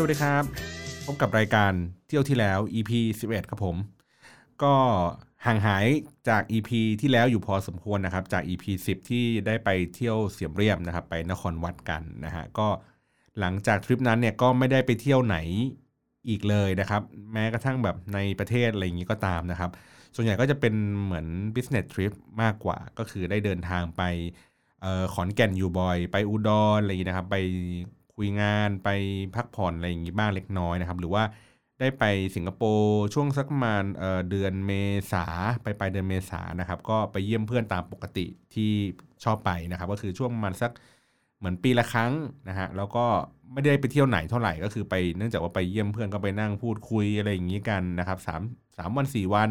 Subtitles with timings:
[0.00, 0.44] สวัสดีครับ
[1.06, 1.72] พบกับรายการ
[2.08, 3.76] เที่ยวที่แล้ว EP 11 ครับผม
[4.62, 4.74] ก็
[5.46, 5.86] ห่างหาย
[6.28, 6.70] จาก EP
[7.00, 12.68] ที่แล้วอยู่พอสมควรนะครับ จาก EP 10 ที่ได้ไปเที่ยวเสียมเรียบนะครับ ไปนครวัดกันนะฮะก็
[13.40, 15.36] หลังจากทริปนั้นเนี่ยก็ไม่ได้ไปเที่ยวไหน
[16.28, 19.70] อีกเลยนะครับ แม้กระทั่งแบบในประเทศอะไรอย่างนี้ก็ตามนะครับ
[20.14, 24.02] ส่วนใหญ่ก็จะเป็นเหมือน business trip มากกว่าก็คือได้เดินทางไป
[24.84, 27.36] ออขอนแก่นอยู่บ่อย ไปอุดรอะไรอย่างนี้นะครับ ไป
[28.18, 28.88] คุยงานไป
[29.36, 31.24] พักผ่อนอะไรอย่างนี้บ้างเล็กน้อยนะครับ หรือว่า
[31.80, 32.04] ได้ไป
[32.36, 34.72] สิงคโปร์ช่วงสักประมาณเเดือนเม
[35.12, 35.24] ษา
[35.62, 38.72] ไปปลายเดือนเมษานะครับ ก็ไปเยี่ยมเพื่อนตามปกติที่
[39.24, 40.72] ชอบไปนะครับ ก็คือช่วงประมาณสัก
[41.38, 42.12] เหมือนปีละครั้ง
[42.48, 43.04] นะฮะแล้วก็
[43.52, 48.42] ไม่ได้ไปเที่ยวไหนเท่าไหร่ก็คือไปเนื่องจากว่าไปเยี่ยมเพื่อนก็ไปนั่งพูดคุยอะไรอย่างนี้กันนะครับสาม
[48.78, 49.50] สามวันสี่วัน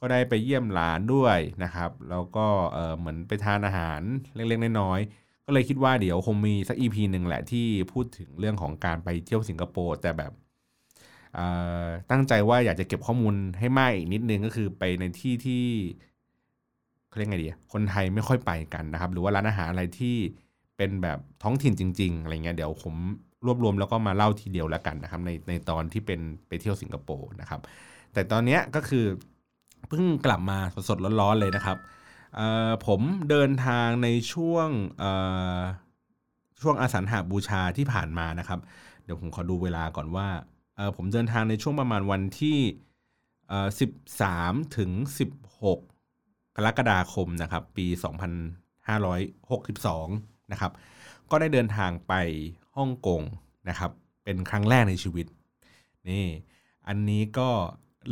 [0.00, 4.00] ก็ได้ไปเยี่ยมหลานด้วยนะครับ แล้วก็เเหมือนไปทานอาหาร
[4.34, 10.32] เล็กๆน้อยๆ ก็เลยคิดว่าเดี๋ยวคงมีสักอีพีหนึ่งแหละที่พูดถึงเรื่องของการไปเที่ยวสิงคโปร์แต่แบบ
[12.10, 15.64] ตั้งใจว่าอยากจะเก็บข้อมูลให้มากอีกนิดนึงก็คือไปในที่ที่
[17.08, 20.16] เขาเรียกไงดีคนไทยไม่ค่อยไปกันนะครับ หรือว่าร้านอาหารอะไรที่
[20.76, 22.94] เป็นแบบท้องถิ่นจริง ๆ อะไรเงี้ยเดี๋ยวผม
[23.46, 27.60] รวบรวมแล้วก็มาเล่าทีเดียวแล้วกันนะครับในในตอนที่เป็นไปเที่ยวสิงคโปร์นะครับ
[28.12, 29.04] แต่ตอนเนี้ยก็คือ
[29.88, 31.76] เพิ่งกลับมาสดๆร้อนๆเลยนะครับ
[32.86, 34.68] ผมเดินทางในช่วง
[36.60, 38.60] ช่วงอาสันหาบูชาที่ผ่านมานะครับ
[39.04, 40.28] เดี๋ยวผมขอดูเวลาก่อนว่า
[40.96, 42.58] ผมเดินทางในช่วงประมาณวันที่
[43.96, 44.90] 13 ถึง
[45.56, 47.86] 16 กรกฎาคมนะครับ ปี
[49.54, 50.72] 2562 นะครับ
[51.30, 52.14] ก็ได้เดินทางไป
[52.76, 53.22] ฮ่องกง
[53.68, 53.90] นะครับ
[54.24, 55.26] เป็นครั้งแรกในชีวิต
[56.08, 56.26] นี่
[56.88, 57.50] อันนี้ก็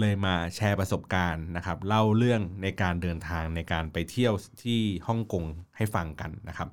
[0.01, 5.45] เลยมาแชร์ประสบการณ์นะครับ เล่าเรื่องในการเดินทางในการไปเที่ยวที่ฮ่องกง
[5.77, 6.69] ให้ฟังกันนะครับ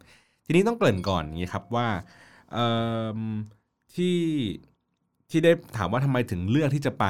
[0.46, 1.88] ทีนี้ต้องเกริ่นก่อนนี้ครับว่า
[3.96, 4.18] ที่
[5.30, 7.06] ที่ได้ถามว่าทำไมถึงเลือกที่จะไป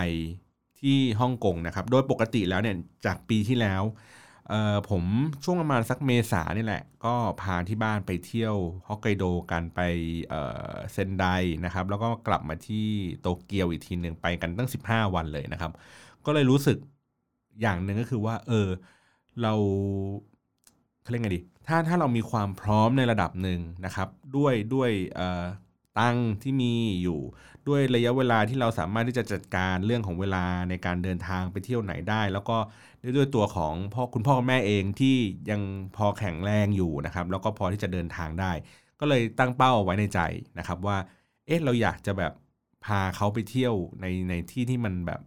[0.80, 2.76] ที่ฮ่องกงนะครับ โดยปกติแล้วเนี่ย
[3.06, 3.82] จากปีที่แล้ว
[4.90, 5.04] ผม
[5.44, 8.56] ช่วงประมาณสักเมษานี่แหละ ก็พาที่บ้านไปเที่ยว
[8.88, 9.80] ฮอกไกโดกันไป
[10.94, 11.26] เซนได
[11.66, 12.88] นะครับ แล้วก็กลับมาที่
[13.22, 15.72] โตเกียวอีกทีหนึ่งไปกันตั้ง 15 วันเลยนะครับ
[16.26, 16.78] ก็เลยรู้สึก
[17.62, 18.68] อย่างหนึ่งก็คือว่า เออ
[19.42, 19.54] เรา
[21.02, 24.92] เขาเรียกไงดี ถ้าถ้าเรามีความพร้อมในระดับหนึ่งนะครับ ด้วยด้วย
[26.00, 27.20] ตังที่มีอยู่
[27.68, 32.58] ด้วยระยะเวลาที่เราสามารถที่จะจัดการเรื่องของเวลาในการเดินทางไปเที่ยวไหนได้ แล้วก็
[33.16, 35.16] ด้วยตัวของพ่อคุณพ่อคุณแม่เองที่
[35.52, 35.62] ยัง
[35.96, 38.52] พอแข็งแรงอยู่นะครับ แล้วก็พอที่จะเดินทางได้
[39.00, 40.20] ก็เลยตั้งเป้าเอาไว้ในใจ
[40.60, 40.98] นะครับว่า
[41.46, 42.34] เอ๊ะเราอยากจะแบบ
[42.86, 45.22] พาเขาไปเที่ยวในในที่ที่มันแบบ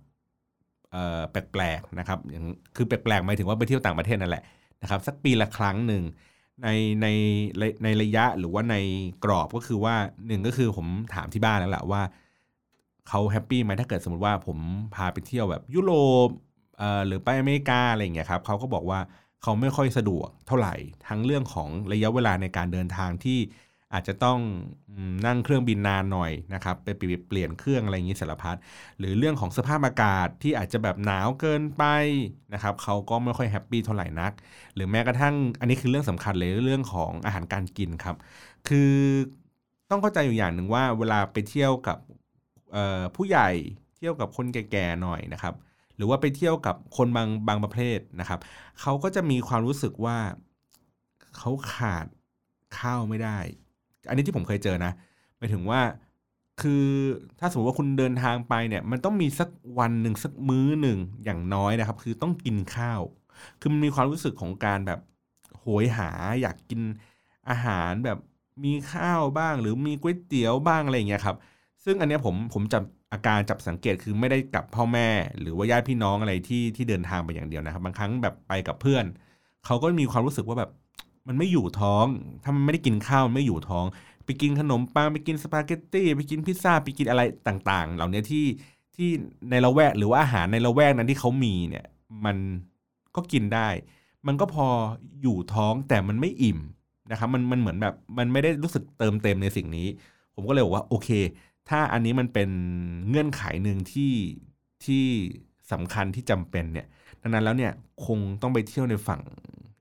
[0.92, 2.44] เอ่อแปลกๆนะครับอย่าง
[2.76, 4.44] คือแปลกๆหมายถึงว่าไปเที่ยวต่างประเทศนั่นแหละ
[4.82, 6.02] นะครับสักปีละครั้งหนึ่ง
[6.62, 6.68] ใน
[7.02, 7.06] ใน
[7.84, 8.76] ในระยะหรือว่าใน
[9.24, 9.94] กรอบก็คือว่า
[10.26, 12.02] หนึ่งก็คือผมถามที่บ้านแล้วแหละว่า
[13.08, 14.58] เขาแฮปปี้ไหมถ้าเกิดสมมติว่าผม
[14.94, 15.92] พาไปเที่ยวแบบยุโร
[16.26, 16.28] ป
[17.06, 19.00] หรือไปอเมริกาอะไรอย่างเงี้ยครับเขาก็บอกว่า
[19.42, 20.74] เขาไม่ค่อยสะดวกเท่าไหร่
[21.06, 23.38] ทั้งเรื่องของระยะเวลาในการเดินทางที่
[23.94, 24.38] อาจจะต้อง
[25.26, 28.56] นั่งเครื่องบินนานหน่อยนะครับไปเปลี่ยนเครื่องอะไรอย่างงี้สารพัด
[28.98, 31.84] หรือเรื่องของสภาพอากาศที่อาจจะแบบหนาวเกินไป
[32.54, 34.32] นะครับเขาก็ไม่ค่อยแฮปปี้เท่าไหร่นัก
[34.74, 38.16] หรือแม้กระทั่งอันนี้คือเรื่องสำคัญเลยเรื่องของอาหารการกินครับ
[38.68, 38.92] คือ
[39.90, 41.98] ต้องเข้าใจอยู่อย่างหนึ่งว่าเวลาไปเที่ยวกับ
[43.16, 43.48] ผู้ใหญ่
[43.96, 45.54] เที่ยวกับคนแก่ๆหน่อยนะครับ
[46.00, 48.40] หรือว่าไปเที่ยวกับคนบางบางประเภทนะครับ
[48.80, 50.18] เขาก็จะมีความรู้สึกว่า
[51.38, 52.06] เขาขาด
[52.78, 53.38] ข้าวไม่ได้
[54.08, 54.92] อันนี้ที่ผมเคยเจอนะ
[55.38, 55.80] หมายถึงว่า
[56.60, 56.86] คือ
[57.38, 59.48] ถ้าสมมติว่าคุณเดินทางไปเนี่ย มันต้องมีสัก
[59.78, 63.00] วันหนึ่งสักมื้อหนึ่งอย่างน้อยนะครับ คือต้องกินข้าว
[63.60, 65.00] คือมันมีความรู้สึกของการแบบ
[65.58, 66.10] โหยหา
[66.40, 66.80] อยากกิน
[67.50, 68.18] อาหารแบบ
[68.64, 71.36] มีข้าวบ้าง หรือมีก๋วยเตี๋ยวบ้างอะไรอย่างเงี้ยครับ
[71.84, 75.08] ซึ่งอันเนี้ยผมผมจับ อาการจับสังเกตคือไม่ได้กับพ่อแม่
[75.40, 79.04] หรือว่าญาติพี่น้องอะไรที่ที่เดินทางไปอย่างเดียวนะครับ บางครั้งแบบไปกับเพื่อน
[79.66, 80.70] เขาก็มีความรู้สึกว่าแบบ
[81.28, 82.06] มันไม่อยู่ท้อง
[82.42, 83.84] ถ้ามันไม่ได้กินข้าวมันไม่อยู่ท้อง
[84.24, 88.46] ไปกินขนมปังไปกินสปาเกตตี้ไปกินพิซซ่าไปกินอะไรต่าง ๆ เหล่านี้ที่
[88.94, 89.08] ที่
[89.50, 91.86] ในละแวกหรือว่าอาหารในละแวกนั้นที่เขามีเนี่ย
[92.24, 92.36] มัน
[93.16, 93.68] ก็กินได้
[94.26, 94.66] มันก็พอ
[95.22, 96.58] อยู่ท้องแต่มันไม่อิ่ม
[97.10, 99.86] นะครับมันมันเหมือนแบบมันไม่ได้รู้สึกเติมเต็มในสิ่งนี้
[100.34, 101.08] ผมก็เลยบอกว่าโอเค
[101.70, 102.50] ถ้าอันนี้มันเป็น
[103.08, 104.12] เงื่อนไขหนึ่งที่
[104.84, 105.04] ที่
[105.72, 106.86] สำคัญที่จำเป็นเนี่ย
[107.22, 107.72] ดังนั้นแล้วเนี่ย
[108.06, 109.20] คงต้องไปเที่ยวในฝั่ง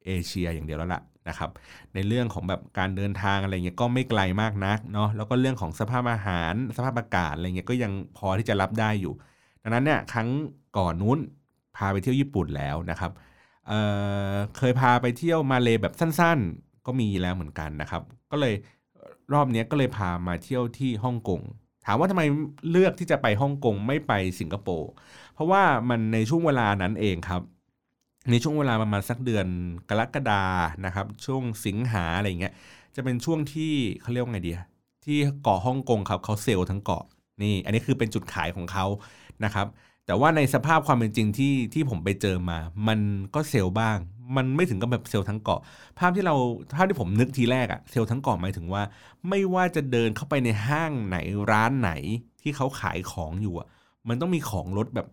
[0.05, 1.49] เอเชียอย่างเดียวแล้วล่ะนะครับ
[1.93, 9.13] ในเรื่องของแบบการเดินทางอะไรเงี้ยก็ไม่ไกลมากนักเนาะแล้วก็เรื่องของสภาพอาหาร สภาพอากาศอะไรเงี้ยก็ยังพอที่จะรับได้อยู่
[9.63, 10.27] ดังนั้นเนี่ยครั้ง
[10.77, 11.19] ก่อนนู้น
[11.77, 13.11] พาไปเที่ยวญี่ปุ่นแล้วนะครับ
[13.67, 18.01] เเคยพาไปเที่ยวมาเลแบบสั้นๆ ก็มีแล้วเหมือนกันนะครับ
[18.31, 18.53] ก็เลย
[19.33, 22.23] รอบนี้ก็เลยพามาเที่ยวที่ฮ่องกงามว่าทำไม
[22.71, 24.91] เลือกที่จะไปฮ่องกงไม่ไปสิงคโปร์
[25.33, 27.41] เพราะว่ามันในช่วงเวลานั้นเองครับ
[28.31, 29.47] ในช่วงเวลาประมาณสักเดือน
[29.89, 30.43] กรกฎา
[30.85, 32.53] นะครับ ช่วงสิงหาอะไรเงี้ย
[32.95, 34.51] จะเป็นช่วงที่เขาเรียกว่าไงดี
[35.05, 37.03] ที่เกาะฮ่องกงครับเขาเซลล์ทั้งเกาะ
[37.41, 38.85] นี่ อันนี้คือเป็นจุดขายของเขา
[39.43, 39.67] นะครับ
[40.05, 42.99] แต่ว่าในสภาพความเป็นจริงที่ที่ผมไปเจอมา มัน
[43.35, 43.97] ก็เซลล์บ้าง
[44.35, 45.59] มันไม่ถึงกับแบบเซลล์ทั้งเกาะ
[45.99, 46.35] ภาพที่เรา
[46.75, 48.83] ภาพที่ผมนึกทีแรกอะเซลล์ทั้งเกาะหมายถึงว่า
[49.29, 51.17] ไม่ว่าจะเดินเข้าไปในห้างไหน
[51.51, 51.91] ร้านไหน
[52.41, 53.67] ที่เขาขายของอยู่อะ
[54.09, 55.07] มันต้องมีของลดแบบ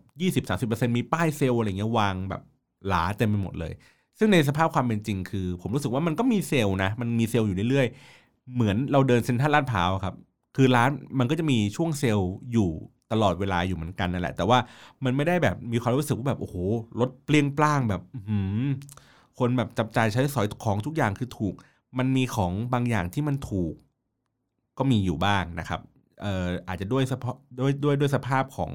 [0.49, 2.41] 20-30%มีป้ายเซลล์อะไรเงี้ยวางแบบ
[2.87, 3.73] หลาเต็มไปหมดเลย
[4.19, 10.15] ซึ่งในสภาพความเป็นจริงคือ ผมรู้สึกว่ามันก็มีเซลล์นะ มันมีเซลล์อยู่เรื่อยๆ เหมือนเราเดินเซ็นทรัลลาดพร้าวครับ
[10.55, 12.69] คือร้านมันก็จะมีช่วงเซลล์อยู่
[13.11, 14.59] ตลอดเวลาอยู่เหมือนกันนั่นแหละ แต่ว่า
[15.03, 16.55] มันไม่ได้แบบมีความรู้สึกว่าแบบโอ้โห
[16.99, 18.67] รถเปลี่ยงปล้างแบบหืม
[19.39, 21.55] คนแบบจับจ่ายใช้สอยของทุกอย่างคือถูก
[21.97, 23.73] มันมีของบางอย่างที่มันถูก
[24.77, 25.81] ก็มีอยู่บ้างนะครับ
[26.21, 28.73] เอ่ออาจจะด้วยสภาพด้วยด้วยด้วยสภาพของ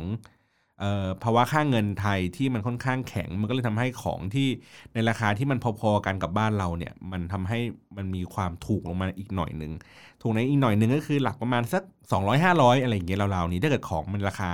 [1.23, 4.49] ภาวะค่าเงินไทยที่มันค่อนข้างแข็ง มันก็เลยทำให้ของที่
[4.94, 7.59] ในราคาที่มันพอๆกันกับบ้านเราเนี่ยมันทำให้
[7.97, 9.73] มันมีความถูกลงมาอีกหน่อยหนึ่ง
[10.23, 11.82] ถูกในอีกหน่อยหนึ่งก็คือหลักประมาณสัก
[12.12, 14.50] 200 500 อะไรอย่างเงี้ยราวๆนี้ถ้าเกิดของมันราคา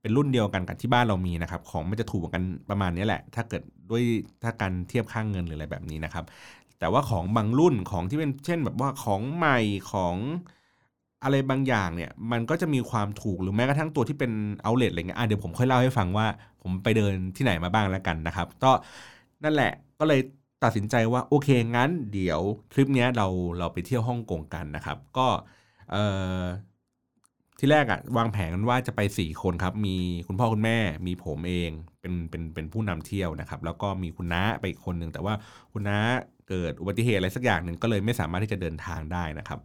[0.00, 4.02] เป็นรุ่นเดียวกันกับที่บ้านเรามีนะครับ ของมันจะถูกกันประมาณนี้แหละ ถ้าเกิดด้วย
[4.42, 6.24] ถ้าการเทียบค่างเงินหรืออะไรแบบนี้นะครับ
[6.78, 9.58] แต่ว่าของบางรุ่นของที่เป็นเช่นแบบว่าของใหม่
[9.92, 10.16] ของ
[11.22, 16.26] อะไรบางอย่างเนี่ย มันก็จะมีความถูกหรือแม้กระทั่งตัวที่เป็นเอาเลทอะไรเงี้ยอะเดี๋ยวผมค่อยเล่าให้ฟังว่า
[16.62, 18.72] ผมไปเดินที่ไหนมาบ้างแล้วกันนะครับ ก็
[19.44, 20.20] นั่นแหละก็เลย
[20.62, 22.40] ตัดสินใจว่าโอเคงั้น เดี๋ยว
[22.72, 23.26] ทริปนี้เรา
[23.58, 25.26] เราไปเที่ยวฮ่องกงกันนะครับ ก็
[25.88, 25.96] เอ่อ
[27.58, 29.96] ที่แรกอะวางแผนกันว่าจะไป 4 คนครับ มี
[30.28, 31.70] คุณพ่อคุณแม่ มีผมเอง
[32.00, 35.34] เป็นเป็นเป็นผู้นำเที่ยวนะครับ แล้วก็มีคุณน้าไปอีกคนหนึ่งแต่ว่า
[35.72, 35.98] คุณน้า
[36.48, 39.60] เกิดอุบัติเหตุอะไรสักอย่างหนึ่งก็เลยไม่สามารถที่จะเดินทางได้นะครับ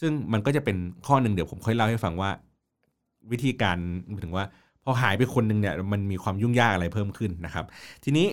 [0.00, 2.30] ซึ่งมันก็จะเป็นข้อหนึ่งเดี๋ยวผมค่อยเล่าให้ฟังว่า
[3.32, 3.76] วิธีการ
[4.24, 4.44] ถึงว่า
[4.84, 7.64] พอหายไปคนหนึ่งเนี่ยมันมีความยุ่งยากอะไรเพิ่มขึ้นนะครับ
[8.04, 8.26] ทีนี้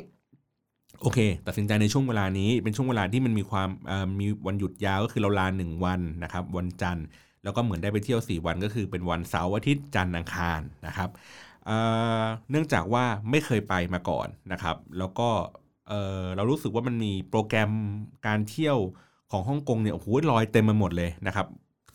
[1.01, 3.69] โอเค ตัดสินใจในช่วงเวลานี้เป็นช่วงเวลาที่มันมีความ
[4.19, 7.05] มีวันหยุดยาวก็คือเราลาหนึ่งวันนะครับ วันจันทร์
[7.43, 11.09] แล้วก็เหมือนได้ไปเที่ยว 4 วันก็คือเป็นวันเสาร์อาทิตย์จันทร์อังคารนะครับ
[11.67, 15.29] เเนื่องจากว่าไม่เคยไปมาก่อนนะครับ แล้วก็
[16.35, 17.71] เรารู้สึกว่ามันมีโปรแกรม
[18.27, 18.77] การเที่ยว
[19.31, 21.47] ของฮ่องกงเนี่ยโอ้โหลอยเต็มไปหมดเลยนะครับ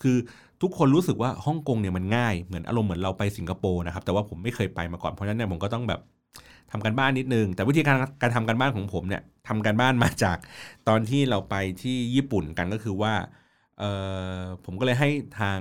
[0.03, 0.17] คือ
[0.61, 5.99] ทุกคนรู้สึกว่าฮ่องกงเนี่ยมันง่ายเหมือนอารมณ์เหมือนเราไปสิงคโปร์นะครับแต่ว่าผมไม่เคยไปมาก่อนเพราะฉะนั้นเนี่ยผมก็ต้องแบบ
[6.71, 10.37] ทำกันบ้านนิดนึง แต่วิธีการการทำกันบ้านของผมเนี่ยทำกันบ้านมาจาก
[10.87, 13.13] ตอนที่เราไปที่ญี่ปุ่นกันก็คือว่า
[13.79, 13.83] เอ
[14.37, 15.59] อผมก็เลยให้ทาง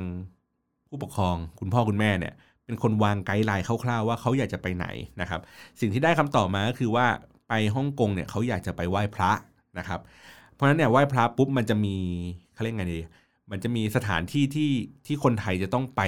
[0.88, 2.34] ผู้ปกครองคุณพ่อคุณแม่เนี่ย
[2.64, 4.86] เป็นคนวางไกด์ไลน์คร่าวๆว่าเขาอยากจะไปไหน
[5.20, 5.40] นะครับ
[5.80, 7.06] สิ่งที่ได้คำตอบมาก็คือว่า
[7.48, 9.32] ไปฮ่องกงเนี่ยเขาอยากจะไปไหว้พระ
[9.78, 10.00] นะครับ
[10.54, 11.96] เพราะฉะนั้นเนี่ยไหว้พระปุ๊บมันจะมี
[12.54, 13.00] เขาเรียกไงดี
[13.50, 14.72] มันจะมีสถานที่ที่
[15.06, 16.02] ที่คนไทยจะต้องไป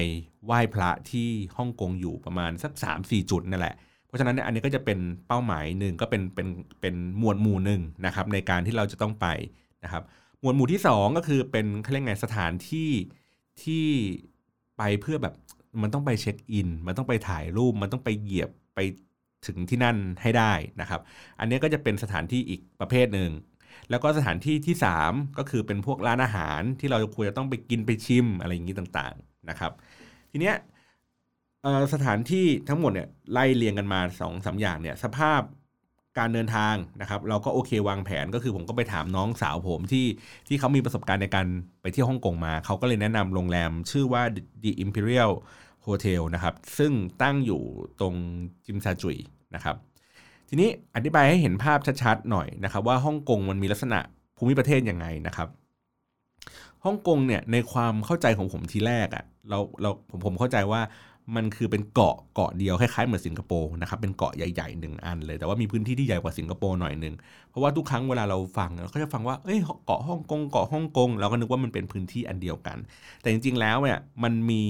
[0.45, 3.75] ไหว้พระที่ฮ่องกงอยู่ประมาณสัก3 4 จุดนั่นแหละ
[4.07, 4.99] เพราะฉะนั้นเนี่ยอันนี้ก็จะเป็น
[5.29, 6.49] เป้าหมายหนึ่งก็เป็นเป็น
[6.81, 9.27] เป็นหมวดหมู่หนึ่งนะครับในการที่เราจะต้องไป
[9.85, 10.03] นะครับ
[10.41, 12.91] หมวดหมู่ที่ 2 ก็คือเป็นเขาเรียกไงสถานที่
[13.63, 13.87] ที่
[14.79, 15.35] ไปเพื่อแบบ
[15.83, 18.81] มันต้องไปเช็คอิน มันต้องไปถ่ายรูป มันต้องไปเหยียบไป
[19.47, 21.01] ถึงที่นั่นให้ได้นะครับ
[21.39, 23.31] อันนี้ก็จะเป็นสถานที่อีกประเภทหนึ่ง
[23.91, 24.77] แล้วก็สถานที่ที่
[25.07, 29.73] 3 ก็คือเป็นพวกร้านอาหารที่เราควรจะต้องไปกินไปชิมอะไรอย่างนี้ต่างๆนะครับ
[30.31, 30.57] ทีเนี้ย
[31.95, 35.41] สถานที่ทั้งหมดเนี่ยไล่เรียงกันมา2อสอย่างเนี่ยสภาพ
[36.19, 40.07] การเดินทางนะครับ เราก็โอเควางแผนก็คือผมก็ไปถามน้องสาวผมที่
[40.49, 41.47] ที่เขามีประสบการณ์ในการ
[41.83, 44.23] ไปเที่ยวฮ่องกงมา เขาก็เลยแนะนำโรงแรมชื่อว่า
[44.63, 45.33] The Imperial
[45.87, 46.93] Hotel นะครับ ซึ่ง
[47.23, 47.63] ตั้งอยู่
[48.01, 48.15] ตรง
[48.67, 49.17] จิมซาจุย
[49.55, 49.77] นะครับ
[50.49, 53.99] ทีนี้อธิบายให้เห็นภาพชัดๆหน่อยนะครับ ว่าฮ่องกงมันมีลักษณะ
[54.37, 55.49] ภูมิประเทศยังไงนะครับ
[56.85, 60.81] ฮ่องกงเนี่ยในความเข้าใจของผมทีแรกอะ่ะเราเราผมผมเข้าใจว่า
[61.35, 67.15] มันคือเป็นเกาะเกาะเดียวคล้ายๆเหมือนสิงคโปร์นะครับเป็นเกาะใหญ่ๆหนึ่งอันเลย แต่ว่ามีพื้นที่ที่ใหญ่กว่าสิงคโปร์หน่อยหนึ่ง
[67.51, 72.79] เพราะว่าทุกครั้งเวลาเราฟังเราก็จะฟังว่าเอ้ยเกาะฮ่องกงเกาะฮ่องกงเราก็นึกว่ามันเป็นพื้นที่อันเดียวกัน
[73.21, 74.63] แต่จริงๆแล้วเนี่ยมันมี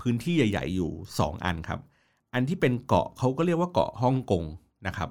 [0.00, 1.80] พื้นที่ใหญ่ ๆ อยู่ 2 อันครับ
[2.34, 4.44] อันที่เป็นเกาะเขาก็เรียกว่าเกาะฮ่องกง
[4.86, 5.10] นะครับ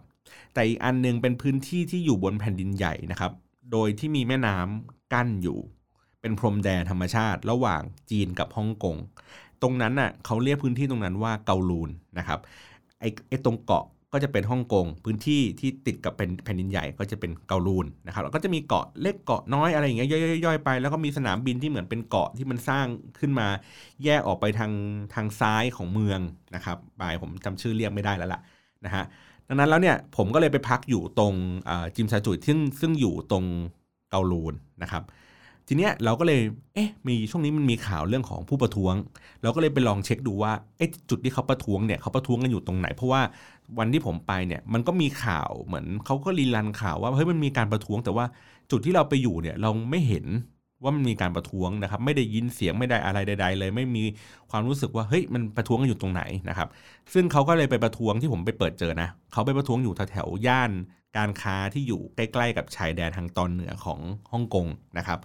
[0.53, 3.31] แต่อีกอันนึงเป็นพื้นที่ที่อยู่บนแผ่นดินใหญ่นะครับ
[3.71, 5.59] โดยที่มีแม่น้ำกั้นอยู่
[6.23, 8.95] เป็นพรมแดนธรรมชาติ ระหว่างจีนกับฮ่องกง
[9.61, 11.89] ตรงนั้นน่ะเขาเรียกพื้นที่ตรงนั้นว่าเกาลูน
[12.19, 12.39] นะครับ
[12.99, 20.09] ไอ้ไอ้ตรงเกาะก็จะเป็นฮ่องกงพื้นที่ที่ติดกับเป็นแผ่นดินใหญ่ก็จะเป็นเกาลูนนะครับแล้วก็จะมีเกาะเล็กเกาะน้อยอะไรอย่างเงี้ย
[20.45, 22.85] ย่อยๆไป แล้วก็มีสนามบินที่เหมือนเป็นเกาะที่มันสร้าง
[23.19, 23.47] ขึ้นมา
[24.03, 24.71] แยกออกไปทาง
[25.13, 26.19] ทางซ้ายของเมือง
[26.55, 28.41] นะครับบายผมจำชื่อเรียกไม่ได้แล้วล่ะ
[28.85, 29.03] นะฮะ
[29.47, 31.33] ดังนั้นแล้วเนี่ยผมก็เลยไปพักอยู่ตรง
[31.95, 33.45] จิมซาจุยซึ่งซึ่งอยู่ตรง
[34.09, 34.53] เกาลูน
[34.83, 35.03] นะครับ
[35.67, 36.41] ทีเนี้ยเราก็เลย
[36.75, 38.93] เอ๊ะมีช่วงนี้มันมีข่าวเรื่องของผู้ประท้วง
[39.41, 43.21] เราก็เลยไปลองเช็คดูว่าเอ๊ะจุดที่เขาประท้วงเนี่ยเขาประท้วงกันอยู่ตรงไหน เพราะว่า
[43.79, 48.25] วันที่ผมไปเนี่ยมันก็มีข่าวเหมือนเขาก็รีลันข่าวว่าเฮ้ยมันมีการประท้วง แต่ว่า
[48.71, 50.25] จุดที่เราไปอยู่เนี่ยเราไม่เห็น
[50.83, 54.03] ว่ามันมีการประท้วงนะครับ ไม่ได้ยินเสียงไม่ได้อะไรใด ๆ เลย ไม่มี
[54.49, 56.69] ความรู้สึกว่าเฮ้ยมันประท้วงกันอยู่ตรงไหนนะครับ
[57.13, 60.71] ซึ่งเขาก็เลยไปประท้วงที่ผมไปเปิดเจอนะเขาไปประท้วงอยู่แถวๆย่าน
[61.17, 63.99] การค้าที่อยู่ใกล้ ๆ กับชายแดนทางตอนเหนือของ
[64.31, 64.67] ฮ่องกง
[64.97, 65.19] นะครับ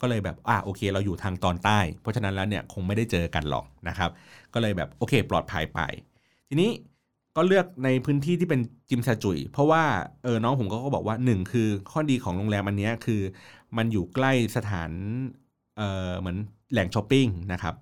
[0.00, 4.10] ก็เลยแบบอ่าโอเค เราอยู่ทางตอนใต้ เพราะฉะนั้นแล้วเนี่ยคงไม่ได้เจอกันหรอกนะครับ
[4.54, 5.80] ก็เลยแบบโอเค ปลอดภัยไป
[6.48, 6.70] ทีนี้
[7.36, 9.82] ก็เลือกในพื้นที่ที่เป็นจิมซาจุย เพราะว่า
[10.24, 13.20] เออน้องผมก็บอกว่าหนึ่งคือข้อดีของโรงแรมอันนี้คือ
[13.76, 14.90] มันอยู่ใกล้สถาน
[15.76, 16.36] เออเหมือน
[16.72, 17.74] แหล่งช้อปปิ้งนะครับ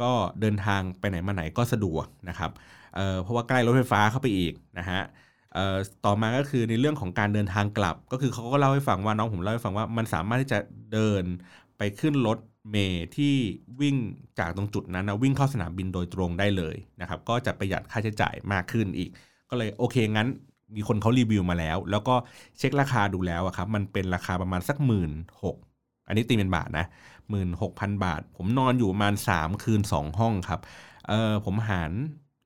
[0.00, 2.50] ก็เดินทางไปไหนมาไหนก็สะดวกนะครับ
[2.94, 5.00] เพราะว่าใกล้รถไฟฟ้าเข้าไปอีกนะฮะ
[6.04, 10.58] ต่อมาก็คือในเรื่องของการเดินทางกลับ ก็คือเขาก็เล่าให้ฟังว่าน้องผมเล่าให้ฟังว่ามันสามารถที่จะ
[10.92, 11.24] เดิน
[11.78, 12.38] ไปขึ้นรถ
[12.70, 13.34] เมล์ที่
[13.80, 13.96] วิ่ง
[14.38, 19.10] จากตรงจุดนั้นนะวิ่งเข้าสนามบินโดยตรงได้เลยนะครับก็จะประหยัดค่าใช้จ่ายมากขึ้นอีก
[19.50, 20.28] ก็เลยโอเคงั้น
[20.76, 22.14] มีคนเขารีวิวมาแล้ว แล้วก็
[22.58, 25.10] เช็คราคาดูแล้วครับมันเป็นราคาประมาณสักหมื่น
[25.42, 25.56] หก
[26.08, 26.86] อันนี้ตีเป็นบาทนะ
[27.30, 30.60] หมื่นหกพันบาท ผมนอนอยู่ประมาณสามคืนสองห้องครับ
[31.08, 31.92] เออผมหาร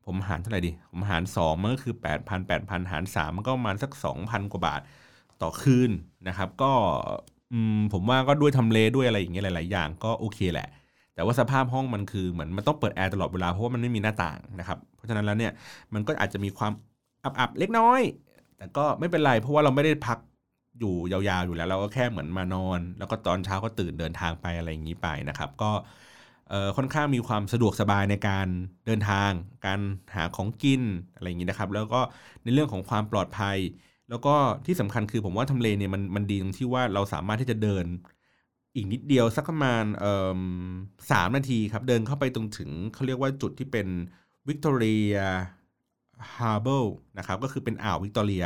[0.06, 4.80] ผมหารเท่าไหร่ดี ผมหารสองมันก็คือแปดพันแปดพันหารสามมันก็ประมาณสักสองพันกว่าบาท
[5.42, 5.90] ต่อคืน
[6.28, 6.72] นะครับ ก็
[7.92, 10.68] ผมว่าก็ด้วยทำเลด้วยอะไรอย่างเงี้ยหลาย ๆ อย่างก็โอเคแหละ
[11.14, 15.52] แต่ว่าสภาพห้องมันคือเหมือนมันต้องเปิดแอร์ตลอดเวลาเพราะว่ามันไม่มีหน้าต่างนะครับ เพราะฉะนั้นแล้วเนี่ย
[15.94, 16.72] มันก็อาจจะมีความ
[17.24, 18.00] อับๆเล็กน้อย
[18.56, 20.18] แต่ก็ไม่เป็นไรเพราะว่าเราไม่ได้พัก
[20.78, 25.70] อยู่ยาวๆอยู่แล้วเราก็แค่เหมือนมานอน แล้วก็ตอนเช้าก็ตื่นเดินทางไปอะไรอย่างนี้ไปนะครับ ก็
[26.76, 28.48] ค่อนข้างมีความสะดวกสบายในการ
[28.86, 29.30] เดินทาง
[29.66, 29.80] การ
[30.14, 30.82] หาของกิน
[31.14, 32.00] อะไรอย่างนี้นะครับ แล้วก็
[32.42, 33.58] ในเรื่องของความปลอดภัย
[34.10, 34.34] แล้วก็
[34.66, 37.84] ที่สำคัญคือผมว่าทำเลเนี่ยมันมันดีตรงที่ว่าเราสามารถที่จะเดิน
[38.74, 39.84] อีกนิดเดียวสักประมาณ
[41.10, 43.86] สามนาทีครับ เดินเข้าไปตรงถึงเขาเรียกว่าจุดที่เป็น
[44.48, 46.84] Victoria Harbour
[47.18, 48.44] นะครับก็คือเป็นอ่าววิกตอเรีย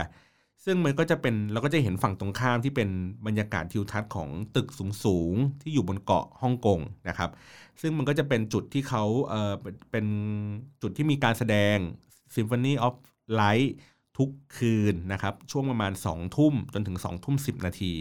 [0.64, 2.88] ซึ่งมันก็จะเป็นเราก็จะเห็นฝั่งตรงข้ามที่เป็น
[3.26, 4.68] บรรยากาศทิวทัศน์ของตึก
[5.04, 7.30] สูงๆที่อยู่บนเกาะฮ่องกงนะครับ
[7.80, 9.52] ซึ่งมันก็จะเป็นจุดที่เขาเออ
[9.90, 10.06] เป็น
[10.82, 11.76] จุดที่มีการแสดง
[12.34, 12.94] Symphony of
[13.40, 13.68] Light
[14.18, 17.92] ทุกคืนนะครับ ช่วงประมาณ 2 ทุ่มจนถึง 2 ทุ่ม 10 นาที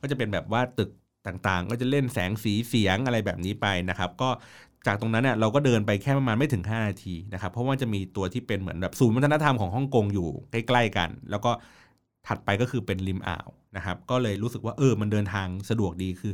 [0.00, 0.90] ก็จะเป็นแบบว่าตึก
[1.26, 4.30] ต่างๆ ก็จะเล่นแสงสีเสียงอะไรแบบนี้ไปนะครับ ก็
[4.86, 11.50] จากตรงนั้นเนี่ยเราก็เดินไปแค่ประมาณไม่ถึง 5 นาทีนะครับ เพราะว่าจะมีตัวที่เป็นเหมือนแบบศูนย์วัฒนธรรมของฮ่องกงอยู่ใกล้ ๆ กัน แล้วก็
[12.26, 16.32] ถัดไปก็คือเป็นริมอ่าวนะครับ ก็เลยรู้สึกว่าเออมันเดินทางสะดวกดีคือ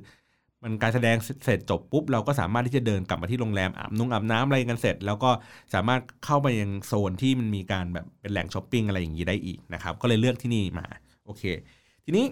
[0.63, 5.31] มันการแสดงเสร็จจบปุ๊บเราก็สามารถที่จะเดินกลับมาที่โรงแรมอาบนุ่งอาบน้ำอะไรกันเสร็จ แล้วก็
[5.75, 10.87] สามารถเข้าไปยังโซนที่มันมีการแบบเป็นแหล่งช้อปปิ้งอะไรอย่างนี้ได้อีกนะครับ ก็เลยเลือกที่นี่มา
[11.25, 11.43] โอเค
[12.05, 12.27] ทีนี้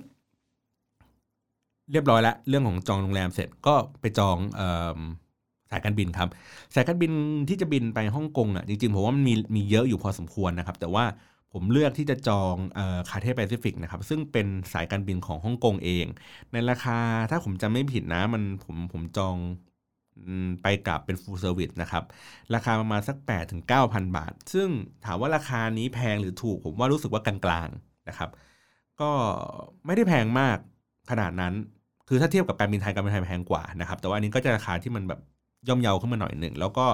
[1.93, 4.63] เรียบร้อยแล้วเรื่องของจองโรงแรมเสร็จก็ไปจองอ
[5.71, 6.29] สายการบินครับ
[6.75, 7.13] สายการบิน
[7.49, 11.05] ที่จะบินไปฮ่องกงอะจริงๆผมว่ามันมีมีเยอะอยู่พอสมควรนะครับ แต่ว่า
[11.53, 12.55] ผมเลือกที่จะจอง
[13.11, 16.07] Cathay Pacific นะครับ ซึ่งเป็นสายการบินของฮ่องกงเอง
[16.53, 16.99] ในราคา
[17.31, 19.37] ถ้าผมจำไม่ผิดนะมันผมผมจอง
[20.63, 22.05] ไปกลับเป็น full service นะครับ
[22.55, 24.69] ราคาประมาณสักแปดถึงเก้าพันบาท ซึ่ง
[25.05, 28.31] ถามว่าราคานี้แพงหรือถูก ผมว่ารู้สึกว่ากลางๆนะครับ
[29.01, 29.11] ก็
[29.87, 30.59] ไม่ได้แพงมาก
[31.11, 31.55] ขนาดนั้น
[32.09, 35.21] คือถ้าเทียบกับการบินไทยการบินไทยแพงกว่านะครับ แต่ว่าอันนี้ก็จะราคาที่มันแบบ
[35.69, 36.87] ย่อมเยาขึ้นมาหน่อยหนึ่ง แล้วก็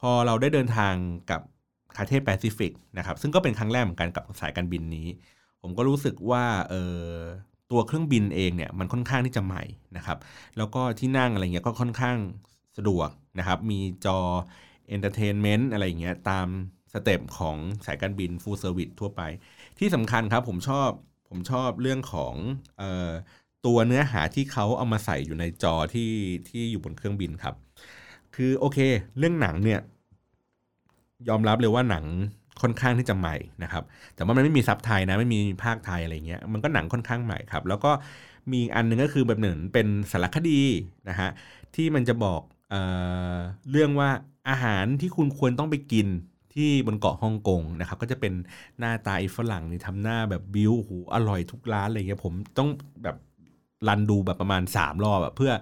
[0.00, 0.94] พอเราได้เดินทาง
[1.30, 1.40] กับ
[1.96, 5.06] Cathay Pacific นะครับซึ่งก็เป็นครั้งแรกเหมือนกันกับสายการบินนี้
[5.62, 7.04] ผมก็รู้สึกว่าเออ
[7.70, 9.62] ตัวเครื่องบินเองเนี่ยมันค่อนข้างที่จะใหม่
[9.96, 10.18] นะครับ
[10.58, 12.16] แล้วก็ที่นั่งอะไรเงี้ยก็ค่อนข้าง
[12.76, 14.18] สะดวกนะครับ มีจอ
[14.88, 16.46] entertainment อะไรเงี้ยตาม
[16.92, 17.56] step ของ
[17.86, 19.22] สายการบิน full service ทั่วไป
[19.78, 20.90] ที่สำคัญครับผมชอบ
[21.28, 22.34] ผมชอบเรื่องของ
[22.80, 23.10] ออ
[23.66, 26.12] ตัวเนื้อหาที่เขาเอามาใส่อยู่ในจอที่
[26.48, 27.54] ที่อยู่บนเครื่องบินครับ
[28.34, 28.78] คือโอเค
[29.18, 29.80] เรื่องหนังเนี่ย
[31.28, 32.04] ยอมรับเลยว่าหนัง
[32.62, 33.84] ค่อนข้างที่จะใหม่นะครับ
[34.14, 37.90] แต่ว่ามันไม่มีซับไทยนะ ไม่มีพากย์ไทยอะไรเงี้ย มันก็หนังค่อนข้างใหม่ครับ แล้วก็
[38.52, 40.62] มีอันนึงก็คือแบบหนึ่งเป็นสารคดี
[41.08, 41.30] นะฮะ
[41.74, 42.74] ที่มันจะบอกเอ
[43.34, 43.36] อ
[43.70, 44.10] เรื่องว่า
[44.48, 46.06] อาหารที่คุณควรต้องไปกิน
[46.54, 48.32] ที่บนเกาะฮ่องกงนะครับ ก็จะเป็น
[48.78, 52.68] หน้าตาฝรั่งนี่ทำหน้าแบบบิวหูอร่อยทุกร้านอะไรเงี้ยผมต้อง
[53.04, 53.16] แบบ
[53.88, 55.52] วนดูแบบประมาณสามรอบเพื่อ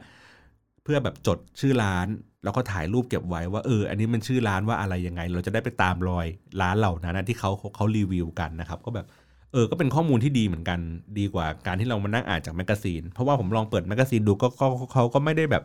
[0.84, 2.06] เพื่อแบบจดชื่อร้าน
[2.44, 6.26] แล้วก็ถ่ายรูปเก็บไว้ว่าเออ อันนี้มันชื่อร้านว่าอะไรยังไง เราจะได้ไปตามรอย
[6.60, 9.06] ร้านเหล่านั้นนะที่เขาเขารีวิวกันนะครับก็แบบ
[9.52, 10.78] เออก็เป็นข้อมูลที่ดีเหมือนกัน
[11.18, 14.48] ดีกว่าการที่เรามานั่งอ่านจาก magazine เพราะว่าผมลองเปิด magazine ดูก็
[14.92, 15.62] เขาก็ไม่ได้แบบ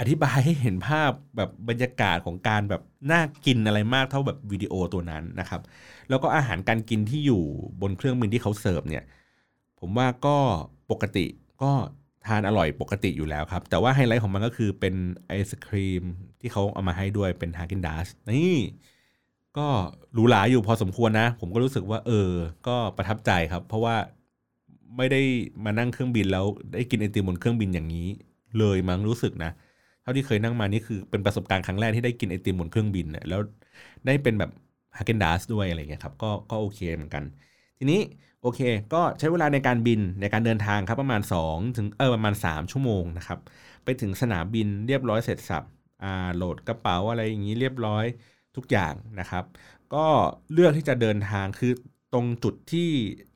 [0.00, 5.60] อธิบายให้เห็นภาพแบบบรรยากาศของการแบบน่ากินอะไรมากเท่าแบบวิดีโอตัวนั้นนะครับ
[6.08, 7.42] แล้วก็อาหารการกินที่อยู่
[7.82, 9.04] บนเครื่องบินที่เขาเสิร์ฟเนี่ย
[9.80, 10.36] ผมว่าก็
[10.90, 11.26] ปกติ
[11.62, 11.72] ก็
[12.26, 14.94] ทานอร่อยปกติอยู่แล้วครับ แต่ว่าไฮไลท์ของมันก็คือเป็น
[15.28, 16.02] ไอศครีม
[16.40, 18.56] ที่เขาเอามาให้ด้วยเป็น Häagen-Dazs นี่
[19.58, 19.68] ก็
[20.14, 22.30] หรูหราอยู่พอสมควรนะ ผมก็รู้สึกว่า เออ
[22.66, 23.96] ก็ประทับใจครับ เพราะว่า
[24.96, 25.20] ไม่ได้
[25.64, 28.08] มานั่งเครื่องบินแล้วได้กินไอติมบนเครื่องบินอย่างนี้
[28.58, 29.50] เลยมั้งรู้สึกนะ
[30.02, 33.40] เท่าที่เคยนั่งมานี่คือเป็นประสบการณ์ครั้งแรกที่ได้กินไอติมบนเครื่องบินแล้ว
[34.06, 34.50] ได้เป็นแบบ
[34.96, 37.24] ฮาเกนดัสด้วยอะไรเงี้ยครับก็ก็โอเคเหมือนกัน
[37.78, 38.00] ทีนี้
[38.42, 38.60] โอเค
[38.92, 43.38] ก็ใช้เวลาในการบินในการเดินทางครับประมาณ2ถึงเออประมาณ 3 ชั่วโมงนะครับ
[43.84, 45.64] ไปถึงสนามบินเรียบร้อยเสร็จสับ
[46.02, 48.04] อ่าโหลดกระเป๋าอะไรอย่างนี้เรียบร้อย
[48.56, 49.44] ทุกอย่างนะครับ
[49.94, 50.06] ก็
[50.52, 51.72] เลือกที่จะเดินทางคือ
[52.12, 52.88] ตรงจุดที่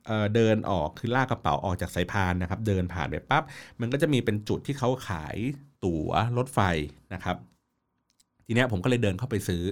[0.05, 3.43] เเดินออกคือลากกระเป๋าออกจากสายพานนะครับ เดินผ่านไปปั๊บ
[3.79, 5.37] มันก็จะมีเป็นจุดที่เขาขาย
[5.85, 6.59] ตั๋วรถไฟ
[7.13, 7.37] นะครับ
[8.45, 9.63] ทีนี้ผมก็เลยเดินเข้าไปซื้อ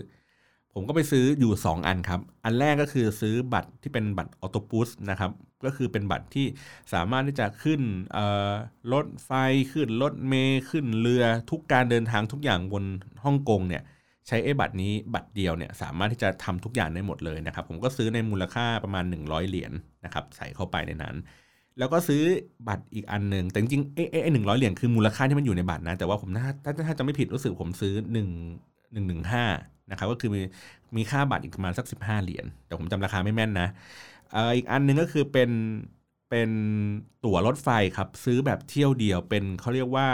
[0.77, 5.31] ผมก็ไปซื้ออยู่ 2 อันครับ อันแรกก็คือซื้อบัตรที่เป็นบัตรออโตบุสนะครับ
[5.65, 6.45] ก็คือเป็นบัตรที่
[6.93, 7.81] สามารถที่จะขึ้น
[8.93, 9.31] รถไฟ
[9.71, 12.83] ขึ้นรถเมย์ขึ้นเรือทุกการเดินทางทุกอย่างบน
[13.23, 13.83] ฮ่องกงเนี่ย
[14.27, 21.15] ใช้ไอ้บัตรนี้บัตรเดียวเนี่ยสามารถที่จะทำทุกอย่างได้หมดเลยนะครับ ผมก็ซื้อในมูลค่าประมาณ 100 เหรียญนนะครับใส่เข้าไปในนั้น
[21.79, 22.23] แล้วก็ซื้อ
[22.67, 26.53] บัตรอีกอันหนึ่งแต่จริงๆไอ้ไอ้หนึ่งร้อยเหรียญคือมูลค่าที่มันอยู่ในบัตรนะแต่ว่าผมถ้า
[26.87, 30.41] ถ้าจะไม่ผิดรู้สึกผมซื้อ1 1 1 5นะครับก็คือมี
[30.95, 33.69] มีค่าบัตรอีกประมาณสัก 15 เหรียญแต่ผมจำราคาไม่แม่นนะ
[34.35, 35.51] ออีกอันนึงก็คือเป็น
[36.29, 36.49] เป็น
[37.25, 40.07] ตั๋วรถไฟครับ ซื้อแบบเที่ยวเดียวเป็นเขาเรียกว่า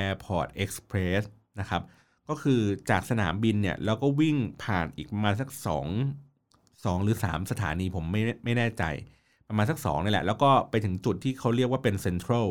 [0.00, 1.22] Airport Express
[1.60, 1.82] นะครับ
[2.28, 8.84] ก็คือจากสนามบินเนี่ยแล้วก็วิ่งผ่านอีกประมาณสัก 2 2 หรือ 3 สถานีผมไม่ไม่แน่ใจ
[9.48, 12.48] ประมาณสัก2นี่แหละ แล้วก็ไปถึงจุดที่เขาเรียกว่าเป็นเซ็นทรัล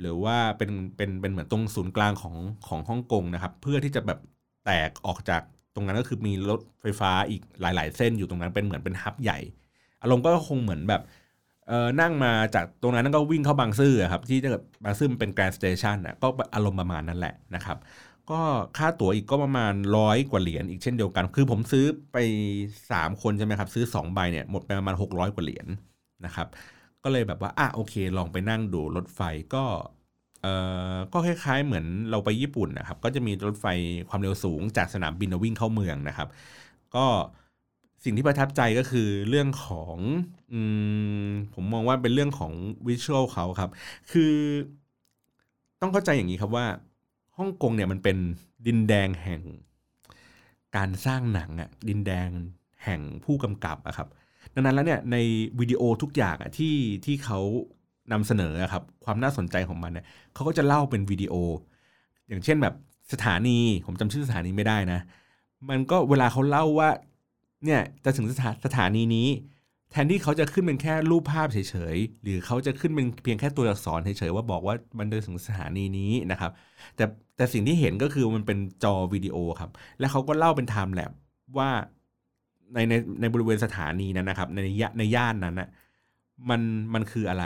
[0.00, 2.36] หรือว่าเป็นเป็นเป็นเหมือนตรงศูนย์กลางของ
[2.68, 4.18] ของฮ่องกงนะครับ เพื่อที่จะแบบ
[4.64, 5.42] แตกออกจาก
[5.74, 9.38] ตรงนั้นก็คือมีรถไฟฟ้าอีกหลาย ๆ เส้นอยู่ตรงนั้นเป็นเหมือนเป็นฮับใหญ่
[10.02, 11.02] อารมณ์ก็คงเหมือนแบบ
[11.68, 14.50] เออนั่งมาจากตรงนั้นก็วิ่งเข้าบางซื่อครับที่จะ
[14.84, 17.78] บางซื่อมันเป็นแกรนด์สเตชันอะก็อารมณ์ประมาณนั้นแหละนะครับ
[18.30, 18.40] ก็
[18.78, 22.16] ค่าตั๋วอีกก็ประมาณร้อยกว่าเหรียญอีกเช่นเดียวกัน คือผมซื้อไป
[22.90, 25.66] 3 คนใช่ไหมครับ ซื้อ 2 ใบเนี่ยหมดไปประมาณ 600 กว่าเหรียญ
[26.24, 26.48] นะครับ
[27.02, 29.20] ก็เลยแบบว่าอะโอเค ลองไปนั่งดูรถไฟ
[29.54, 29.64] ก็
[31.12, 33.66] ก็คล้ายๆ เหมือนเราไปญี่ปุ่นนะครับ ก็จะมีรถไฟ
[34.08, 36.28] ความเร็วสูงจากสนามบินวิ่งเข้าเมืองนะครับ
[36.94, 37.06] ก็
[38.04, 39.96] สิ่งที่ประทับใจก็คือเรื่องของ
[40.52, 40.54] อ
[41.54, 42.52] ผมมองว่าเป็นเรื่องของ
[42.86, 43.70] วิชวลเขาครับ
[44.12, 44.34] คือ
[45.80, 46.66] ต้องเข้าใจอย่างนี้ครับว่า
[47.38, 48.16] ฮ่องกงเนี่ยมันเป็น
[48.66, 49.42] ดินแดงแห่ง
[50.76, 52.28] การสร้างหนังอะดินแดง
[52.84, 54.08] แห่งผู้กำกับอะครับ
[54.54, 55.16] ดังนั้นแล้วเนี่ยใน
[55.60, 57.40] วิดีโอทุกอย่างอะที่ที่เขา
[58.12, 61.34] นำเสนอครับความน่าสนใจของมันเนี่ยเขาก็จะเล่าเป็นวิดีโอ
[62.28, 62.74] อย่างเช่นแบบ
[63.12, 65.00] สถานีผมจำชื่อสถานีไม่ได้นะ
[65.68, 66.90] มันก็เวลาเขาเล่าว่า
[67.64, 69.28] เนี่ยจะถึงสถาสถานีนี้
[69.90, 71.58] แทนที่เขาจะขึ้นเป็นแค่รูปภาพเฉ
[71.94, 76.52] ยๆหรือเขาจะขึ้นเป็นเพียงแค่ตัวอักษรเฉยๆว่าบอกว่ามันเดินถึงสถานีนี้นะครับ
[76.96, 77.04] แต่
[77.36, 81.12] แต่สิ่งที่เห็นก็คือมันเป็นจอวิดีโอครับ แล้วเขาก็เล่าเป็นไทม์แลป
[81.58, 81.70] ว่า
[82.74, 84.58] ในในในบริเวณสถานีนั้นนะครับ ใน
[84.98, 85.68] ในย่านนั้นนะ
[86.50, 86.60] มัน
[86.94, 87.44] มันคืออะไร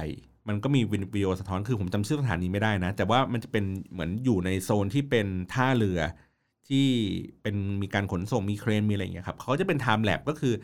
[0.48, 6.00] มันก็มีวิดีโอสะท้อนคือผมจำชื่อสถานีไม่ได้นะ แต่ว่ามันจะเป็นเหมือนอยู่ในโซนที่เป็นท่าเรือ
[6.68, 6.86] ที่
[7.42, 10.54] เป็นมีการขนส่งมีเครนมีอะไรอย่างเงี้ยครับเขาจะเป็น time-lapse ก็คือ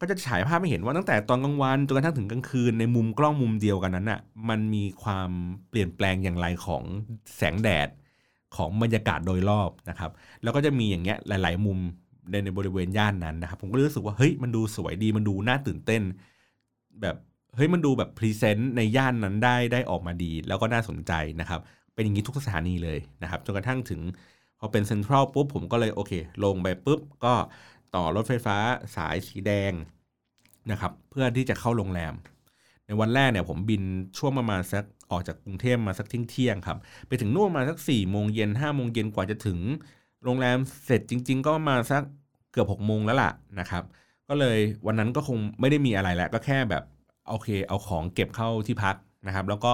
[0.00, 5.30] ก็จะฉายภาพให้เห็นว่าตั้งแต่ตอนกลางวันจนกระทั่งถึงกลางคืนในมุมกล้องมุมเดียวกันนั้นอะมันมีความ
[5.68, 6.82] เปลี่ยนแปลงอย่างไรของ
[7.36, 7.88] แสงแดด
[8.56, 10.10] ของบรรยากาศโดยรอบนะครับ
[10.42, 11.78] แล้วก็จะมีอย่างเงี้ยหลาย ๆ มุม
[12.30, 16.02] ในในบริเวณย่านนั้นนะครับ ผมก็รู้สึกว่าเฮ้ยมันดูสวยดีมันดูน่าตื่นเต้น
[17.00, 17.16] แบบ
[17.54, 21.60] เฮ้ยมันดูแบบ present ในย่านนั้นได้ได้ออกมาดี แล้วก็น่าสนใจนะครับ
[21.94, 24.00] เป็นอย่างนี้ทุกสถานีเลยนะครับจนกระทั่งถึง
[24.58, 26.12] พอเป็นเซ็นทรัลปุ๊บผมก็เลยโอเค
[26.44, 27.34] ลงไปปุ๊บก็
[27.94, 28.56] ต่อรถไฟฟ้า
[28.96, 29.72] สายสีแดง
[30.70, 32.14] นะครับเพื่อที่จะเข้าโรงแรม
[32.86, 33.82] ในวันแรกเนี่ยผมบิน
[34.18, 39.58] ช่วงประมาณสักออกจากกรุงเทพมาสักเที่ยงเที่ยงครับ ไปถึงนู่นมาสัก4ี่โมงเย็นห้าโมงเย็นกว่าจะถึง
[40.24, 42.02] โรงแรมเสร็จจริง ๆ ก็มาสัก
[42.52, 43.30] เกือบ6กโมงแล้วล่ะ
[43.60, 43.84] นะครับ
[44.28, 46.82] ก็เลยวันนั้นก็คงไม่ได้มีอะไรแล้วก็แค่แบบ
[47.28, 49.72] โอเค เอาของเก็บเข้าที่พักนะครับ แล้วก็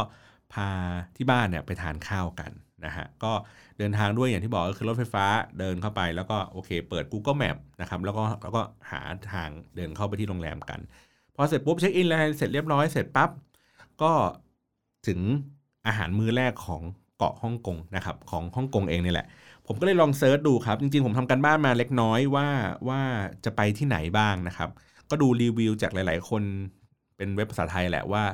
[0.52, 0.68] พา
[1.16, 2.50] ที่บ้านเนี่ยไปทานข้าวกัน
[2.84, 3.32] นะฮะก็
[3.78, 5.24] เดินทางด้วยอย่างที่บอกก็คือรถไฟฟ้า
[5.58, 9.00] เดินเข้าไปแล้วก็โอเค เปิด Google Map นะครับแล้วก็แล้วก็หา
[9.32, 10.80] ทางเดินเข้าไปที่โรงแรมกัน
[11.34, 13.30] พอเสร็จปุ๊บเช็คอินแล้วเสร็จเรียบร้อยเสร็จปั๊บ
[14.02, 14.12] ก็
[15.06, 15.20] ถึง
[15.86, 16.82] อาหารมื้อแรกของ
[17.18, 19.26] เกาะฮ่องกงนะครับของฮ่องกงเองนี่แหละ
[19.66, 22.48] ผมก็เลยลองเซิร์ชดูครับ จริงๆ ผมทำกันบ้านมาเล็กน้อยว่า
[22.88, 23.00] ว่า
[23.44, 24.70] จะไปที่ไหนบ้างนะครับ
[25.10, 26.42] ก็ดูรีวิวจากหลาย ๆ คน
[27.16, 28.24] เป็นเว็บภาษาไทยแหละว่า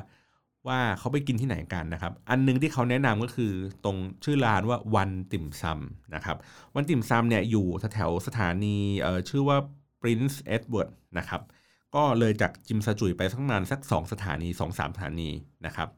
[0.67, 3.51] ว่าเขาไปกินที่ไหนกันนะครับ อันหนึงที่เขาแนะนำก็คือ
[3.85, 6.37] ตรงชื่อร้านว่าวันติ่มซำนะครับ
[6.75, 9.57] วันติ่มซำเนี่ยอยู่แถวสถานีเอ่อชื่อว่า
[10.01, 11.41] Prince Edward นะครับ
[11.95, 15.29] ก็เลยจากจิมซาจุยไปสักประมาณสัก 2 สถานี 2-3สถานี
[15.65, 15.89] นะครับ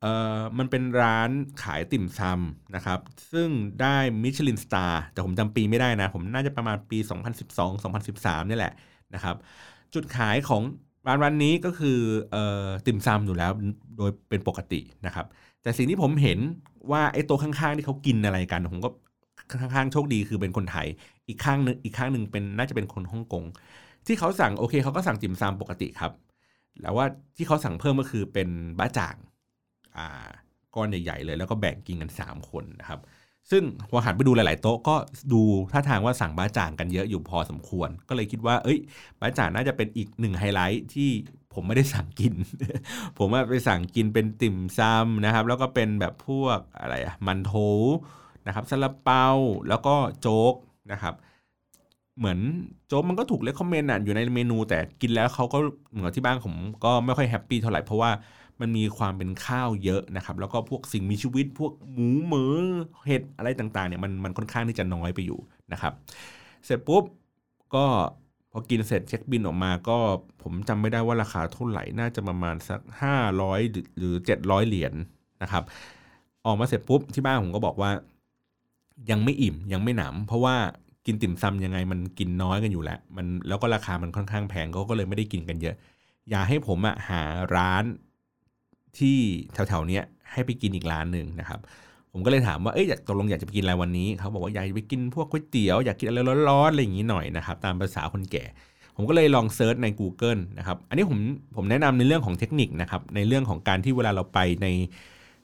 [0.00, 1.30] เอ่อมันเป็นร้าน
[1.62, 3.00] ขายติ่มซำนะครับ
[3.32, 3.48] ซึ่ง
[3.80, 6.98] ได้มิชลินสตาร์แต่ผมจำปีไม่ได้นะ ผมน่าจะประมาณปี
[7.74, 8.72] 2012-2013 นี่แหละ
[9.14, 9.36] นะครับ
[9.94, 10.62] จุดขายของ
[11.06, 11.98] ร้านร้านนี้ก็คือ
[12.34, 13.50] ออติ่มซำอยู่แล้ว
[13.96, 15.26] โดยเป็นปกตินะครับ
[15.62, 16.38] แต่สิ่งที่ผมเห็น
[16.90, 18.90] ว่าไอ้โต๊ะข้างๆที่เขากินอะไรกันผมก็
[19.50, 20.86] ข้างๆโชคดีคือเป็นคนไทย
[21.28, 23.44] อีกข้างหนึงอีกข้างหนึ่งเป็นน่าจะเป็นคนฮ่องกง
[24.06, 26.12] ที่เขาสั่งโอเคเขาก็สั่งติ่มซำปกติครับ
[26.80, 29.16] แล้วว่าที่เขาสั่งเพิ่มก็คือเป็นบ๊ะจ่าง
[29.96, 30.28] อ่า
[30.74, 33.00] ก้อนใหญ่ๆเลย แล้วก็แบ่งกินกัน 3 คนนะครับ
[33.50, 34.96] ซึ่งพอหันไปดูหลาย ๆ โต๊ะก็
[35.32, 38.78] ดูท่าทางว่าสั่งบ๊ะจ่างกันเยอะอยู่พอสมควร ก็เลยคิดว่า เอ้ย
[39.20, 41.10] บ๊ะจ่างน่าจะเป็นอีกหนึ่งไฮไลท์ที่
[41.54, 42.34] ผมไม่ได้สั่งกิน
[43.18, 47.52] ผมไปสั่งกินเป็นติ่มซำนะครับ แล้วก็เป็นแบบพวกอะไรอะหมั่นโถว
[48.46, 49.26] นะครับซาลาเปา
[49.68, 50.54] แล้วก็โจ๊ก
[50.92, 51.14] นะครับ
[52.18, 52.38] เหมือน
[52.86, 55.58] โจ๊กมันก็ถูก recommend อยู่ในเมนู แต่กินแล้วเขาก็
[55.92, 56.54] เหมือนที่บ้านผม
[56.84, 58.10] ก็ไม่ค่อย happy เท่าไหร่เพราะว่า
[58.60, 62.52] มันมีความเป็นข้าวเยอะนะครับแล้วก็พวกสิ่งมีชีวิต พวกหมูเหมือ
[63.06, 65.40] เห็ดอะไรต่างๆเนี่ยมันมันค่อนข้างที่จะน้อยไปอยู่
[65.72, 65.92] นะครับ
[66.64, 67.04] เสร็จปุ๊บ
[67.74, 67.86] ก็
[68.52, 69.98] พอกินเสร็จเช็คบิลออกมาก็
[70.42, 72.80] ผมจำไม่ได้ว่าราคาเท่าไหร่น่าจะประมาณสัก
[73.22, 74.94] 500 หรือ 700 เหรียญ
[75.42, 75.64] นะครับ
[76.46, 77.90] ออกมาเสร็จปุ๊บที่บ้านผมก็บอกว่า
[79.10, 80.56] ยังไม่อิ่มยังไม่หนำเพราะว่า
[81.06, 85.76] กินติ่มซำยังไงมันกินน้อยกันอยู่แล้วมันแล้วก็ราคามันค่อนข้างแพงเขาก็เลยไม่ได้กินกันเยอะ
[86.30, 87.22] อย่าให้ผมอะหา
[87.56, 87.84] ร้าน
[89.00, 89.18] ที่
[89.52, 91.60] แถวๆเนี้ยให้ไปกินอีกร้านหนึ่งนะครับ
[92.12, 98.44] ผมก็เลยถามว่าเอ้ยตกลงอยากจะไปกินอะไรวันนี้เขาบอกว่าอยากไปกินพวกก๋วยเตี๋ยวอยากกินอะไรร้อนๆอะไรอย่างนี้หน่อยนะครับตามภาษาคนแก่
[98.96, 101.18] ผมก็เลยลองเซิร์ชใน Google นะครับอันนี้ผม
[101.56, 104.66] ผมแนะนำในเรื่องของเทคนิคนะครับในเรื่องของการที่เวลาเราไปใน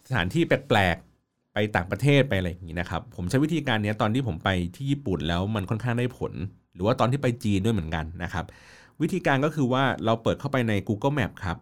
[0.09, 6.33] สถานที่แปลกๆไปต่างประเทศไปอะไรอย่างนี้นะครับผมใช้วิธีการนี้ตอนที่ผมไปที่ญี่ปุ่นแล้วมันค่อนข้างได้ผล
[6.75, 8.45] หรือว่าตอนที่ไปจีนด้วยเหมือนกันนะครับ
[9.03, 11.59] วิธีการก็คือว่าเราเปิดเข้าไปใน Google Map ครับ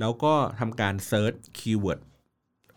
[0.00, 2.00] แล้วก็ทำการ search keyword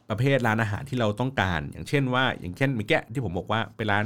[0.09, 4.05] ประเภทร้านอาหารที่เราต้องการ อย่างเช่นว่า อย่างเช่นเมื่อกี้ที่ผมบอกว่าไปร้าน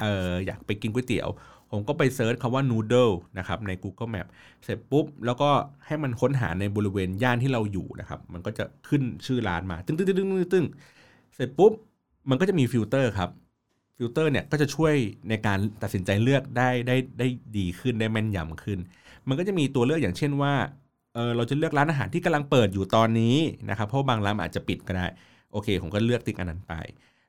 [0.00, 1.28] เอออยากไปกินก๋วยเตี๋ยว
[1.70, 4.26] ผมก็ไป search คำว่า noodle นะครับใน Google Map
[4.64, 5.50] เสร็จปุ๊บ แล้วก็
[5.86, 10.66] ให้มันค้นหาในบริเวณย่านที่เราอยู่นะครับ มันก็จะขึ้นชื่อร้านมา ตึ้งตึ้งตึ้งตึ้งตึ้ง
[11.34, 11.72] เสร็จปุ๊บ
[12.30, 13.30] มันก็จะมีฟิลเตอร์ครับ
[13.96, 14.94] ฟิลเตอร์เนี่ยก็จะช่วย
[15.28, 17.26] ในการตัดสินใจเลือกได้ได้ได้
[17.58, 18.78] ดีขึ้นได้แม่นยำขึ้น
[19.28, 20.52] มันก็จะมีตัวเลือกอย่างเช่นว่า
[21.14, 23.36] เออเราจะเลือกร้านอาหารที่กำลังเปิดอยู่ตอนนี้
[23.70, 25.06] นะครับเพราะบางร้านอาจจะปิดก็ได้
[25.52, 26.74] โอเค ผมก็เลือกติ๊กอันนั้นไป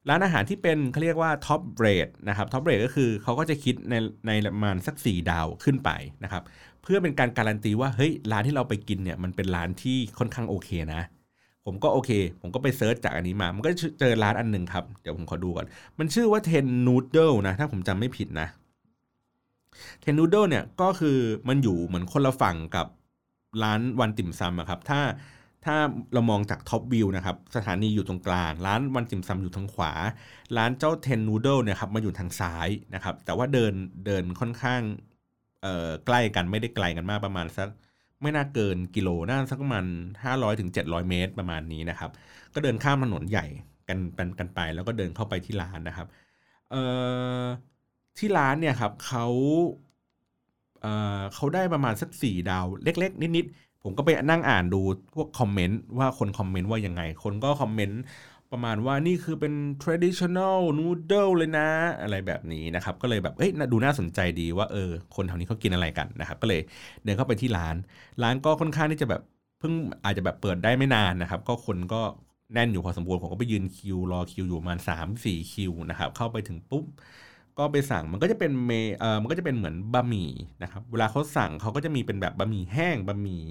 [0.10, 3.96] ร้านอาหารที่เป็นเขาเรียกว่า top rate นะครับ top rate ก็คือเขาก็จะคิดใน
[4.28, 5.90] ในประมาณสัก 4 ดาวขึ้นไป
[6.24, 6.44] นะครับ
[6.84, 11.02] เพื่อเป็นการการันตีว่าเฮ้ยร้านที่เราไปกินเนี่ยมันเป็นร้านที่ค่อนข้างโอเคนะ
[11.66, 15.68] ผมก็โอเค ผมก็ไป search จากอันนี้มา มันก็เจอร้านอันหนึ่งครับ เดี๋ยวผมขอดูก่อน
[16.00, 18.48] มันชื่อว่า Ten Noodle นะ ถ้าผมจำไม่ผิดนะ
[20.04, 21.18] Ten Noodle เนี่ยก็คือ
[21.48, 22.88] มันอยู่เหมือนคนละฝั่งกับ
[23.64, 25.02] ร้านวันติ่มซำอะครับ ถ้า
[25.66, 25.76] ถ้า
[26.14, 29.94] เรามองจาก top view นะครับสถานีอยู่ตรงกลาง ร้านวันติ่มซำอยู่ทางขวา
[30.58, 33.74] ร้านเจ้า Ten Noodle เนี่ยครับมาอยู่ทางซ้ายนะครับ แต่ว่าเดิน
[34.06, 34.82] เดินค่อนข้าง
[35.62, 37.70] เอ่อใกล้กันไม่ได้ไกลกันมากประมาณสัก
[38.22, 39.86] ไม่น่าเกินกิโลน่าสักประมาณ
[40.26, 42.12] 500ถึง700 เมตรประมาณนี้นะครับ
[42.54, 43.46] ก็เดินข้ามถนนใหญ่
[43.90, 46.08] กันกันกันไป แล้วก็เดินเข้าไปที่ร้านนะครับ
[46.72, 46.82] เอ่
[47.42, 47.44] อ
[48.18, 49.26] ที่ร้านเนี่ยครับเขา
[50.82, 54.82] เเขาได้ประมาณสักสี่ดาวเล็ก ๆ นิดๆผมก็ไปนั่งอ่านดู
[55.16, 58.00] พวกคอมเมนต์ว่าคนคอมเมนต์ว่ายังไง คนก็คอมเมนต์
[58.52, 61.68] ประมาณว่านี่คือเป็น traditional noodle เลยนะ
[62.02, 66.62] อะไรแบบนี้นะครับ ก็เลยแบบเอ้ยดูน่าสนใจดีว่าเออคนแถวนี้เขากินอะไรกันนะครับ ก็เลย
[67.04, 67.76] เดินเข้าไปที่ร้าน
[68.22, 69.22] ร้านก็ค่อนข้างที่จะแบบ
[69.60, 72.02] เพิ่งอาจจะแบบเปิดได้ไม่นานนะครับ ก็คนก็
[72.54, 76.86] แน่นอยู่พอสมควรผมก็ไปยืนคิวรอคิวอยู่ประมาณสามสี่คิวนะครับเข้าไปถึงปุ๊บ
[77.62, 80.30] ก็ไปสั่งมันก็จะเป็นเมเอ่อมันก็จะเป็นเหมือนบะหมี่
[80.64, 83.44] นะครับเวลาเขาสั่งเขาก็จะมีเป็นแบบบะหมี่แห้งบะหมี่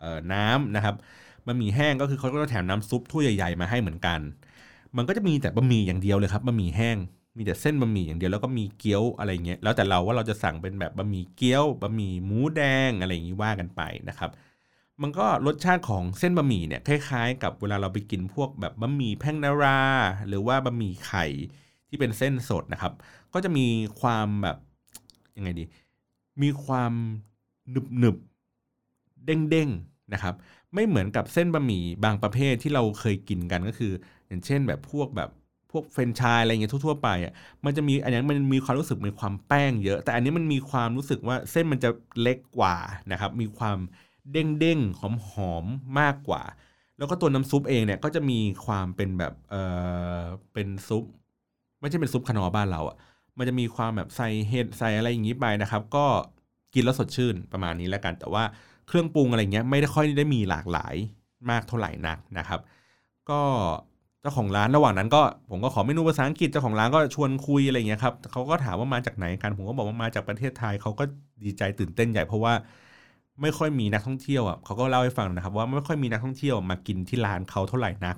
[0.00, 0.94] เอ่อน้ำนะครับ
[1.46, 4.20] บะหมี่แห้งก็คือเขาก็จะแถมน้ำซุปถ้วยใหญ่ๆมาให้เหมือนกัน
[4.96, 6.96] มันก็จะมีแต่บะหมี่อย่างเดียวเลยครับบะหมี่แห้ง
[7.36, 14.30] มีแต่เส้นบะหมี่อย่างเดียวแล้วก็มีเกี๊ยวอะไรเงี้ยแล้วแต่เราว่าเราจะสั่งเป็นแบบบะหมี่เกี๊ยวบะหมี่หมูแดงอะไรอย่างงี้ว่ากันไปนะครับ
[15.02, 19.80] มันก็รสชาติของเส้นบะหมี่เนี่ยคล้ายๆ กับเวลาเราไปกินพวกแบบบะหมี่แพ่งนารา
[20.28, 21.26] หรือว่าบะหมี่ไข่
[21.88, 22.92] ที่เป็นเส้นสดนะครับ
[23.32, 23.66] ก็จะมี
[24.00, 24.56] ความแบบ
[25.36, 25.64] ยังไงดี
[26.42, 26.92] มีความ
[27.70, 30.34] หนึบหนึบๆเด้งๆนะครับ
[30.74, 33.92] ไม่เหมือนกับเส้นบะหมี่บางประเภทที่เราเคยกินกันก็คือ
[34.28, 35.30] อย่างเช่นแบบพวกแบบ
[35.72, 37.32] พวกเฟรนช์ชายอะไรเงี้ยทั่วๆไปอะ
[37.64, 42.76] มันจะมีอันนี้มันมีความรู้สึกมีความแป้งเยอะ แต่อันนี้มันมีความรู้สึกว่าเส้นมันจะเล็กกว่า
[43.12, 43.78] นะครับ มีความ
[44.32, 44.98] เด้งๆ
[45.30, 46.42] หอมๆมากกว่า
[46.98, 49.54] แล้วก็ตัวน้ำซุปเองเนี่ยก็จะมีความเป็นแบบเอ
[50.18, 50.20] อ
[50.52, 51.04] เป็นซุป
[51.80, 52.96] ไม่ใช่เป็นซุปขนอบ้านเราอะ
[53.38, 56.06] มันจะมีความแบบใส่เห็ดใส่อะไรอย่างนี้ไปนะครับ ก็
[56.74, 58.44] กินแล้วสดชื่นประมาณนี้แล้วกัน แต่ว่า
[58.88, 60.94] เครื่องปรุงอะไรเงี้ยไม่ได้ค่อยได้มีหลากหลาย
[61.50, 62.60] มากเท่าไหร่นักนะครับ
[63.30, 63.40] ก็
[64.20, 71.04] เจ้าของร้านระหว่างนั้นก็ผมก็ขอเมนูภาษาอังกฤษเจ้าของร้านก็ชวนคุยอะไรเงี้ยครับเขาก็ถามว่ามาจากไหนกันผมก็บอกว่ามาจากประเทศไทยเขาก็
[71.44, 72.52] ดีใจตื่นเต้นใหญ่เพราะว่า
[73.42, 78.16] ไม่ค่อยมีนักท่องเที่ยวอะเขาก็เล่าให้ฟังนะครับ ว่าไม่ค่อยมีนักท่องเที่ยวมากินที่ร้านเขาเท่าไหร่นัก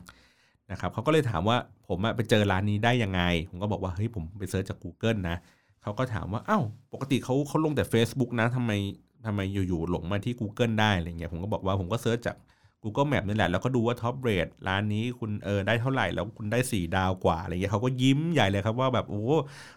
[0.70, 1.56] นะครับเขาก็เลยถามว่า
[1.88, 5.36] ผมไปเจอร้านนี้ได้ยังไง ผมก็บอกว่าเฮ้ยผมไปเซิร์ชจาก Google นะ
[5.82, 8.72] เขาก็ถามว่าอ้าวปกติเขาเขาลงแต่ Facebook นะทำไม
[9.26, 12.36] ทำไมอยู่ๆหลงมาที่ Google ได้อะไรเงี้ยผมก็บอกว่าผมก็เซิร์ชจาก
[12.82, 19.24] Google Map นี่แหละ แล้วก็ดูว่า top rate ร้านนี้คุณเออได้เท่าไหร่ แล้วคุณได้ 4 ดาวกว่าอะไรเงี้ยเขาก็ยิ้มใหญ่เลยครับว่าแบบโอ้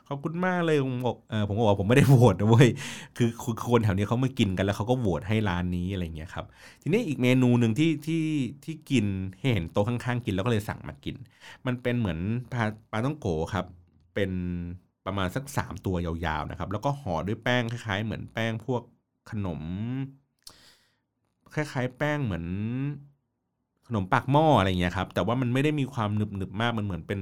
[0.07, 2.69] ขอบคุณมากเลยผมบอกเออผมบอกว่าผมไม่ได้โหวตนะเว้ย
[3.17, 6.45] คือคือคนแถวนี้เขามากินกันแล้วเขาก็โหวตให้ร้านนี้อะไรเงี้ยครับ
[6.81, 8.23] ทีนี้อีกเมนูหนึ่งที่ที่
[8.63, 9.05] ที่กิน
[9.41, 11.15] เห็นโต๊ะข้างๆ กินแล้วก็เลยสั่งมากิน
[11.65, 12.19] มันเป็นเหมือน
[12.51, 13.65] ปลาปลาต้องโกครับ
[14.15, 14.31] เป็น
[15.05, 18.81] ประมาณสัก 3 ตัวยาวๆนะครับแล้วก็ห่อด้วยแป้งคล้ายๆ เหมือนแป้งพวก
[19.29, 19.61] ขนม
[21.55, 22.45] คล้ายๆ แป้งเหมือน
[23.87, 27.21] ขนมปากหม้ออะไรเงี้ยครับ แต่ว่ามันไม่ได้มีความหนึบๆมากมันเหมือนเป็น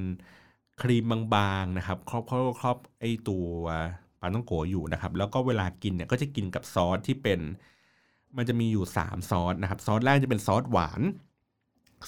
[0.81, 1.03] ครีม
[1.35, 3.47] บางๆนะครับ ครอบครอบครอบไอตัว
[4.19, 7.39] ปลาต้องโกอยู่นะครับ แล้วก็เวลากินเนี่ยก็จะกินกับซอสที่เป็น
[8.37, 11.01] มันจะมีอยู่ 3 ซอสนะครับ ซอสแรกจะเป็นซอสหวาน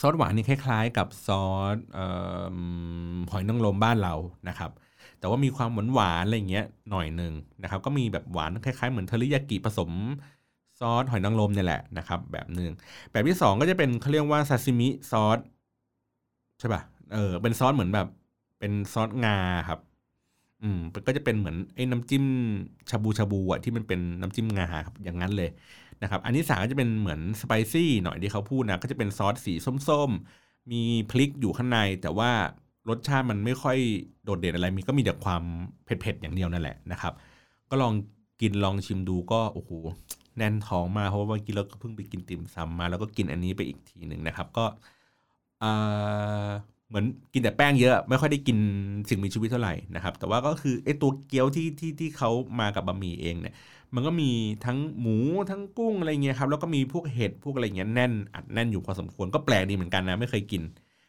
[0.01, 1.77] ซอสหวานนี่คล้ายๆ กับซอส
[3.31, 4.15] หอยนางรมบ้านเรา
[4.49, 4.71] นะครับ
[5.19, 7.33] แต่ว่ามีความหวานหวานอะไรเงี้ยหน่อยหนึ่ง
[7.63, 9.91] นะครับ ก็มีแบบหวานคล้ายๆเหมือนเทริยากิผสม
[10.83, 12.71] ซอสหอยนางรมเนี่ยแหละนะครับ แบบหนึ่ง
[13.11, 15.39] แบบที่2ก็จะเป็นเขาเรียกว่าซาซิมิซอส
[16.59, 16.81] ใช่ป่ะ
[17.13, 18.07] เออเป็นซอสเหมือนแบบ
[18.59, 19.37] เป็นซอสงา
[19.69, 19.79] ครับ
[20.63, 22.25] อืมก็จะเป็นเหมือนไอ้น้ำจิ้ม
[22.89, 25.49] ชาบูชาบูอะที่มันเป็นน้ำจิ้มงาครับอย่างนั้นเลย
[26.01, 29.53] นะครับ อันที่สามก็จะเป็นเหมือนสไปซี่หน่อยที่เขาพูดนะก็จะเป็นซอสสี
[29.89, 32.31] ส้มๆ มีพริกอยู่ข้างใน แต่ว่า
[32.89, 33.77] รสชาติมันไม่ค่อย
[34.23, 35.43] โดดเด่นอะไรมีก็มีแต่ความ
[35.85, 37.13] เผ็ดๆอย่างเดียวนั่นแหละนะครับ
[37.69, 37.93] ก็ลอง
[38.41, 39.71] กินลองชิมดูก็โอ้โห
[40.37, 44.65] แน่นท้องมาเพราะว่าเมื่อกี้เราก็เพิ่งไปกินติ่มซำมา แล้วก็กินอันนี้ไปอีกทีหนึ่งนะครับ ก็
[46.89, 48.57] เหมือนกินแต่แป้งเยอะ ไม่ค่อยได้กิน
[49.09, 53.53] สิ่งมีชีวิตเท่าไหร่นะครับ แต่ว่าก็คือไอ้ตัวเกี๊ยวที่ที่ที่เขามากับบะหมี่เองเนี่ย
[53.95, 54.31] มันก็มี
[54.65, 55.15] ทั้งหมู
[55.51, 60.63] ทั้งกุ้งอะไรเงี้ยครับแล้วก็มีพวกเห็ดพวกอะไรเงี้ยแน่นอัดแน่นอยู่พอสมควรก็แปลกดีเหมือนกันนะไม่เคยกิน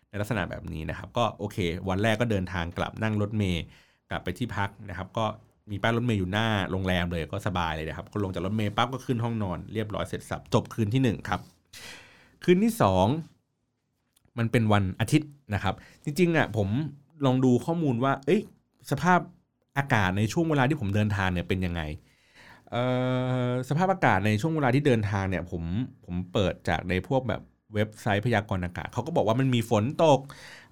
[0.08, 1.56] ในลักษณะแบบนี้นะครับ ก็โอเค
[1.88, 3.64] วันแรกก็เดินทางกลับนั่งรถเมย์
[4.10, 5.26] กลับไปที่พักนะครับ ก็
[5.70, 11.40] มีป้ายรถเมย์อยู่หน้าโรงแรมเลยก็สบายเลยนะครับก็ลงจากรถเมย์ปั๊บก็ขึ้นห้องนอนเรียบร้อยเสร็จสับจบคืนที่ 1 ครับ
[12.44, 12.72] คืนที่
[13.55, 15.74] 2 มันเป็นวันอาทิตย์นะครับ
[16.05, 16.68] จริงๆอะผม
[17.27, 18.40] ลองดูข้อมูลว่า เอ้ย
[18.90, 19.20] สภาพ
[19.79, 21.83] อากาศในช่วงเวลาที่ผมเดินทางเนี่ยเป็นยังไง
[23.68, 25.62] สภาพอากาศในช่วงเวลาที่เดินทางเนี่ยผม
[26.05, 27.42] ผมเปิดจากในพวกแบบ
[27.74, 30.20] เว็บไซต์พยากรณ์อากาศเขาก็บอกว่ามันมีฝนตก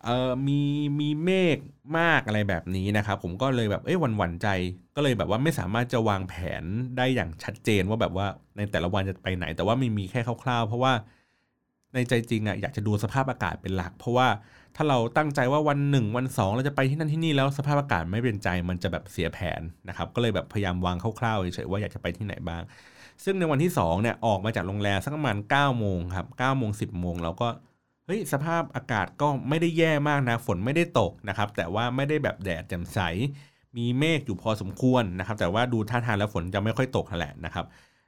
[0.05, 0.61] เออมี
[1.01, 1.59] มีเมฆ
[1.99, 4.49] มากอะไรแบบนี้นะครับ ผมก็เลยแบบเอ้ยวันหวันใจ
[4.97, 6.65] ก็เลยแบบว่าไม่สามารถจะวางแผน
[6.97, 10.93] ได้อย่างชัดเจนว่าแบบว่าในแต่ละวันจะไปไหน แต่ว่ามีมีแค่คร่าวๆ เพราะว่า
[11.95, 14.29] ในใจจริงอะอยากจะดูสภาพอากาศเป็นหลัก เพราะว่า
[14.77, 22.63] ถ้าเราตั้งใจว่าวันหนึ่งวันสองเราจะไปที่นั่นที่นี่แล้วสภาพอากาศไม่เป็นใจมันจะแบบเสียแผนนะครับ ก็เลยแบบพยายามวางคร่าวๆเฉยๆว่าอยากจะไปที่ไหนบ้าง
[23.25, 27.49] ซึ่งในวันที่2เนี่ยออกมาจากโรงแรมสักประมาณ9โมงครับ9โมง10โมงเราก็
[28.07, 32.99] เฮ้ยสภาพอากาศก็ไม่ได้แย่มากนะ ฝนไม่ได้ตกนะครับ แต่ว่าไม่ได้แบบแดดแจ่มใส
[33.77, 37.67] มีเมฆอยู่พอสมควรนะครับ แต่ว่าดูท่าทางแล้วฝนจะไม่ค่อยตกแหละนะครับ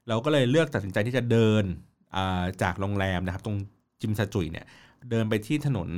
[0.09, 1.65] เราก็เลยเลือกตัดสินใจที่จะเดิน
[2.63, 3.57] จากโรงแรมนะครับ ตรง
[4.01, 4.67] จิมซาจุยเนี่ย
[5.11, 5.91] เดินไปที่ถนน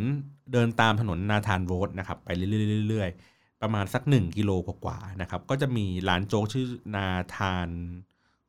[0.53, 7.69] เดินตามถนนนาธานโรดนะครับ ไปเรื่อยๆประมาณสัก 1 กิโลกว่าๆนะครับ ก็จะมีร้านโจ๊กชื่อนาธาน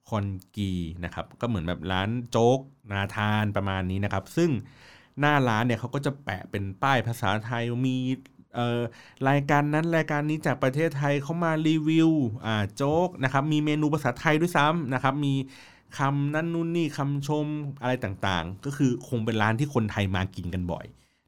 [0.10, 0.72] คอนกี
[1.04, 2.60] นะครับ ก็เหมือนแบบร้านโจ๊ก
[2.92, 4.50] นาธานประมาณนี้นะครับ ซึ่ง
[5.20, 7.98] หน้าร้านเนี่ยเขาก็จะแปะเป็นป้ายภาษาไทยมี
[9.30, 12.12] รายการนั้นรายการนี้จากประเทศไทยเขามารีวิว
[12.76, 15.34] โจ๊กนะครับมีเมนูภาษาไทยด้วยซ้ำนะครับ มี
[15.98, 17.46] คำนั่นนู่นนี่คำชม
[17.82, 20.86] อะไรต่างๆ ก็คือคงเป็นร้านที่คนไทยมากินกันบ่อย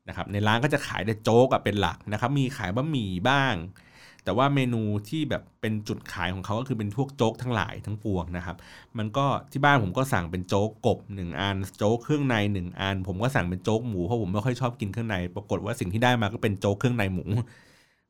[0.07, 3.53] นะครับในร้านก็จะขายแต่โจ๊กเป็นหลักนะครับ มีขายบะหมี่บ้าง
[4.29, 8.57] แต่ว่าเมนูที่แบบเป็นจุดขายของเขาก็คือเป็นพวกโจ๊กทั้งหลายทั้งปวงนะครับ
[8.97, 17.25] มันก็ที่บ้านผมก็สั่งเป็นโจ๊กกบ1อันโจ๊กเครื่องใน1อันผมก็สั่งเป็นโจ๊กหมูเพราะผมไม่ค่อยชอบกินเครื่องใน ปรากฏว่าสิ่งที่ได้มาก็เป็นโจ๊กเครื่องในหมู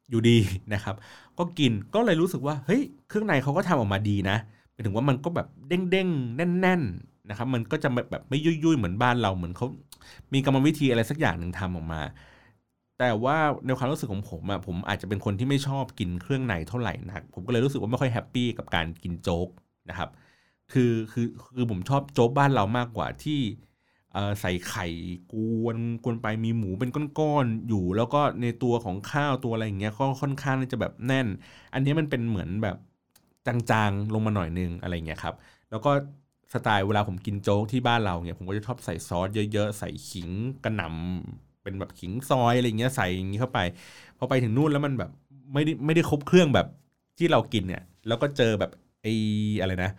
[0.10, 0.38] อยู่ดี
[0.74, 0.96] นะครับ
[1.38, 4.38] ก็กินก็เลยรู้สึกว่าเฮ้ยเครื่องในเขาก็ทำออกมาดีนะ
[4.72, 9.68] หมายถึงว่ามันก็แบบเด้งๆแน่น ๆนะครับมันก็จะแบบไม่ยุ่ยๆ เหมือนบ้านเราเหมือนเขา
[10.34, 12.02] มีกรรมวิธีอะไรสักอย่างหนึ่งทำออกมา
[13.00, 19.48] แต่ว่าในความรู้สึกของผมอะผมอาจจะเป็นคนที่ไม่ชอบกินเครื่องในเท่าไหร่นัก ผมก็เลยรู้สึกว่าไม่ค่อย happy กับการกินโจ๊ก
[19.90, 20.10] นะครับ
[20.74, 23.40] คือคือคือผมชอบโจ๊กบ้านเรามากกว่าที่
[24.42, 24.88] ใส่ไข่
[25.34, 31.28] กวนกวนไปมีหมูเป็นก้อนๆอยู่ แล้วก็ในตัวของข้าวตัวอะไรอย่างเงี้ยก็ค่อนข้างจะแบบแน่น
[31.74, 32.78] อันนี้มันเป็นเหมือนแบบ
[33.48, 35.36] จางๆลงมาหน่อยนึงอะไรเงี้ยครับ
[35.70, 35.92] แล้วก็
[36.54, 40.30] สไตล์เวลาผมกินโจ๊กที่บ้านเราเนี่ยผมก็จะชอบใส่ซอสเยอะๆ ใส่ขิง
[40.64, 43.60] กระหน่ำ เป็นแบบขิงซอยอะไรเงี้ยใส่อย่างงี้เข้าไป
[44.18, 45.12] พอไปถึงนู่นแล้วมันแบบ
[45.54, 46.68] ไม่ได้ไม่ได้ครบเครื่องแบบ
[47.18, 49.14] ที่เรากินเนี่ย แล้วก็เจอแบบไอ้
[49.62, 49.92] อะไรนะ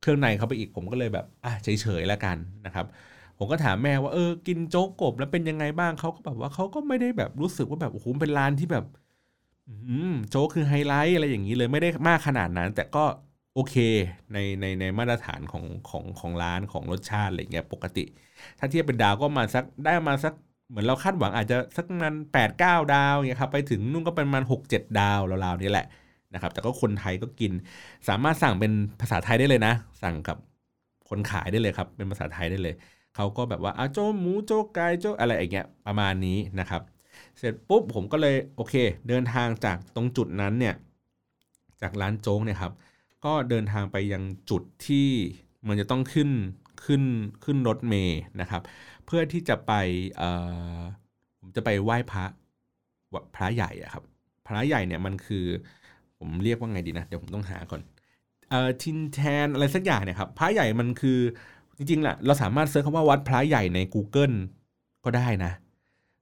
[0.00, 2.86] เครื่องในเข้าไปอีกผมก็เลยแบบอะเฉยๆแล้วกันนะครับ
[3.38, 8.84] ผมก็ถามแม่ว่าเออกินโจ๊กกบแล้วเป็นยังไงบ้างเขาก็แบบว่าเขาก็ไม่ได้แบบรู้สึกว่าแบบโอ้โหเป็นร้านที่แบบ
[10.30, 13.04] โจ๊กคือไฮไลท์อะไรอย่างนี้เลยไม่ได้มากขนาดนั้น แต่ก็
[13.54, 13.74] โอเค
[14.32, 18.04] ในในในมาตรฐานของของของร้านของรสชาติอะไรเงี้ยปกติ
[18.58, 20.34] ถ้าเทียบเป็นดาวก็มาสักได้มาสัก
[20.68, 25.86] เหมือนเราคาดหวังอาจจะสักมันแปดเก้าดาวเงี้ยครับไปถึงนู่นก็เป็นมันหกเจ็ดดาวราวๆนี้แหละ
[26.34, 27.52] นะครับ แต่ก็คนไทยก็กิน
[28.08, 30.36] สามารถสั่งเป็นภาษาไทยได้เลยนะ สั่งกับ
[31.08, 32.74] คนขายได้เลยครับ เป็นภาษาไทยได้เลย
[33.16, 36.82] เขาก็แบบว่าอาโจหมูโจไก่โจอะไรอย่างเงี้ยประมาณนี้นะครับ
[37.38, 38.74] เสร็จปุ๊บผมก็เลยโอเค
[39.08, 40.74] เดินทางจากตรงจุดนั้นเนี่ย
[41.80, 42.72] จากร้านโจ๊กเนี่ยครับ
[43.24, 45.08] ก็เดินทางไปยังจุดที่
[45.66, 46.30] มันจะต้องขึ้น
[46.84, 47.02] ขึ้น
[47.44, 48.62] ขึ้นรถเมย์นะครับ
[49.08, 49.72] เพื่อที่จะไป
[51.40, 52.24] ผมจะไปไหว้พระ
[53.34, 54.04] พระใหญ่อะครับ
[54.46, 55.44] พระใหญ่เนี่ยมันคือ
[56.18, 57.80] ผมเรียกว่าไงดีนะ เดี๋ยวผมต้องหาก่อน
[58.50, 61.18] เอ่อทินแทนอะไรสักอย่างเนี่ยครับพระใหญ่มันคือ
[61.76, 64.34] จริงๆแหละเราสามารถเซิร์ชคำว่าวัดพระใหญ่ใน Google
[65.04, 65.52] ก็ได้นะ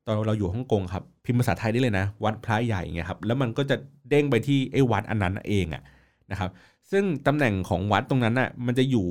[0.05, 3.77] ตอนเราอยู่ฮ่องกงครับ พิมพ์ภาษาไทยได้เลยนะ วัดพระใหญ่เงี้ยครับแล้วมันก็จะ
[4.11, 5.83] เด้งไปที่ไอ้วัดอันนั้นเองอะ
[6.31, 6.51] นะครับ
[6.93, 9.07] ซึ่งตำแหน่งของวัดตรงนั้นน่ะมันจะอยู่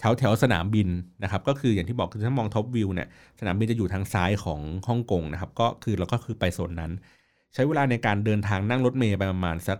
[0.00, 0.88] แถวแถวสนามบิน
[1.22, 3.08] นะครับ ก็คืออย่างที่บอกคือถ้ามองท็อปวิวเนี่ย
[3.40, 6.92] สนามบินจะอยู่ทางซ้ายของฮ่องกงนะครับ ก็คือเราก็คือไปโซนนั้น
[7.54, 9.78] ใช้เวลาในการเดินทางนั่งรถเมย์ไปประมาณสัก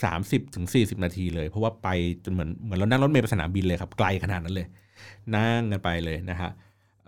[0.00, 1.88] 30ถึง40นาทีเลย เพราะว่าไป
[2.24, 4.66] จนเหมือนเหมือนเรานั่งรถเมล์ไปสนามบินเลยครับไกลขนาดนั้นเลย
[5.36, 6.50] นั่งกันไปเลยนะฮะ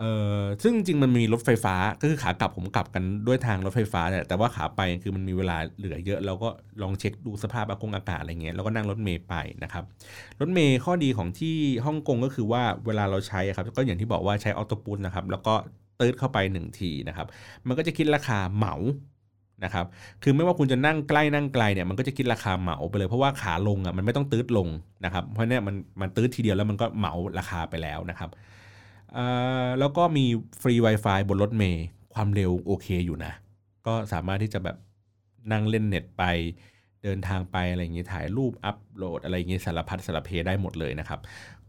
[0.03, 6.49] เออซึ่งจริงมันมีรถไฟฟ้าก็คือขากลับผมกลับกันด้วยทางรถไฟฟ้าแต่แต่ว่าขาไปคือมันมีเวลาเหลือเยอะเราก็
[6.83, 9.35] ลองเช็คดูสภาพอากงอากาศอะไรเงี้ยแล้วก็นั่งรถเมล์ไป
[9.65, 9.85] นะครับ
[10.41, 15.55] รถเมล์ข้อดีของที่ฮ่องกงก็คือว่าเวลาเราใช้ครับก็อย่างที่บอกว่าใช้ออโต้ปุสนะครับแล้วก็
[16.01, 17.27] ตืดเข้าไป 1 ทีนะครับ
[17.67, 18.75] มันก็จะคิดราคาเหมา
[19.65, 19.87] นะครับ
[20.23, 24.69] คือไม่ว่าคุณจะนั่งใกล้นั่งไกลเนี่ยมันก็จะคิดราคาเหมาไปเลยเพราะว่าขาลงอะมันไม่ต้องตืดลง
[25.05, 28.31] นะครับเพราะเนี่ยมันมันตืดทีเดียวแล้วมันก็เหมาราคาไปแล้วนะครับ
[29.79, 30.25] แล้วก็มี
[30.61, 33.33] ฟรี Wi-Fi บนรถเมย์ความเร็วโอเคอยู่นะ
[33.87, 34.77] ก็สามารถที่จะแบบ
[35.53, 36.25] นั่งเล่นเน็ตไป
[37.03, 41.21] เดินทางไปอะไรอย่างเงี้ยถ่ายรูปอัปโหลดอะไรอย่างเงี้ยสารพัดสารเพได้หมดเลยนะครับ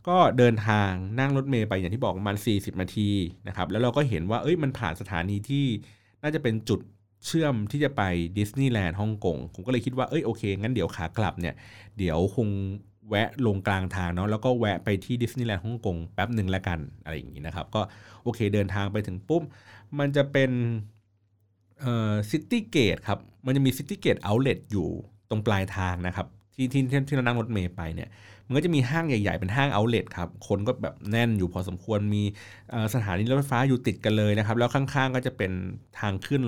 [0.08, 3.10] ก็เดินทางนั่งรถเมย์ไปอย่างที่บอกประมาณ 40 นาที
[3.48, 5.66] นะครับ แล้วเราก็เห็นว่าเอ้ยมันผ่านสถานีที่
[6.24, 6.80] น่าจะเป็นจุด
[7.26, 8.02] เชื่อมที่จะไป
[8.38, 11.56] ดิสนีย์แลนด์ฮ่องกงผมก็เลยคิดว่าเอ้ยโอเค งั้นเดี๋ยวขากลับเนี่ย
[11.98, 12.48] เดี๋ยวคง
[13.10, 17.82] แวะลงกลางทางเนาะแล้วก็แวะไปที่ดิสนีย์แลนด์ฮ่องกงแป๊บหนึ่งแล้วกันอะไรอย่างนี้นะครับ ก็
[18.24, 19.42] โอเคเดินทางไปถึงปุ๊บ
[20.00, 20.52] มันจะเป็น
[21.82, 24.88] เอ่อ Citygate ครับ มันจะมี Citygate Outlet อยู่
[25.30, 28.10] ตรงปลายทางนะครับ ที่ที่ที่เรานั่งรถเมย์ไปเนี่ย
[28.46, 32.24] มันก็จะมีห้างใหญ่ ๆ เป็นห้าง outlet ครับ คนก็แบบแน่นอยู่พอสมควรมี
[32.94, 35.52] สถานีรถไฟฟ้าอยู่ติดกันเลยนะครับ แล้วข้างๆก็จะเป็น
[36.00, 36.42] ทางขึ้น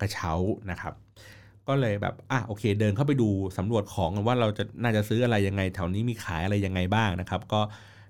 [0.00, 0.32] กระเช้า
[0.70, 0.94] นะครับ
[1.68, 3.28] ก็เลยแบบอะโอเค เดินเข้าไปดู
[3.58, 7.60] สำรวจของว่าเราจะน่าจะซื้ออะไรยังไง แถวนี้มีขายอะไรยังไงบ้างนะครับ ก็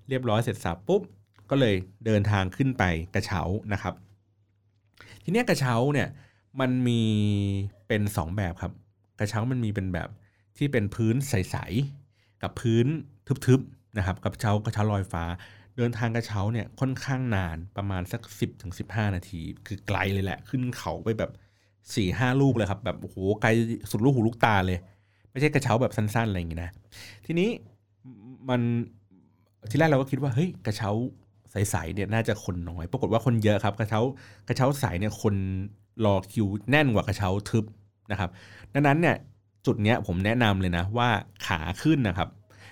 [0.09, 1.03] เรียบร้อยเสร็จสับปุ๊บ
[1.51, 1.75] ก็เลย
[2.07, 3.41] เดินทางขึ้นไปกระเช้า
[3.73, 3.95] นะครับ
[5.25, 6.09] ทีนี้กระเช้าเนี่ย
[6.61, 7.03] มันมี
[7.89, 8.73] เป็น 2 แบบครับ
[9.21, 10.09] กระเช้ามันมีเป็นแบบ
[10.57, 12.87] ที่เป็นพื้นใสๆกับพื้น
[13.47, 15.25] ทึบๆนะครับกับเช้ากระเช้าลอยฟ้า
[15.77, 21.31] เดินทางกระเช้าเนี่ยค่อนข้างนานประมาณสัก 10ถึง15 นาที คือไกลเลยแหละ ขึ้นเขาไปแบบ
[21.95, 23.49] 4ี่ห้าลูกเลยครับแบบโอ้โหไกล
[23.91, 24.79] สุดลูกหูลูกตาเลย
[25.31, 26.71] ไม่ใช่กระเช้าแบบสั้นๆอะไรอย่างงี้นะ
[27.27, 27.49] ทีนี้
[28.49, 28.61] มัน
[29.71, 30.91] ทีแรกเราก็คิดว่าเฮ้ยกระเช้า
[31.51, 34.01] ใสๆเนี่ยน่าจะคนน้อย ปรากฏว่าคนเยอะครับ กระเช้า
[34.49, 35.35] กระเช้าใสเนี่ยคน
[36.05, 37.65] รอคิวแน่นกว่ากระเช้าทึบ
[38.11, 38.31] นะครับ
[38.75, 39.17] ดังนั้นเนี่ย
[39.67, 41.09] จุดเนี้ยผมแนะนำเลยนะว่า
[41.47, 42.29] ขาขึ้นนะครับ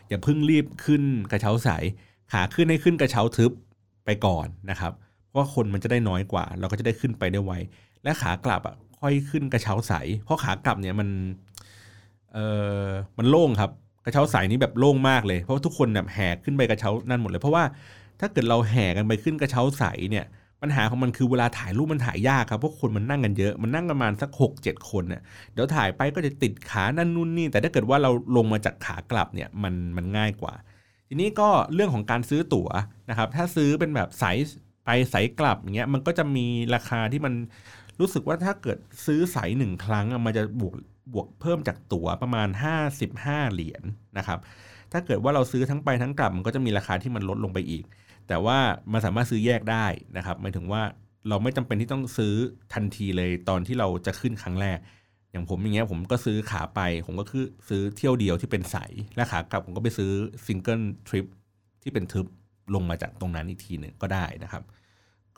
[0.09, 1.03] อย่าเพิ่งรีบขึ้น
[1.33, 1.69] กระเช้าใส
[2.33, 3.53] ขาขึ้นให้ขึ้นกระเช้าทึบ
[4.05, 4.93] ไปก่อนนะครับ
[5.27, 7.53] เพราะว่าคนมันจะได้น้อยกว่า เราก็จะได้ขึ้นไปได้ไว
[8.03, 9.92] และขากลับอะ ค่อยขึ้นกระเช้าใส
[10.24, 11.09] เพราะขากลับเนี่ยมัน
[12.34, 12.38] เอ
[12.84, 12.86] อ
[13.18, 13.70] มันโล่งครับ
[14.05, 17.64] กระเช้าใสนี้แบบโล่งมากเลยเพราะว่าทุกคนแบบแห่ขึ้นไปกระเช้านั่นหมดเลย เพราะว่า
[18.20, 20.24] ถ้าเกิดเราแห่กันไปขึ้นกระเช้าใสเนี่ย
[20.62, 25.22] ปัญหาของมันคือเวลาถ่ายรูปมันถ่ายยากครับเพราะคนมันนั่งกันเยอะมันนั่งประมาณสัก6 7 คนเนี่ย
[25.53, 30.55] เดี๋ยวถ่ายไปก็จะติดขานั่นนู่นนี่ แต่ถ้าเกิดว่าเราลงมาจากขากลับเนี่ยมันมันง่ายกว่า
[31.09, 32.68] ทีนี้ก็เรื่องของการซื้อตั๋ว
[33.11, 34.36] นะครับถ้าซื้อเป็นแบบสาย
[34.84, 37.34] ไปสายกลับอย่างเงี้ยมันก็จะมีราคาที่มัน
[38.01, 40.74] รู้สึกว่าถ้าเกิดซื้อสายหนึ่งครั้งมันจะบวก
[41.14, 42.49] บวกเพิ่มจากตั๋วประมาณ
[43.01, 43.84] 55 เหรียญน
[44.18, 44.38] นะครับ
[44.92, 47.84] ถ้าเกิดว่าเราซื้อทั้งไปทั้งกลับมันก็จะมีราคาที่มันลดลงไปอีก
[48.28, 48.59] แต่ว่า
[48.92, 49.86] มันสามารถซื้อแยกได้
[50.16, 50.82] นะครับหมายถึงว่า
[51.28, 52.34] เราไม่จำเป็นที่ต้องซื้อ
[52.74, 54.78] ทันทีเลยตอนที่เราจะขึ้นครั้งแรก
[55.30, 60.11] อย่างผมอย่างเงี้ยผมก็ซื้อขาไป ผมก็คือซื้อเที่ยวเดียวที่เป็นสายและขากลับผมก็ไปซื้อ
[60.47, 61.27] single trip
[61.82, 62.26] ที่เป็นทริป
[62.74, 64.62] ลงมาจากตรงนั้นอีกทีหนึ่งก็ได้นะครับ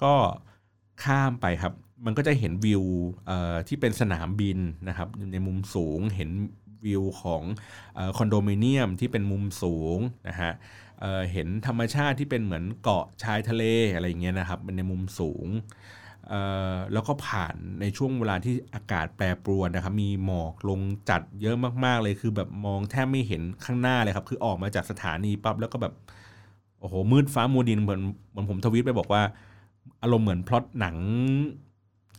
[0.03, 0.15] ก็
[1.05, 1.73] ข้ามไปครับ
[2.05, 2.85] มันก็จะเห็นวิว
[3.69, 6.31] ที่เป็นสนามบินนะครับในมุมสูงเห็น
[6.87, 7.43] วิวของ
[8.17, 10.53] คอนโดมิเนียมที่เป็นมุมสูงนะฮะ
[11.01, 15.47] เเห็นธรรมชาติที่เป็นเหมือนเกาะชายทะเลอะไรอย่างเงี้ยนะครับเป็นในมุมสูง
[16.93, 20.81] แล้วก็ผ่านในช่วงเวลาที่อากาศแปรปรวนนะครับ มีหมอกลง
[21.11, 25.95] จัดเยอะมาก ๆ เลยคือแบบมองแทบไม่เห็นข้างหน้าเลยครับ คือออกมาจากสถานีปั๊บแล้วก็แบบ
[26.81, 29.23] โอ้โหมืดฟ้ามัวดินเหมือนเหมือนผมทวิตไปบอกว่า
[30.03, 30.97] อารมณ์เหมือนพล็อตหนัง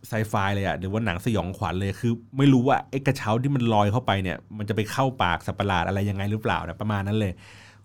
[0.08, 7.34] ไซไฟเลยอะหรือว่าหนังสยองขวัญเลยคือ ไม่รู้ว่าไอ้กระเช้าที่มันลอยเข้าไปเนี่ย มันจะไปเข้าปากสัปหลาดอะไรยังไงหรือเปล่านะประมาณนั้นเลย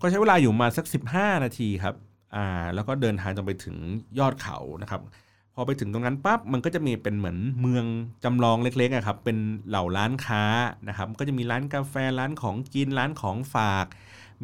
[0.01, 0.85] ก็ใช้เวลาอยู่มาสัก
[1.17, 1.95] 15 นาทีครับ
[2.37, 3.77] อ่าแล้วก็เดินทางจนไปถึง
[4.19, 5.01] ยอดเขานะครับ
[5.55, 7.85] พอไปถึงตรงนั้นปั๊บมันก็จะมีเป็นเหมือนเมือง
[8.25, 9.39] จำลองเล็กๆครับเป็น
[9.69, 10.43] เหล่าร้านค้า
[10.89, 13.87] นะครับ ก็จะมีร้านกาแฟร้านของกินร้านของฝาก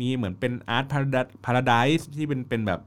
[0.00, 0.84] มีเหมือนเป็นอาร์ต
[1.44, 2.80] พาราไดส์ที่เป็นเป็นแบบ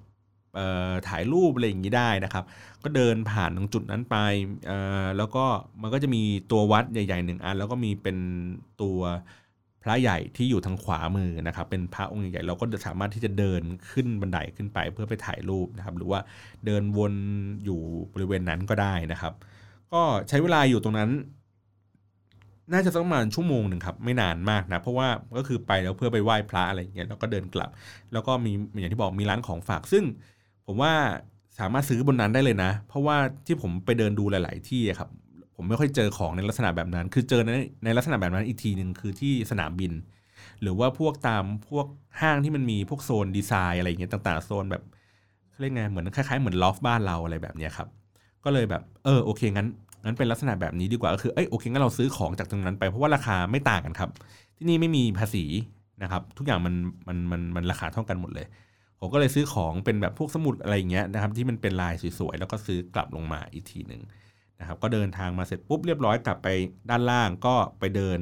[1.07, 2.43] ถ่ายรูปอะไรอย่างนี้ได้นะครับ
[2.85, 4.15] ก็เดินผ่านตรงจุดนั้นไป
[5.17, 5.45] แล้วก็
[5.81, 6.21] มันก็จะมี
[6.51, 8.17] ตัววัดใหญ่ๆหนึ่งอัน แล้วก็มีเป็น
[8.81, 8.99] ตัว
[9.83, 13.61] พระใหญ่ที่อยู่ทางขวามือนะครับ เป็นพระองค์ใหญ่เราก็สามารถที่จะเดิน
[13.91, 16.19] ขึ้นบันไดขึ้นไปเพื่อไปถ่ายรูปนะครับ หรือว่า
[16.65, 17.13] เดินวน
[17.65, 17.79] อยู่
[18.13, 19.33] บริเวณนั้นก็ได้นะครับ
[19.93, 21.11] ก็ใช้เวลาอยู่ตรงนั้น
[22.73, 25.07] น่าจะประมาณชั่วโมงหนึ่งครับ ไม่นานมากนะ เพราะว่า
[25.37, 27.69] ก็คือไปแล้วเพื่อไปไหว้พระอะไรอย่างเงี้ยแล้วก็เดินกลับ
[28.13, 30.03] แล้วก็มีอย่างที่บอกมีร้านของฝากซึ่ง
[30.67, 30.93] ผมว่า
[31.59, 35.09] สามารถซื้อบนนั้นได้เลยนะ เพราะว่าที่ผมไปเดินดูหลาย ๆ ที่ครับ
[35.55, 37.49] ผมไม่ค่อยเจอของในลักษณะแบบนั้น คือเจอใน
[37.85, 39.93] ในลักษณะแบบนั้นอีกทีหนึ่งคือที่สนามบิน
[40.61, 41.87] หรือว่าพวกตามพวก
[42.21, 44.83] ห้างที่มันมีพวกโซนดีไซน์อะไรอย่างเงี้ยต่าง ๆ โซนแบบ
[45.59, 47.87] เรียกไงเหมือนคล้าย ๆ เหมือนลอฟบ้านเราอะไรแบบเนี้ยครับ
[48.43, 49.67] ก็เลยแบบเออโอเคงั้น
[50.05, 54.09] งั้นเป็นลักษณะแบบนี้ดีกว่าก็คือเอ้ยโอเคงั้นเราซื้อของจากตรงนั้นไปเพราะว่าราคาไม่ต่างกันครับ
[54.57, 55.45] ที่นี่ไม่มีภาษี
[56.03, 56.75] นะครับ ทุกอย่างมัน
[57.07, 58.47] มันมันมันราคาเท่ากันหมดเลย
[59.05, 64.01] ผมก็เลยซื้อของเป็นแบบพวกสมุดอะไรอย่างเงี้ยนะครับที่มันเป็นลายสวยๆแล้วก็ซื้อกลับลงมาอีกทีหนึ่ง
[64.59, 66.47] นะครับก็เดินทางมาเสร็จปุ๊บเรียบร้อยกลับไป
[66.89, 68.19] ด้านล่างก็ไปเดิน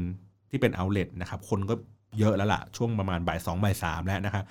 [0.50, 1.76] ที่เป็นเอาเลทนะครับคนก็
[2.20, 4.44] เยอะแล้วล่ะช่วงประมาณบ่ายสองบ่ายสามแล้วนะครับ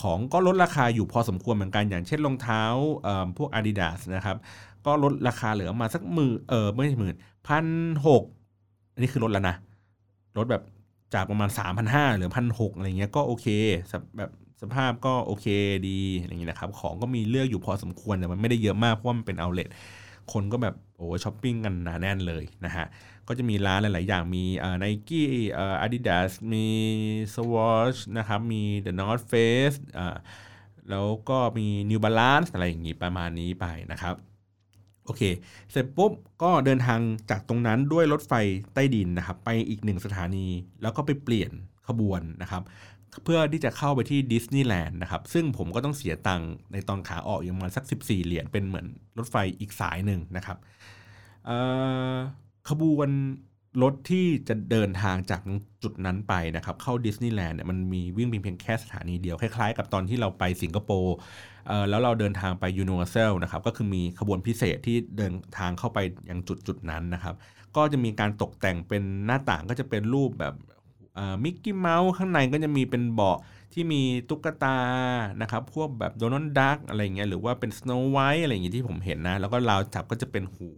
[0.00, 2.62] ของก็ลดราคาอยู่พอสมควรเหมือนกันอย่างเช่นรองเท้า
[3.38, 4.36] พวก Adidas นะครับ
[4.86, 7.16] ก็ลดราคาเหลือมาสักหมื่นเออไม่ใช่หมื่น
[7.48, 7.64] พัน
[8.06, 8.22] หก
[8.92, 9.56] อันนี้คือลดแล้วนะ
[10.38, 10.62] ลดแบบ
[11.14, 13.46] จากประมาณสามพันห้าหรือพันหกอะไรเงี้ยก็โอเค
[14.18, 14.30] แบบ
[14.60, 15.46] สภาพก็โอเค
[15.88, 19.68] ดีอะไรเงี้นะครับ ของก็มีเลือกอยู่พอสมควรแต่มันไม่ได้เยอะมากเพราะว่ามันเป็นเอาเลท
[20.32, 22.86] คนก็แบบโอ้ช้อปปิ้งกันหนาแน่นเลยนะฮะ
[23.28, 26.66] ก็จะมีร้านหลาย ๆ อย่างมีเอ่อไนกี้เอ่ออาดิดาสมี
[27.34, 30.16] สวอชนะครับมี The North Face อ่า
[30.90, 34.14] แล้วก็มี New Balance อะไรอย่างงี้ประมาณนี้ไปนะครับ
[35.04, 35.22] โอเค
[35.70, 37.00] เสร็จปุ๊บก็เดินทาง
[37.30, 38.32] จากตรงนั้นด้วยรถไฟ
[38.74, 40.46] ใต้ดินนะครับ ไปอีกหนึ่งสถานี
[40.82, 41.50] แล้วก็ไปเปลี่ยน
[41.88, 42.62] ขบวนนะครับ
[43.24, 48.86] เพื่อที่จะเข้าไปที่ดิสนีย์แลนด์นะครับ ซึ่งผมก็ต้องเสียตังค์ในตอนขาออกอย่างมาสัก 14 เหรียญเป็นเหมือน
[49.18, 50.58] รถไฟอีกสายหนึ่งนะครับ
[52.68, 53.10] ขบวน
[53.82, 55.40] รถที่จะเดินทางจาก
[55.82, 61.16] จุดนั้นไปนะครับ เข้าดิสนีย์แลนด์เนี่ยมันมีวิ่งเพียงแค่สถานีเดียว คล้ายๆ กับตอนที่เราไปสิงคโปร์
[61.90, 65.98] แล้วเราเดินทางไปยูนิเวอร์แซลนะครับ ก็คือมีขบวนพิเศษที่เดินทางเข้าไป
[66.30, 67.34] ยังจุดจุดนั้นนะครับ
[67.76, 70.54] ก็จะมีการตกแต่งเป็นหน้าต่างก็จะเป็นรูปแบบ
[71.44, 73.38] มิกกี้เมาส์ข้างในก็จะมีเป็นเบาะ
[73.72, 74.78] ที่มีตุ๊กตา
[75.42, 80.70] นะครับพวกแบบโดนัลด์ดักอะไรเงี้ยหรือว่าเป็นสโนว์ไวท์อะไรอย่างเงี้ยที่ผมเห็นนะ แล้วก็ราวจับก็จะเป็นหู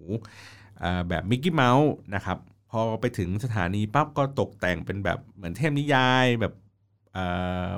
[1.09, 2.39] แบบมิกกี้เมาส์นะครับ
[2.71, 6.55] พอไปถึงสถานีปั๊บก็ตกแต่งเป็นแบบเหมือนเทพนิยายแบบ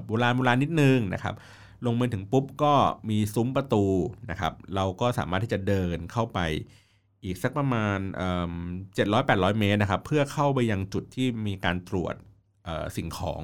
[0.05, 1.35] โบราณโบราณนิดนึงนะครับ
[1.87, 2.75] ลงไปถึงปุ๊บก็
[3.09, 3.85] มีซุ้มประตู
[4.31, 6.39] นะครับ เราก็สามารถที่จะเดินเข้าไป
[7.25, 7.99] อีกสักประมาณ
[8.95, 12.15] เจ็ดร้อยแปดร้อยเมตรนะครับ เพื่อเข้าไปยังจุดที่มีการตรวจ
[12.97, 13.43] สิ่งของ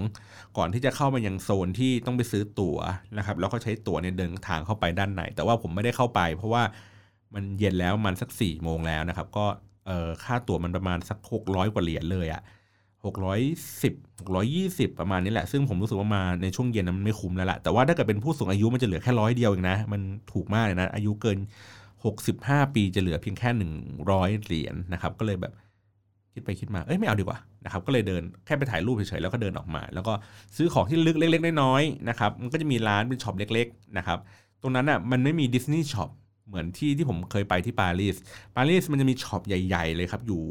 [0.57, 2.79] ก่อนที่จะเข้ามายังโซนที่ต้องไปซื้อตั๋ว
[3.19, 6.63] นะครับ แล้วก็ใช้ตั๋วเนี่ยเดินทางเข้าไปด้านในแต่ว่าผมไม่ได้เข้าไป เพราะว่า
[7.35, 9.47] มันเย็นแล้วมันสักสี่โมงแล้วนะครับ ก็
[10.25, 12.43] ค่าตั๋วมันประมาณสักหกร้อยกว่าเหรียญเลยอะ
[13.05, 13.41] หกร้อย
[13.83, 20.01] สิบหกร้อยยี่สิบประมาณนี้แหละ ซึ่งผมรู้สึกว่ามาในช่วงเย็นมันไม่คุ้มแล้วละแต่ว่าถ้าเกิดเป็นผู้สูงอายุมันจะเหลือแค่ร้อยเดียวเองนะ มัน
[20.33, 21.39] ถูกมากเลยนะ อายุเกิน
[22.05, 23.73] หกสิบห้าปีจะเหลือเพียงแค่หนึ่ง
[24.11, 25.53] ร้อยเหรียญนะครับ ก็เลยแบบ
[26.35, 30.13] คิดไปคิดมาเอ้ยไม่เอาดีกว่านะครับก็เลยเดินแค่ไปถ่ายรูปเฉยๆแล้วก็เดินออกมา แล้วก็
[30.57, 34.19] ซื้อของที่ระลึกเล็ก ๆ น้อยๆนะครับมันก็จะมีร้านเป็น shop เล็กๆนะครับ
[34.63, 36.11] ตรงนั้นอะมันไม่มี Disney shop
[36.49, 38.17] เหมือนที่ที่ผมเคยไปที่ปารีส
[38.57, 40.43] ปารีสมันจะมี shop ใหญ่ ๆ เลยครับอยู่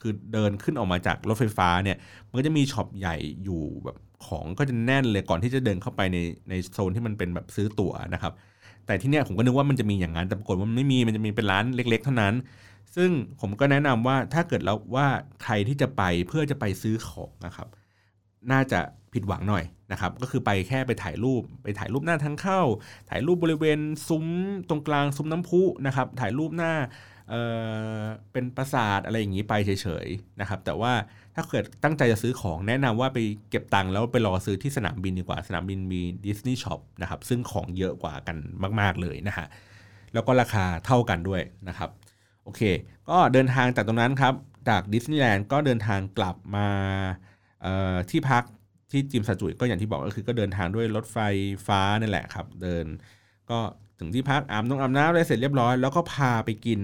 [0.00, 1.96] คือเดินขึ้นออกมาจากรถไฟฟ้าเนี่ย
[2.28, 6.18] มันก็จะมี shop ใหญ่อยู่แบบของก็จะแน่นเลยก่อนที่จะเดินเข้าไปใน
[6.48, 8.32] ในโซนที่มันเป็นแบบซื้อตั๋วนะครับ
[8.86, 12.34] แต่ที่เนี้ยผมก็นึกว่ามันจะมีอย่างนั้นแต่ปรากฏว่ามันไม่มีมันจะมีเป็นร้านเล็ก ๆ เท่านั้น
[12.96, 15.06] ซึ่งผมก็แนะนำว่าถ้าเกิดแล้วว่า
[15.42, 17.68] ใครที่จะไปเพื่อจะไปซื้อของนะครับ
[18.52, 18.80] น่าจะ
[19.12, 22.60] ผิดหวังหน่อยนะครับ ก็คือไปแค่ไปถ่ายรูป ไปถ่ายรูปหน้าทางเข้า
[23.10, 23.78] ถ่ายรูปบริเวณ
[24.08, 24.26] ซุ้ม
[24.68, 26.72] ตรงกลางซุ้มน้ำพุนะครับ ถ่ายรูปหน้า
[27.30, 30.92] เเป็นปราสาทอะไรอย่างนี้ไปเฉยๆนะครับ แต่ว่า
[31.34, 33.18] ถ้าเกิดตั้งใจจะซื้อของแนะนำว่าไป
[33.50, 38.36] เก็บตังค์แล้วไปรอซื้อที่สนามบินดีกว่าสนามบินมี Disney shop นะครับซึ่งของเยอะกว่ากัน
[38.80, 39.46] มาก ๆเลยนะฮะ
[40.14, 41.90] แล้วก็ราคาเท่ากันด้วยนะครับ
[42.44, 42.62] โอเค
[43.08, 44.34] ก็เดินทางจากตรงนั้นครับ
[44.68, 46.68] จากดิสนีย์แลนด์ก็เดินทางกลับมา
[48.10, 48.44] ที่พัก
[48.90, 51.18] ที่จิมซาจุยก็อย่างที่บอกก็คือก็เดินทางด้วยรถไฟ
[51.66, 52.84] ฟ้านั่นแหละครับ เดิน
[53.50, 53.58] ก็
[53.98, 56.80] ถึงที่พักอาบน้ำอาบน้ำอะไรเสร็จเรียบร้อย แล้วก็พาไปกิน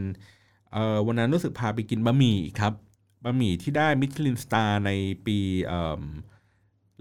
[1.06, 2.72] วันนั้นรู้สึกพาไปกินบะหมี่ครับ
[3.24, 4.90] บะหมี่ที่ได้มิชลินสตาร์ใน
[5.26, 5.38] ปี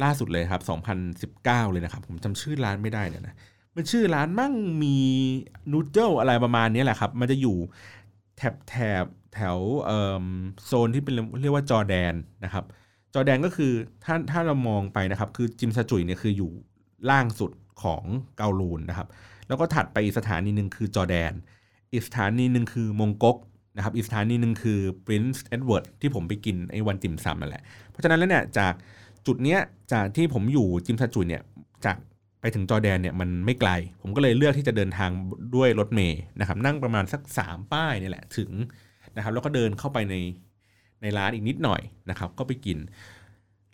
[0.03, 0.61] ล่าสุดเลยครับ
[1.43, 3.35] 2019 เลยนะครับ ผมจำชื่อร้านไม่ได้เนี่ยนะ
[3.75, 4.53] มันชื่อร้านมั่ง
[4.83, 4.95] มี
[5.71, 7.57] นูเดิลอะไรประมาณนี้แหละครับ มันจะอยู่
[8.37, 9.57] แถบแถบแถว
[10.65, 12.13] โซนที่เป็นเรียกว่าจอแดน
[12.45, 12.65] นะครับ
[13.13, 13.71] จอแดนก็คือ
[14.03, 16.51] ถ้าถ้าเรามองไปนะครับ คือจิมซาจุยเนี่ยคืออยู่
[17.09, 17.51] ล่างสุด
[17.83, 18.03] ของ
[18.37, 19.07] เกาลูนนะครับ
[19.47, 21.31] แล้วก็ถัดไปอีกสถานีหนึ่งคือจอแดน
[21.91, 23.37] อีกสถานีหนึ่งคือมงกก
[23.75, 28.73] นะครับ อีกสถานีหนึ่งคือ Prince Edward ที่ผมไปกินไอ้วันจิมซัมนั่นแหละ เพราะฉะนั้นแล้วเนี่ยจาก
[29.25, 29.59] จุดเนี้ย
[29.93, 31.43] จากที่ผมอยู่จิมซาจุยเนี่ย
[31.85, 31.97] จาก
[32.41, 33.71] ไปถึงจอแดนเนี่ยมันไม่ไกล
[34.01, 35.09] ผมก็เลยเลือกที่จะเดินทาง
[35.55, 38.51] ด้วยรถเมย์นะครับนั่งประมาณสัก 3 ป้ายนี่แหละถึง
[39.15, 40.15] นะครับแล้วก็เดินเข้าไปใน
[41.01, 42.77] ในร้านอีกนิดหน่อยนะครับก็ไปกิน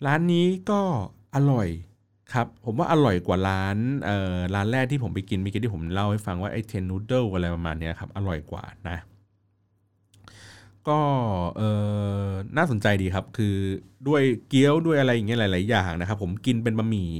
[0.06, 0.80] ร้านนี้ก็
[1.36, 1.68] อร่อย
[2.32, 8.98] ครับผมว่าอร่อยกว่าร้านเอ่อร้านแรกที่ผมไปกินเมื่อกี้ที่ผมเล่าให้ฟังว่าไอ้เทนนูเดิลอะไรประมาณนี้ครับอร่อยกว่านะ
[10.88, 11.00] ก็
[11.56, 11.62] เอ
[12.24, 13.54] อน่าสนใจดีครับคือ
[14.08, 17.10] ด้วยเกี๊ยวด้วยอะไรอย่างเงี้ยหลาย ๆ อย่างนะครับผมกินเป็นบะหมี่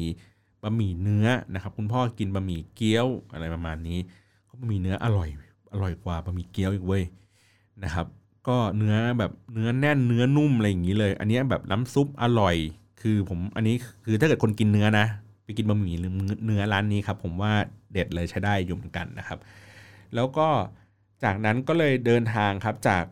[0.65, 3.99] บะหมี่เนื้อนะครับ คุณพ่อกินบะหมี่เกี๊ยวอะไรประมาณนี้
[4.49, 5.29] ก็บะหมี่เนื้ออร่อย
[5.73, 7.03] อร่อยกว่าบะหมี่เกี๊ยวอีกเว้ย
[7.85, 8.07] นะครับ
[8.49, 12.57] ก็เนื้อแบบเนื้อแน่นเนื้อนุ่มอะไรอย่างนี้เลย อันนี้แบบน้ำซุปอร่อย
[13.01, 15.07] คือผมอันนี้คือถ้าเกิดคนกินเนื้อนะ
[15.45, 16.13] ไปกินบะหมี่หรือ
[16.45, 17.53] เนื้อร้านนี้ครับ ผมว่า
[17.93, 19.39] เด็ดเลยใช้ได้อยู่เหมือนกันนะครับ
[20.15, 20.49] แล้วก็
[21.25, 23.05] จากนั้นก็เลยเดินทางครับจาก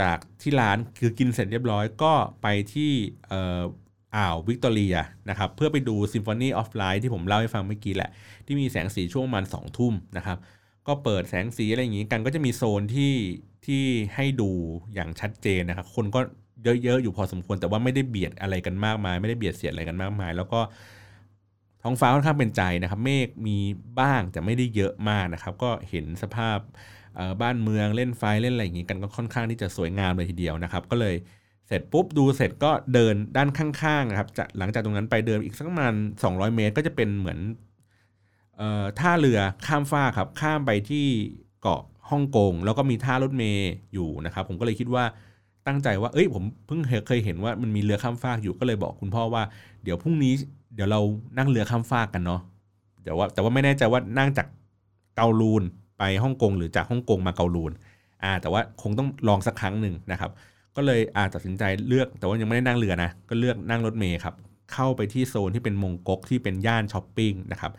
[0.00, 2.92] จากที่ร้านคือกินเสร็จเรียบร้อยก็ไปที่
[4.16, 4.96] อ่าววิกตอเรีย
[5.30, 8.10] นะครับเพื่อไปดู Symphony of Light ที่ผมเล่าให้ฟังเมื่อกี้แหละ
[8.46, 10.38] ที่มีแสงสีช่วงมันสองทุ่มนะครับ
[10.86, 13.14] ก็เปิดแสงสีอะไรอย่างนี้กันก็จะมีโซนที่
[13.66, 13.82] ที่
[14.14, 14.50] ให้ดู
[14.94, 16.20] อย่างชัดเจนนะครับ คนก็
[16.64, 20.60] เยอะๆอยู่พอสมควรแต่ว่าไม่ได้เบียดอะไรกันมากมาย ไม่ได้เบียดเสียดอะไรกันมากมาย แล้วก็
[21.82, 23.56] ท้องฟ้าค่อนข้างเป็นใจนะครับ เมฆมี
[24.00, 26.58] บ้างแต่ไม่ได้เยอะมากนะครับ ก็เห็นสภาพ
[27.42, 31.14] บ้านเมืองเล่นไฟเล่นอะไรอย่างนี้กันก็ค่อนข้างที่จะสวยงามเลยทีเดียวนะครับ ก็เลย
[31.70, 35.94] เสร็จปุ๊บดูเสร็จก็เดินด้านข้างๆนะครับจะหลังจากตรงนั้นไปเดินอีกสักประมาณ
[36.24, 37.38] 200 เมตร ก็จะเป็นเหมือน
[38.98, 41.06] ท่าเรือข้ามฟ้าครับข้ามไปที่
[41.62, 45.04] เกาะฮ่องกงแล้วก็มีท่ารถเมย์อยู่นะครับ ผมก็เลยคิดว่า
[45.66, 49.42] ตั้งใจว่าเอ้ยผมเพิ่งเคยเห็นว่ามันมีเรือข้ามฟากอยู่ก็เลยบอกคุณพ่อว่า
[49.84, 50.32] เดี๋ยวพรุ่งนี้
[50.74, 51.00] เดี๋ยวเรา
[51.38, 52.40] นั่งเรือข้ามฟากกันเนาะ
[53.02, 54.46] เดี๋ยวว่าแต่ว่าไม่แน่ใจว่านั่งจาก
[55.16, 55.62] เกาลูน
[55.98, 57.72] ไปฮ่องกงหรือจากฮ่องกงมาเกาลูน
[58.22, 60.30] อ่าแต่ว่าคงต้องลองสักครั้งหนึ่งนะครับ
[60.76, 64.34] ก็เลยอาจตัดสินใจเลือกแต่ว่ายังไม่ได้นั่งเรือนะ ก็เลือกนั่งรถเมย์ครับ
[64.72, 67.72] เข้าไปที่โซนที่เป็นมงกกที่เป็นย่านช้อปปิ้งนะครับ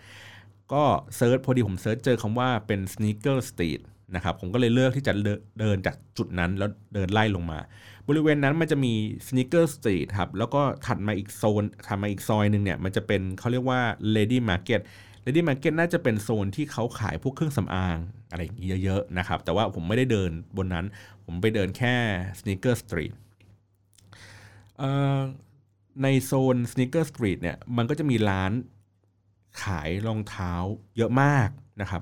[0.73, 0.83] ก็
[1.15, 3.81] search พอดีผม search เจอคำว่าเป็น sneaker street
[4.15, 5.13] นะครับผมก็เลยเลือกที่จะ
[5.59, 7.59] เดินจากจุดนั้นแล้วเดินไล่ลงมา
[8.07, 8.93] บริเวณนั้นมันจะมี
[9.27, 13.79] sneaker street ครับแล้วก็ถัดมาอีกโซนถัดมาอีกซอยหนึ่งเนี่ยมันจะเป็นเขาเรียกว่า
[14.15, 14.81] lady market
[15.25, 17.97] lady market น่าจะเป็นโซนที่เขาขายพวกเครื่องสำอาง
[18.31, 20.85] อะไรอย่างเงี้ยเยอะๆนะครับแต่ว่าผมไม่ได้เดินบนนั้น
[21.33, 21.95] ผมไปเดินแค่
[22.39, 23.13] sneaker street
[26.03, 28.51] ในโซน sneaker street เนี่ยมันก็จะมีร้าน
[29.63, 30.53] ขายรองเท้า
[30.97, 31.49] เยอะมาก
[31.81, 32.01] นะครับ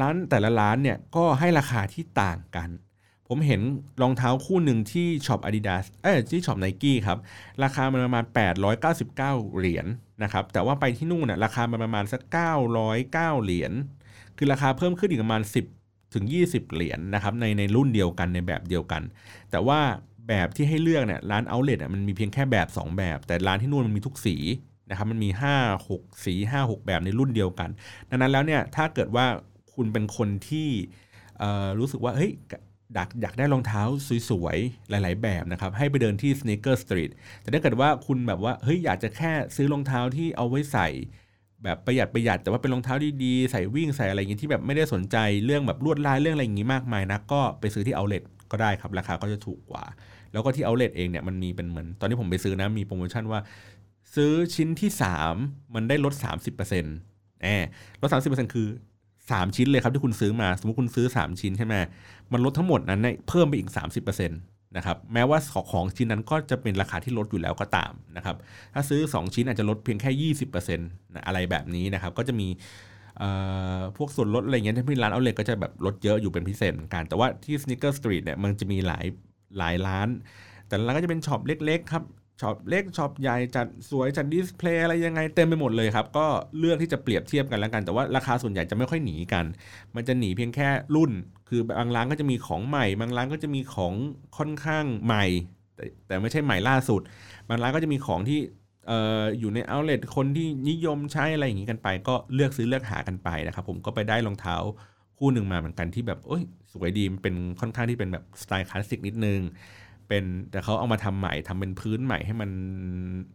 [0.00, 2.68] ร้านแต่ละร้านเนี่ยก็ให้ราคาที่ต่างกัน
[3.28, 3.60] ผมเห็น
[4.02, 7.18] รองเท้าคู่หนึ่งที่ช็อป Adidas เอ้ยที่ช็อปไนกี้ครับ
[7.62, 8.24] ราคามันประมาณ
[8.70, 9.16] 899
[9.56, 12.22] เหรียญนะครับ แต่ว่าไปที่นู่นน่ะราคามันประมาณสัก
[12.84, 13.72] 909 เหรียญ
[14.36, 15.77] คือราคาเพิ่มขึ้นอีกประมาณ10
[16.14, 19.02] ถึง 20 เหรียญนะครับในในรุ่นเดียวกันในแบบเดียวกัน
[19.50, 19.80] แต่ว่า
[20.28, 24.36] แบบที่ให้เลือกเนี่ยร้าน outlet มันมีเพียงแค่แบบ 2 แบบ แต่ร้านที่นู่นมันมีทุกสี
[24.90, 27.70] นะครับมันมี 5 6 สี 5 6 แบบในรุ่นเดียวกัน
[28.10, 29.26] ดังนั้นแล้วเนี่ยถ้าเกิดว่า
[29.74, 30.68] คุณเป็นคนที่
[31.78, 32.32] รู้สึกว่าเฮ้ย
[32.98, 33.82] ดักอยากได้รองเท้า
[34.30, 37.10] สวยๆ หลาย ๆ แบบนะครับ ให้ไปเดินที่ Sneaker Street
[37.42, 40.88] แต่ถ้าเกิดว่าคุณแบบว่าเฮ้ยอยากจะแค่ซื้อรองเท้าที่เอาไว้ใส่
[41.64, 49.84] แบบประหยัดประหยัดแต่ว่าเป็นรองเท้าดีๆ ใส่วิ่งใส่อะไรอย่างนี้ที่แบบไม่ได้สนใจเรื่องแบบลวดลายเรื่องอะไรอย่างนี้มากมายนะก็ไปซื้อที่ outlet ก็ได้ครับ ราคาก็จะถูกกว่า
[50.32, 53.40] แล้วก็ที่ outlet เองเนี่ยมันมีเป็นเหมือนตอนที่ผมไปซื้อนะมีโปรโมชั่นว่า
[54.14, 54.90] ซื้อชิ้นที่
[55.32, 56.14] 3 มันได้ลด
[56.78, 57.64] 30%แอบ
[58.02, 58.66] ลด 30%คือ
[59.12, 61.74] 3 ชิ้นเลยครับที่คุณซื้อมา สมมติคุณซื้อ 3 ชิ้นใช่ไหม
[62.32, 64.32] มันลดทั้งหมดนั้นเนี่ยเพิ่มไปอีก 30%น
[64.76, 65.38] นะครับแม้ว่า
[65.72, 68.36] ของชิ้นนั้นก็จะเป็นราคาที่ลดอยู่แล้วก็ตามนะครับ
[68.74, 72.48] ถ้าซื้อ 2 ชิ้นอาจจะลดเพียงแค่ 20%นะอะไรแบบนี้นะครับก็จะมี
[73.96, 79.04] พวกส่วนลดอะไรเงี้ยที่ร้านเอาเล็ก็จะแบบลดเยอะอยู่เป็นพิเศษกัน แต่ว่าที่ Sneaker Street เนี่ยมันจะมีหลาย
[79.58, 80.08] หลายร้าน
[80.66, 82.04] แต่ละร้านก็จะเป็นช็อปเล็กๆครับ
[82.40, 86.26] ช็อปเล็กช็อปใหญ่จัดสวยจัด display อะไรยังไงเต็มไปหมดเลยครับ ก็
[86.58, 89.44] เลือกที่จะเปรียบเทียบกันแล้วกัน แต่ว่าราคาส่วนใหญ่จะไม่ค่อยหนีกัน
[89.94, 91.12] มันจะหนีเพียงแค่รุ่น
[91.48, 93.94] คือบางร้านก็จะมีของใหม่ บางร้านก็จะมีของ
[94.38, 95.24] ค่อนข้างใหม่
[95.76, 97.00] แต่แต่ไม่ใช่ใหม่ล่าสุด
[97.48, 98.40] บางร้านก็จะมีของที่
[98.90, 104.56] อออยู่ในเอาเล t คนที่นิยมใช้อะไรอย่างนี้กันไป ก็เลือกซื้อเลือกหากันไปนะครับผมก็ไปได้รองเท้า
[105.18, 109.40] คู่หนึ่งมาเหมือนกันที่แบบโอ้ยสวยดีมันเป็นค่อนข้างที่เป็นแบบสไตล์คลาสสิกนิดนึง
[110.08, 112.50] เป็นแต่เขาเอามาทำใหม่ทำเป็นพื้นใหม่ให้มัน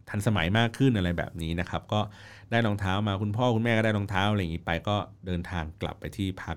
[0.08, 2.00] ทันสมัยมากขึ้นอะไรแบบนี้นะครับ ก็
[2.50, 4.96] ได้รองเท้ามาคุณพ่อคุณแม่ก็ได้รองเท้าอะไรอย่างนี้ไปก็
[5.26, 6.56] เดินทางกลับไปที่พัก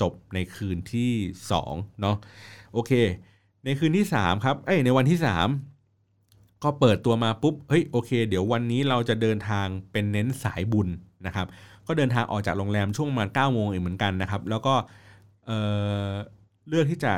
[0.00, 1.12] จบในคืนที่
[1.56, 2.16] 2เนาะ
[2.72, 2.92] โอเค
[3.64, 5.18] ในคืนที่3ครับเอ้ยในวันที่
[5.90, 10.88] 3 ก็เปิดตัวมาปุ๊บเฮ้ยโอเค เดี๋ยววันนี้เราจะเดินทางเป็นเน้นสายบุญ
[11.26, 11.46] นะครับ
[11.86, 14.74] ก็เดินทางออกจากโรงแรมช่วงประมาณ9โมงเองเหมือนกันนะครับ แล้วก็
[15.46, 17.12] เลือกที่จะ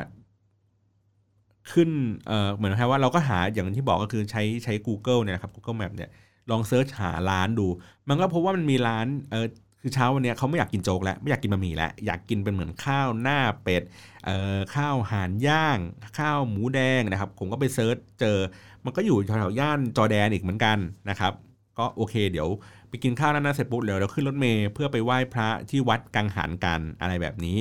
[1.73, 1.89] ขึ้น
[2.27, 6.09] เอ่อเหมือนแค่ว่าเราก็หาอย่างที่บอกก็คือใช้ใช้ Google เนี่ยครับ Google Map เนี่ย
[6.51, 7.67] ลอง search หาร้านดู
[8.09, 9.47] มันก็พบว่ามันมีร้านเออ
[9.81, 13.83] คือเช้าวันนี้เขาไม่อยากกินโจ๊กแล้วไม่อยากกินบะหมี่แล้วอยากกินเป็นเหมือนข้าวหน้าเป็ด
[14.25, 15.77] เอ่อข้าวห่านย่าง
[16.19, 18.37] ข้าวหมูแดงนะครับ ผมก็ไป search เจอ
[18.85, 20.77] มันก็อยู่แถวๆย่านจอแดนอีกเหมือนกัน
[21.09, 21.33] นะครับ
[21.77, 22.49] ก็โอเค เดี๋ยว
[22.89, 27.57] ไปกินข้าวนั้นนะเสร็จปุ๊บเดี๋ยวเราขึ้นรถเมย์เพื่อไปไหว้พระที่วัดกังหันกันอะไรแบบนี้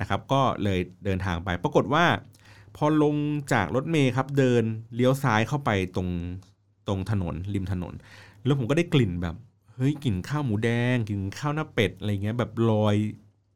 [0.00, 2.04] นะครับ ก็เลยเดินทางไปปรากฏว่า
[2.76, 3.16] พอลง
[3.52, 4.64] จากรถเมย์ครับเดิน
[4.94, 6.08] เลี้ยวซ้ายเข้าไปตรง
[6.88, 7.94] ตรงถนนริมถนน
[8.44, 9.36] แล้วผมก็ได้กลิ่นแบบ
[9.74, 12.96] เฮ้ยกลิ่นข้าวหมูแดงกลิ่นข้าวหน้าเป็ดอะไรเงี้ยแบบลอย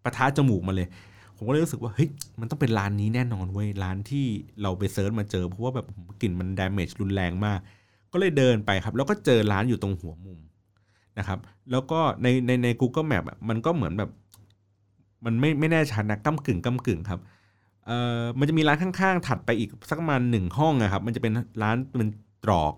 [0.05, 0.89] ประทะจมูกมาเลย
[1.37, 2.09] ผมก็เลยรู้สึกว่าเฮ้ย
[2.41, 4.27] มันต้องเป็นร้านนี้แน่นอนเว้ยร้านที่
[4.63, 5.87] เราไปเซิร์ชมาเจอเพราะว่าแบบ
[6.21, 7.61] กลิ่นมันดามจรุนแรงมาก
[8.13, 10.39] ก็เลยเดินไปครับ แล้วก็เจอร้านอยู่ตรงหัวมุม
[11.19, 11.39] นะครับ
[11.71, 14.11] แล้วก็ในในใน Google Map มันก็เหมือนแบบ
[15.25, 17.21] มันไม่ไม่แน่ชัดนะก้ากึ่งก้ากึ่งครับ
[17.87, 21.33] เอ่อมันจะมีร้านข้างๆ ถัดไปอีกสักประมาณหนึ่งห้องนะครับ มันจะเป็น
[21.63, 22.11] ร้านเป็น
[22.45, 22.75] ตรอก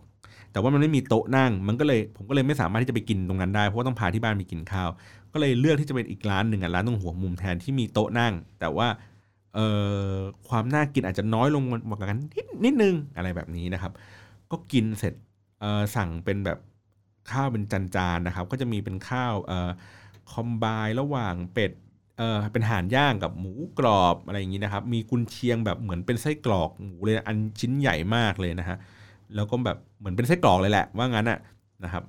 [0.53, 4.89] แต่ว่ามันไม่มีโต๊ะนั่ง มันก็เลยผมก็เลยไม่สามารถที่จะไปกินตรงนั้นได้ เพราะว่าต้องพาที่บ้านไปกินข้าว
[5.33, 8.89] ก็เลยเลือกที่จะเป็นอีกร้านหนึ่งอะร้านตรงหัวมุมแทนที่มีโต๊ะนั่ง แต่ว่า
[9.55, 9.67] เอ่
[10.11, 10.15] อ
[10.49, 13.93] ความน่ากินอาจจะน้อยลงกว่ากันนิดนิดนึงอะไรแบบนี้นะครับ
[14.51, 15.15] ก็กินเสร็จ
[15.61, 16.59] เอ่อสั่งเป็นแบบ
[17.31, 19.71] ข้าวเป็นจานๆนะครับ ก็จะมีเป็นข้าวเอ่อ
[20.31, 20.65] คอมไบ
[21.01, 21.73] ระหว่างเป็ด
[22.19, 28.77] เออเป็นห่านย่างกับหมูกรอบอะไรอย่างนี้นะครับ มีกุนเชียงแบบเหมือนเป็นไส้กรอกหมูเลยอันชิ้นใหญ่มากเลยนะฮะ
[29.35, 31.39] แล้วก็แบบเหมือนเป็นไส้กรอกเลยแหละ ว่างั้นอะ
[31.85, 32.05] นะครับ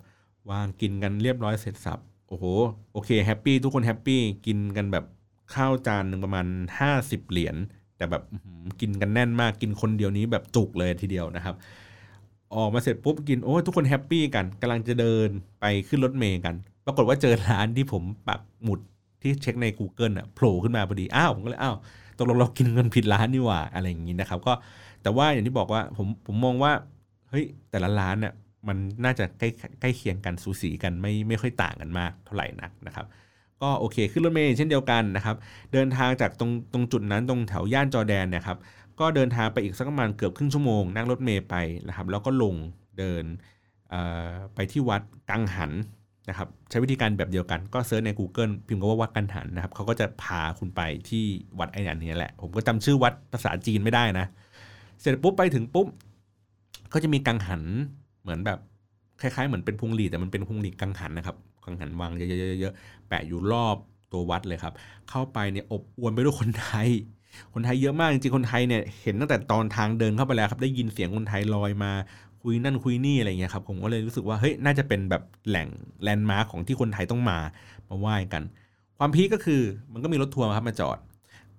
[0.50, 2.46] วางกินกันเรียบร้อยเสร็จสรรพโอ้โห
[2.94, 5.06] โอเค happy ทุกคน happy กินกันแบบ
[5.54, 6.46] ข้าวจานหนึ่งประมาณ
[6.90, 7.56] 50 เหรียญ
[7.98, 8.24] แต่แบบ
[8.82, 11.56] กินกันแน่นมากกินคนเดียวนี้แบบจุกเลยทีเดียวนะครับ
[12.56, 15.30] ออกมาเสร็จปุ๊บกินโอ้ทุกคน happy กันกำลังจะเดิน
[15.62, 16.56] ไปขึ้นรถเมย์กัน
[16.86, 18.80] ปรากฏว่าเจอร้านที่ผมปักหมุด
[19.22, 21.76] ที่เช็คใน Google อะโผล่ขึ้นมาพอดี อ้าว ผมก็เลยอ้าว
[22.18, 24.54] ตกลงเรากินกันผิดร้านนี่หว่าอะไรอย่างนี้นะครับ ก็
[25.04, 26.72] แต่ว่าอย่างที่บอกว่าผมผมมองว่า
[27.30, 28.34] เฮ้ยแต่ละร้านเนี่ย
[28.68, 29.50] มันน่าจะใกล้
[29.82, 33.06] ใกล้เคียงกันสูสีกันไม่ไม่ค่อยต่างกันมากเท่าไหร่นักนะครับ
[33.62, 35.36] ก็โอเคขึ้นรถเมล์เช่นเดียวกันนะครับ
[35.74, 38.58] เดินทางจากตรงตรงจุดนั้นตรงแถวย่านจอแดนเนี่ยครับ
[39.00, 41.56] ก็เดินทางไปอีกสักประมาณเกือบครึ่งชั่วโมงนั่งรถเมล์ไป
[41.88, 42.56] นะครับ แล้วก็ลง
[43.00, 43.24] เดิน
[44.56, 45.72] ไปที่วัดกังหัน
[46.30, 51.24] นะครับใช้วิธีการแบบเดียวกันก็เซิร์ชใน Google พิมพ์ก็ว่าวัดกันหันนะครับเขาก็จะพาคุณไปที่
[51.60, 54.26] วัดไอ้นันนี้แหละ ผมก็จำชื่อวัดภาษาจีนไม่ได้นะ
[55.00, 55.88] เสร็จปุ๊บไปถึงปุ๊บ
[56.94, 57.64] ก็จะมีกังหัน
[58.22, 58.60] เหมือนแบบ
[59.22, 63.78] คล้ายๆเหมือนเป็นพวงหลีดแต่มันเป็นพวงหลีดกังหันนะครับกังหันวางเยอะๆๆแปะอยู่รอบ
[64.12, 64.74] ตัววัดเลยครับ
[65.10, 66.90] เข้าไปเนี่ยอบอวลไปด้วยคนไทย
[67.54, 71.92] คนไทยเยอะมากจริงๆคนไทยเนี่ยเห็นตั้งแต่ตอนทางเดินเข้าไปแล้วครับได้ยินเสียงคนไทยลอยมา
[72.42, 75.68] คุยนั่นคุยนี่อะไรเงี้ยครับผมก็เลยรู้สึกว่าเฮ้ยน่าจะเป็นแบบแหล่ง
[76.04, 77.38] แลนด์มาร์คของที่คนไทยต้องมา
[77.90, 78.44] มาไหว้กัน
[78.98, 79.62] ความ peak็คือ
[79.94, 80.98] มันก็มีรถทัวร์ครับมาจอด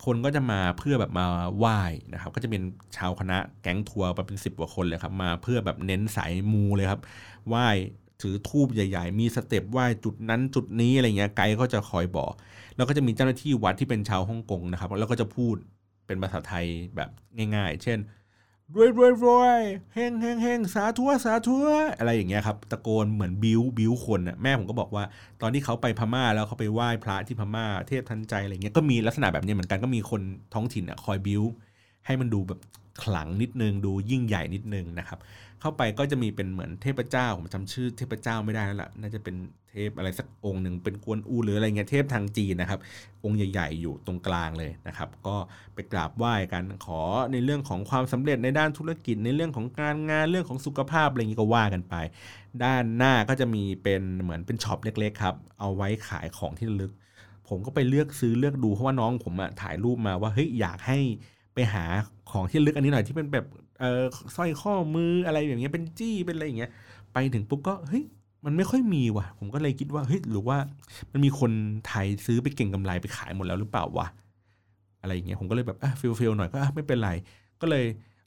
[0.04, 1.24] คนก็จะมาเพื่อแบบมา
[1.58, 1.80] ไหว้
[2.12, 2.62] นะครับก็จะเป็น
[2.96, 7.00] ชาวคณะแก๊งทัวร์เป็นสิบกว่าคนเลยครับมาเพื่อแบบเน้นสายมูเลยครับ
[7.48, 7.68] ไหว้
[8.20, 12.32] ถือธูปใหญ่ ๆ มี step ไหว้จุดนั้นจุดนี้อะไรเงี้ยไกด์ก็จะคอยบอก
[12.76, 15.56] แล้วก็จะมีเจ้าหน้าที่วัดที่เป็นชาวฮ่องกงนะครับแล้วก็จะพูด
[16.06, 16.66] เป็นภาษาไทย
[16.96, 17.10] แบบ
[17.54, 17.98] ง่าย ๆ เช่น
[18.76, 19.60] รวยรวยรวย
[19.94, 21.56] เฮงเฮงเฮงสาธุสาธุ
[21.98, 25.04] อะไรอย่างเงี้ยครับ ตะโกนเหมือนบิ้วบิ้วคนน่ะแม่ผมก็บอกว่า
[25.42, 30.22] ตอนที่เขาไปพม่าแล้วเขาไปไหว้พระที่พม่าเทพทันใจอะไรเงี้ยก็มีลักษณะแบบนี้เหมือนกันก็มีคน
[30.54, 31.42] ท้องถิ่นอะคอยบิ้ว
[32.06, 32.60] ให้มันดูแบบ
[33.02, 35.18] ขลังนิดนึงดูยิ่งใหญ่นิดนึงนะครับ
[35.60, 39.36] เข้าไปก็จะมีเป็นเหมือนเทพเจ้าผมจำชื่อเทพเจ้าไม่ได้แล้วล่ะน่าจะเป็น
[39.70, 42.80] เทพอะไรสักองค์หนึ่งเป็นกวนอูหรืออะไรเงี้ยเทพทางจีนนะครับ
[43.24, 45.36] องค์ใหญ่ ๆ อยู่ตรงกลางเลยนะครับ ก็
[45.74, 47.00] ไปกราบไหว้กันขอ
[47.32, 51.94] ในเรื่องของความสำเร็จในด้านธุรกิจในเรื่องของการงานเรื่องของสุขภาพอะไรอย่างนี้ก็ว่ากันไป
[52.64, 56.92] ด้านหน้าก็จะมีเป็นเหมือนเป็นช็อปเล็กๆครับเอาไว้ขายของที่ระลึก
[57.48, 60.98] ผมก็ไปเลือกซื้อเลือกดูเพราะว่าน้องผมอะถ่ายรูปมาว่าเฮ้ยอยากให้
[61.54, 61.84] ไปหา
[62.30, 63.46] ของที่ลึกอันนี้หน่อยที่เป็นแบบ
[63.80, 64.02] เออ
[64.36, 66.70] สร้อยข้อมืออะไรอย่างเงี้ยเป็นจี้เป็นอะไรอย่างเงี้ย
[67.12, 68.04] ไปถึงปุ๊บก็เฮ้ย
[68.44, 70.58] มันไม่ค่อยมีว่ะ ผมก็เลยคิดว่าเฮ้ยหรือว่า
[71.12, 71.52] มันมีคน
[71.88, 74.06] ไทยซื้อไปเก่งกำไรไปขายหมดแล้วหรือเปล่าวะ
[75.02, 77.10] อะไรอย่างเงี้ยผมก็เลยแบบอะ fail fail หน่อยก็อะไม่เป็นไร
[77.60, 77.84] ก็เลย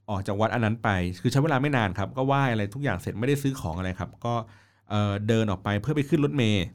[0.10, 0.90] ออกจากวัดอันนั้นไป
[1.22, 4.34] คือใช้เวลาไม่นานครับ ก็ไหว้อะไรทุกอย่างเสร็จไม่ได้ซื้อของอะไรครับ ก็
[4.90, 6.66] เออเดินออกไปเพื่อไปขึ้นรถเมย์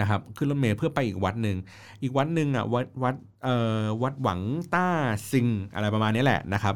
[0.00, 1.56] นะครับขึ้นรถเมย์เพื่อไปอีกวัดหนึ่ง
[2.02, 3.14] อีกวัดหนึ่งอะวัดวัด
[3.44, 4.40] เอ่อวัดหวัง
[4.74, 6.74] ต้าเซียนอะไรประมาณนี้แหละนะครับ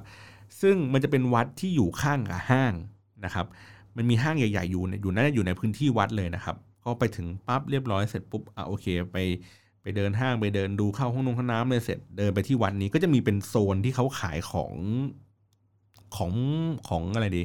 [0.61, 2.73] ซึ่งมันจะเป็นวัดที่อยู่ข้างกับห้าง
[3.25, 3.47] นะครับ
[3.97, 9.17] มันมีห้างใหญ่ๆอยู่อยู่นั่นอยู่ในพื้นที่วัดเลยนะครับก็ไปถึงปั๊บเรียบร้อยเสร็จปุ๊บอะโอเคไป
[9.83, 14.73] ไปเดินห้างไปเดินดูเข้าห้องนงห้องน้ำเลยเสร็จเดินไปที่วัดนี้ก็จะมีเป็นโซนที่เขาขายของ
[16.17, 16.33] ของ
[16.89, 17.43] ของอะไรดี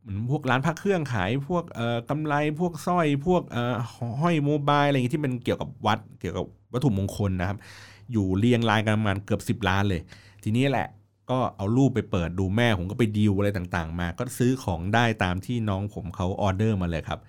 [0.00, 3.74] เหมือนพวกร้านพักเครื่องขายพวกเอ่อกำไรพวกสร้อยพวกเอ่อ
[4.20, 7.58] ห้อยโมบายอะไรอย่างที่เป็นเกี่ยวกับวัดเกี่ยวกับวัตถุมงคลนะครับ
[8.12, 10.00] อยู่เรียงรายกันประมาณเกือบสิบล้านเลย
[10.44, 10.88] ทีนี้แหละ
[11.30, 17.20] ก็เอารูปไปเปิดดูแม่ผมก็ไปดีลอะไรต่างๆ มา ก็ซื้อของได้ตามที่น้องผมเขาออเดอร์มาเลยครับ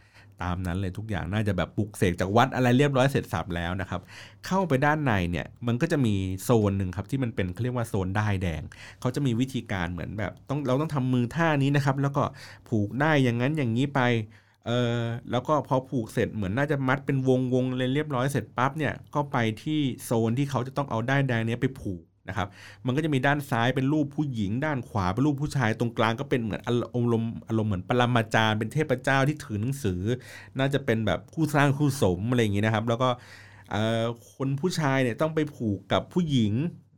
[0.44, 4.02] ตามนั้นเลยทุกอย่างน่าจะแบบปลุกเสกจากวัดอะไรเรียบร้อยเสร็จสับแล้วนะครับ
[4.46, 8.62] เข้าไปด้านในเนี่ยมันก็จะมีโซนหนึ่งครับที่มันเป็นเรียกว่าโซนได้แดง
[9.02, 12.24] เขาจะมีวิธีการเหมือนแบบต้องเราต้องทำมือท่านี้นะครับ แล้วก็
[12.70, 14.02] ผูกได้อย่างนั้นอย่างนี้ไป
[14.68, 15.00] เออ
[15.32, 22.48] แล้วก็พอผูกเสร็จเหมือนน่าจะมัดเป็นวงวงเลยเรียบร้อยเสร็จปั๊บเนี่ยก็ไปที่โซนที่เขาจะต้องเอาได้แดงเนี้ยไปผูก นะครับ
[22.86, 26.74] มันก็จะมีด้านซ้ายเป็นรูปผู้หญิง ด้านขวาเป็นรูปผู้ชายตรงกลางก็เป็นเหมือนอา
[27.14, 30.02] รมณ์อารมณ์เหมือนปรมาจารย์เป็นเทพเจ้าที่ถือหนังสือ
[30.60, 33.10] น่าจะเป็นแบบคู่สร้างคู่สมอะไรอย่างนี้นะครับ แล้วก็
[34.36, 36.54] คนผู้ชายเนี่ยต้องไปผูกกับผู้หญิง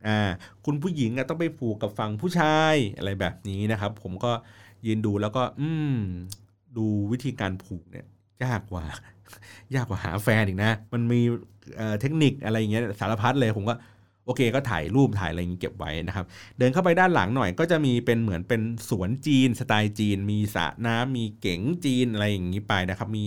[0.06, 0.18] อ่า
[0.64, 4.32] คุณผู้หญิงต้องไปผูกกับฝั่งผู้ชายอะไรแบบนี้นะครับ ผมก็
[4.86, 5.98] ยืนดูแล้วก็ อืม
[6.76, 8.06] ดูวิธีการผูกเนี่ย
[8.44, 8.84] ยากกว่า
[9.74, 11.20] ยากกว่าหาแฟนอีกนะ มันมี
[12.00, 13.74] เทคนิคอะไรอย่างเงี้ยสารพัดเลยผมก็
[14.28, 16.26] โอเคก็ถ่ายรูปถ่ายอะไรอย่างนี้เก็บไว้นะครับ
[16.58, 23.24] เดินเข้าไปด้านหลังหน่อยก็จะมีเป็นเหมือนเป็นสวนจีนสไตล์จีน มีสระน้ำมีเก๋งจีนอะไรอย่างนี้ไปนะครับ มี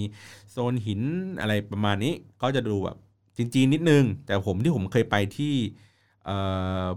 [0.52, 1.02] โซนหิน
[1.41, 2.97] อะไรประมาณนี้ก็จะดูแบบ
[3.38, 5.54] จีนๆนิดนึง แต่ผมที่ผมเคยไปที่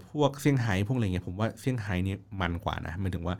[0.09, 3.37] พวกเซี่ยงไฮ้พวกอะไรเงี้ยผมว่าเซี่ยงไฮ้นี่มันกว่านะหมายถึงว่า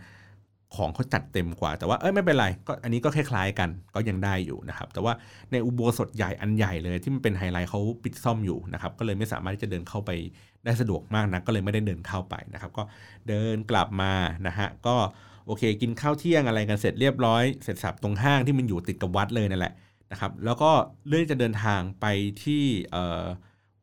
[0.77, 5.13] ของเขาจัดเต็มกว่า แต่ว่าเอ้ยไม่เป็นไรก็อันนี้ก็คล้ายๆกันก็ยังได้อยู่นะครับ แต่ว่า
[5.53, 10.11] ในอุโบสถใหญ่อันใหญ่เลยที่มันเป็นไฮไลท์เขาปิดซ่อมอยู่นะครับ ก็เลยไม่สามารถที่จะเดินเข้าไป
[10.65, 12.83] ได้สะดวกมากนะก็เลยไม่ได้เดินเข้าไปนะครับ ก็
[13.29, 14.13] เดินกลับมา
[14.47, 14.97] นะฮะก็
[15.47, 19.75] โอเค กินข้าวเที่ยงอะไรกันเสร็จเรียบร้อยเสร็จสับตรงห้างที่มันอยู่ติดกับวัดเลยนั่นแหละ
[20.13, 20.71] นะครับ แล้วก็
[21.07, 22.07] เลื่อนจะเดินทางไป
[22.45, 22.65] ที่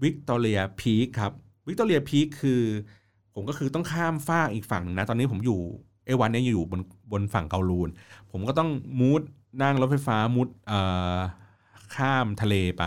[0.02, 1.34] วิกตอเรียพีคครับ
[1.68, 2.64] วิกตอเรียพีคคือ
[3.36, 5.62] ผมก็คือต้องข้ามฟากอีกฝั่งนะตอนนี้ผมอยู่
[6.06, 6.82] เอวันนี้อยู่บน
[7.12, 7.90] บนฝั่งเกาลูน
[8.32, 9.22] ผมก็ต้องมูด
[9.62, 10.48] นั่งรถไฟฟ้ามุด
[11.96, 12.84] ข้ามทะเลไป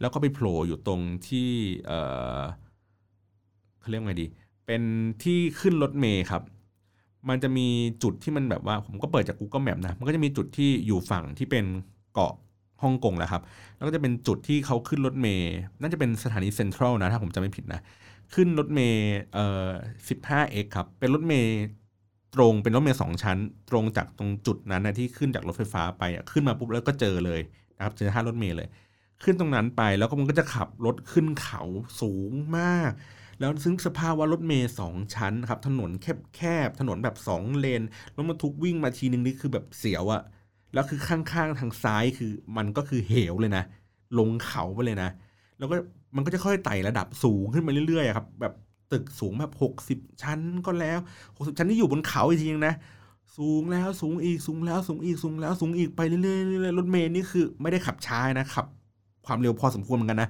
[0.00, 1.50] แล้วก็ไปโผล่อยู่ตรงที่
[3.80, 4.26] เขาเรียกไงดี
[4.66, 4.82] เป็น
[5.22, 6.42] ที่ขึ้นรถเมย์ครับ
[7.28, 7.66] มันจะมี
[8.02, 11.64] จุดที่มันแบบว่าผมก็เปิดจาก Google Map นะ มันก็จะมีจุดที่อยู่ฝั่งที่เป็น
[12.14, 12.32] เกาะ
[12.82, 13.42] ฮ่องกงแหละครับ
[13.76, 17.80] แล้วก็จะเป็นจุดที่เขาขึ้นรถเมย์น่าจะเป็นสถานีเซ็นทรัลนะ ถ้าผมจำไม่ผิดนะ
[18.34, 19.04] ขึ้นรถเมย์
[19.34, 19.70] เอ่อ
[20.08, 21.52] 15x ครับ เป็นรถเมย์
[22.34, 23.38] ตรงเป็นรถเมล์สองชั้น
[23.70, 27.40] ตรงจากตรงจุดนั้นนะที่ขึ้นจากรถไฟฟ้าไปอะขึ้นมาปุ๊บแล้วก็เจอเลย
[27.76, 28.68] นะครับเจอท่ารถเมล์เลย
[29.22, 31.62] ขึ้นตรงนั้นไปแล้วก็มันก็จะขับรถขึ้นเขา
[32.00, 32.90] สูงมาก
[33.40, 37.82] แล้วซึ่งสภาพว่ารถเมล์สองชั้นครับถนนแคบแคบถนนแบบสองเลน
[38.16, 40.22] รถบรรทุกวิ่งมาทีนึงนี่คือแบบเสียวอะ
[40.74, 43.64] แล้วคือข้างๆทางซ้ายคือมันก็คือเหวเลยนะ
[44.18, 45.10] ลงเขาไปเลยนะ
[45.58, 45.74] แล้วก็
[46.16, 48.52] มันก็จะค่อยไต่ระดับสูงขึ้นมาเรื่อยๆครับ แบบ
[48.94, 50.98] ตึกสูงแบบหกสิบชั้นก็แล้ว
[51.36, 52.74] หกสิบชั้นที่อยู่บนเขาอีกทีนึงนะ
[53.36, 58.66] สูงแล้วสูงอีกสูงแล้วสูงอีกสูงแล้วสูงอีกไปเรื่อยๆรถเมล์นี่คือไม่ได้ขับช้านะขับ
[59.26, 60.28] ความเร็วพอสมควรเหมือนกันนะ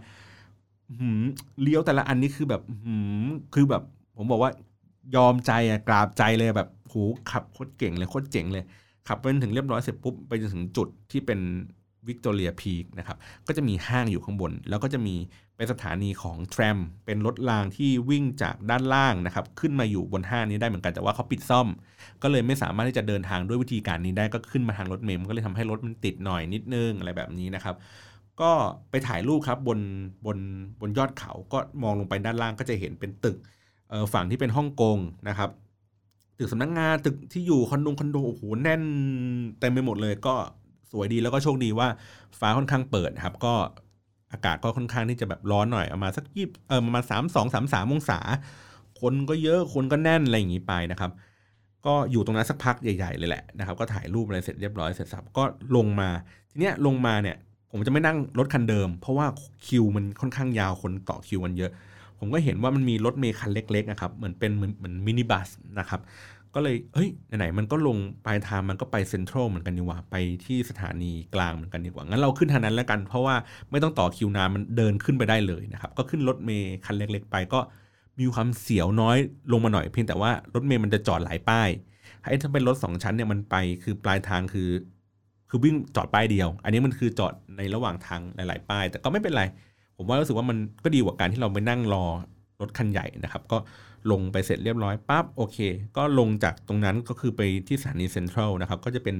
[1.00, 1.22] หืม
[1.62, 2.94] เลี้ยวแต่ละอันนี้คือแบบหื
[3.24, 3.82] มคือแบบ
[4.16, 4.50] ผมบอกว่า
[5.16, 6.94] ยอมใจอะกราบใจเลยแบบโห
[7.30, 8.64] ขับโคตรเก่งเลยโคตรเจ๋งเลย
[9.08, 11.40] ขับไปถึงเรียบร้อยเสร็จปุ๊บไปจนถึงจุดที่เป็น
[12.08, 15.14] วิกตอเรียพีคนะครับ ก็จะมีห้างอยู่ข้างบน แล้วก็จะมี
[15.56, 21.66] เป็นสถานีของแทรม เป็นรถรางที่วิ่งจากด้านล่างนะครับ ขึ้นมาอยู่บนห้างนี้ได้เหมือนกันแต่ว่าเขาปิดซ่อม
[22.22, 27.74] ก็เลยไม่สามารถที่จะเดินทางด้วยวิธีการนี้ได้ก็ขึ้นมาทางรถเมล์ก็เลยทำให้รถมันติดหน่อยนิดนึงอะไรแบบนี้นะครับ
[28.40, 28.52] ก็
[28.90, 29.78] ไปถ่ายรูปครับบน
[30.26, 30.38] บน
[30.80, 33.36] บนยอดเขาก็มองลงไปด้านล่างก็จะเห็นเป็นตึก
[34.12, 34.98] ฝั่งที่เป็นฮ่องกง
[35.28, 35.50] นะครับ
[36.38, 38.82] ตึกสำนักงงานตึกที่อยู่คอนโดคอนโดโอ้โหแน่น
[39.60, 40.34] เต็มไปหมดเลยก็
[40.92, 41.88] สวยดีแล้วก็โชคดีว่า
[42.40, 43.54] ฟ้าค่อนข้างเปิดครับ ก็
[44.34, 48.18] อากาศก็ค่อนข้างที่จะแบบร้อนหน่อยเอามาสักยี่เออประมาณสามสองสามสามองศา
[49.00, 51.10] คนก็เยอะคนก็แน่นอะไรอย่างนี้ไปนะครับ
[51.86, 55.44] ก็อยู่ตรงนั้นสักพักใหญ่ๆเลยแหละนะครับ ก็ถ่ายรูปอะไรเสร็จเรียบร้อยเสร็จสับก็
[55.76, 56.08] ลงมา
[56.50, 57.36] ทีเนี้ยลงมาเนี่ย
[57.70, 59.26] ผมจะไม่นั่งรถคันเดิม เพราะว่า
[59.66, 61.70] คิวมันค่อนข้างยาวคนต่อคิวกันเยอะ
[62.18, 66.00] ผมก็เห็นว่ามันมีรถเมล์คันเล็กๆนะครับเหมือนเป็นเหมือนเหมือนมินิบัสนะครับ
[66.54, 67.96] ก็เลยเฮ้ยไหนๆมันก็ลง
[68.26, 73.34] ปลายทางมันก็ไปเซ็นทรัลเหมือนกันดีกว่าไปที่สถานีกลางเหมือนกันดีกว่างั้นเราขึ้นทางนั้นแล้วกัน เพราะว่า
[73.70, 77.60] ไม่ต้องต่อคิวนานมันเดินขึ้นไปได้เลยนะครับก็ขึ้นรถเมย์คันเล็ก ๆ ไปก็
[78.20, 79.16] มีความเสียวน้อย
[79.52, 81.68] ลงมาหน่อยเพียงแต่ว่ารถเมย์มันจะจอดหลายป้าย
[82.22, 84.70] ไอ้ถ้าเป็นรถสองชั้นเนี่ยมันไปคือปลายทางคือ
[85.48, 89.42] คือวิ่งจอดป้ายเดียว อันนี้มันคือจอดในระหว่างทางหลาย ๆ ป้าย แต่ก็ไม่เป็นไร
[89.96, 92.04] ผมว่ารู้สึกว่ามันก็ดีกว่าการที่เราไปนั่งรอ
[92.60, 93.58] รถคันใหญ่นะครับ ก็
[94.10, 95.58] ลงไปเสร็จเรียบร้อยปั๊บโอเค
[95.96, 99.16] ก็ลงจากตรงนั้นก็คือไปที่สถานีเซ็นทรัลนะครับ ก็จะเป็น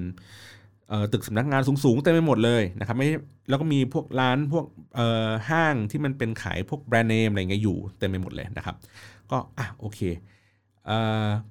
[1.12, 3.08] ตึกสำนักงานสูงๆเต็มไปหมดเลยนะครับไม่
[3.48, 4.66] แล้วก็มีพวกร้านพวก
[5.50, 8.76] ห้างที่มันเป็นขายพวก brand name อะไรเงี้ยอยู่เต็มไปหมดเลยนะครับ
[9.30, 10.00] ก็อะโอเค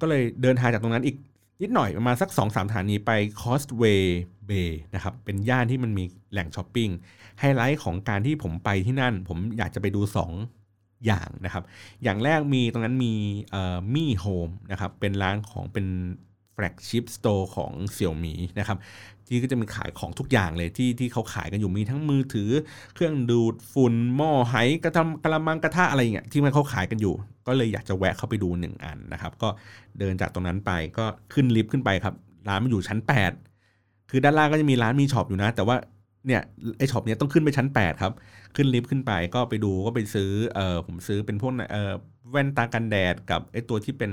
[0.01, 1.15] ก็เลยเดินทางจากตรงนั้นอีก
[1.61, 3.11] นิดหน่อยประมาณสัก2อสามสถานีไป
[3.41, 4.03] Causeway
[4.49, 6.89] Bay นะครับเป็นย่านที่มันมีแหล่งช้อปปิ้ง
[7.39, 10.62] ไฮไลท์ของการที่ผมไปที่นั่น ผมอยากจะไปดู 2
[11.05, 11.63] อย่างนะครับ
[12.03, 13.13] อย่างแรกมีตรงนั้นมี
[13.93, 15.85] Mi Home นะครับเป็นร้านของเป็น
[16.53, 18.77] flagship store ของ Xiaomi นะครับ
[19.27, 22.49] ที่ก็จะมีขายของทุกอย่างเลยที่ที่เขาขายกันอยู่มีทั้งมือถือ
[22.93, 27.13] เครื่องดูดฝุ่นหม้อไหกะละมังกะละมังกระทะอะไรเงี้ยที่มันเขาขายกันอยู่
[27.47, 29.49] ก็เลยอยากจะแวะเข้าไปดูหนึ่งอันนะครับ ก็
[29.99, 32.15] เดินจากตรงนั้นไปก็ขึ้นลิฟต์ขึ้นไปครับ
[32.47, 32.99] ร้านมันอยู่ชั้น
[33.55, 35.75] 8 คือด้านล่างก็จะมีร้านมีช็อปอยู่นะ แต่ว่า
[36.27, 36.41] เนี่ย
[36.77, 38.13] ไอช็อปเนี้ยต้องขึ้นไปชั้น 8 ครับ
[38.55, 41.93] ขึ้นลิฟต์ขึ้นไปก็ไปดูก็ไปซื้อเออผมซื้อเป็นพวกเออ
[42.31, 44.11] แว่นตากันแดดกับไอตัวที่เป็น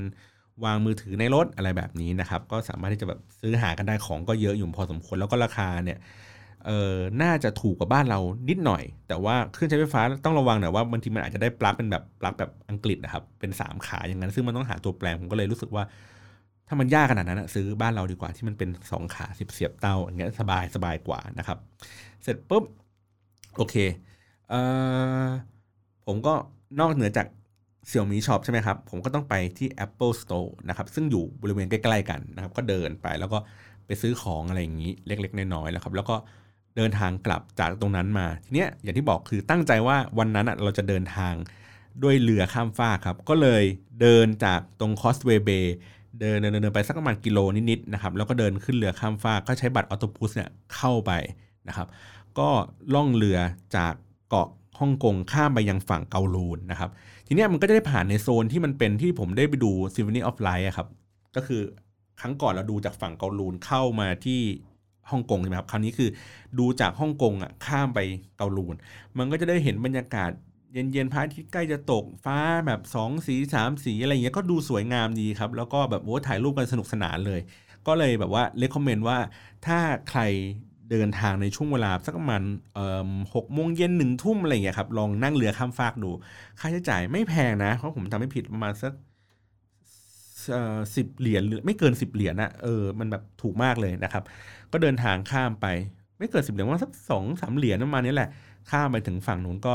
[0.64, 5.98] วางมือถือในรถอะไรแบบนี้นะครับ ก็สามารถที่จะแบบซื้อหากันได้ของก็เยอะอยู่พอสมควรแล้วก็ราคาเนี่ย
[6.66, 15.84] เออน่าจะถูกกว่าบ้านเรานิดหน่อย แต่ว่าเครื่องใช้ไฟฟ้าต้องระวังหน่อยว่าบางทีมันอาจจะได้ปลั๊กเป็นแบบปลั๊กแบบอังกฤษนะครับเป็น 3 ขาอย่างนั้น ซึ่งมันต้องหาตัวแปลงผมก็เลยรู้สึกว่า
[16.72, 21.58] ถ้ามันยากขนาดนั้นซื้อบ้านเราดีกว่าที่มันเป็น 2 ขาสิบเสียบเต้าอย่างเงี้ยสบายสบายกว่านะครับ
[22.22, 22.64] เสร็จปุ๊บ
[23.56, 23.74] โอเค
[24.48, 24.60] เอ่
[25.24, 25.26] อ
[26.06, 26.34] ผมก็
[26.80, 27.26] นอกเหนือจาก
[27.88, 33.38] เสี่ยวมีช็อปใช่ไหมครับ ผมก็ต้องไปที่ Apple Store นะครับ ซึ่งอยู่บริเวณใกล้ๆกันนะครับ ก็เดินไปแล้วก็
[33.86, 36.16] ไปซื้อของอะไรอย่างนี้เล็กๆน้อยๆแล้วครับ แล้วก็
[36.76, 41.34] เดินทางกลับจากตรงนั้นมา ทีเนี้ยอย่างที่บอกคือตั้งใจว่าวันนั้นเราจะเดินทาง
[42.02, 43.64] ด้วยเรือข้ามฟากครับ ก็เลย
[44.00, 45.50] เดินจากตรง Causeway Bay
[46.18, 47.38] เดินเดินเดินไปสักประมาณกิโล
[47.70, 51.12] นิดๆนะครับแล้วก็เดินขึ้นเรือข้ามฟากก็ใช้บัตร Octopus เนี่ยเข้าไป
[51.68, 51.88] นะครับ
[52.38, 52.48] ก็
[52.94, 53.38] ล่องเรือ
[53.76, 53.94] จาก
[54.28, 54.48] เกาะ
[54.80, 56.90] ฮ่องกงข้ามไปยังฝั่งเกาลูนนะครับ
[57.26, 60.88] ทีนี้มันก็จะได้ผ่านในโซนที่มันเป็นที่ผมได้ไปดู Symphony of Light ครับ
[61.36, 61.60] ก็คือ
[62.20, 64.40] ครั้งก่อนเราดูจากฝั่งเกาลูนเข้ามาที่
[65.10, 66.08] ฮ่องกงใช่ไหมครับคราวนี้คือ
[66.58, 67.98] ดูจากฮ่องกงอะข้ามไป
[68.36, 68.74] เกาลูน
[69.18, 70.30] มันก็จะได้เห็นบรรยากาศ
[70.72, 77.40] เย็นๆพระอาทิตย์ใกล้จะตกฟ้าแบบ2สี3สีอะไรเงี้ยก็ดูสวยงามดีครับ แล้วก็แบบโอ้ถ่ายรูปกันสนุกสนานเลย
[77.86, 79.18] ก็เลยแบบว่าเลคคอมเมนต์ว่า
[79.66, 79.78] ถ้า
[80.10, 80.20] ใคร
[80.90, 82.42] เดินทางในช่วงเวลาสักประมาณ
[83.34, 86.10] หกโมงเย็นหนึ่งทุ่มอะไรเงี้ยครับลองนั่งเรือข้ามฟากดู
[86.60, 88.92] ค่าใช้จ่ายไม่แพงนะเพราะผมทำไม่ผิดประมาณสัก
[90.96, 94.24] สิบเหรียญหรือไม่เกินสิบเหรียญนะเออมันแบบถูกมากเลยนะครับ
[94.72, 95.66] ก็เดินทางข้ามไป
[96.18, 98.30] ไม่เกินสิบเหรียญว่าสักสองสามเหรียญประมาณนี้แหละ
[98.70, 99.74] ข้ามไปถึงฝั่งนู้นก็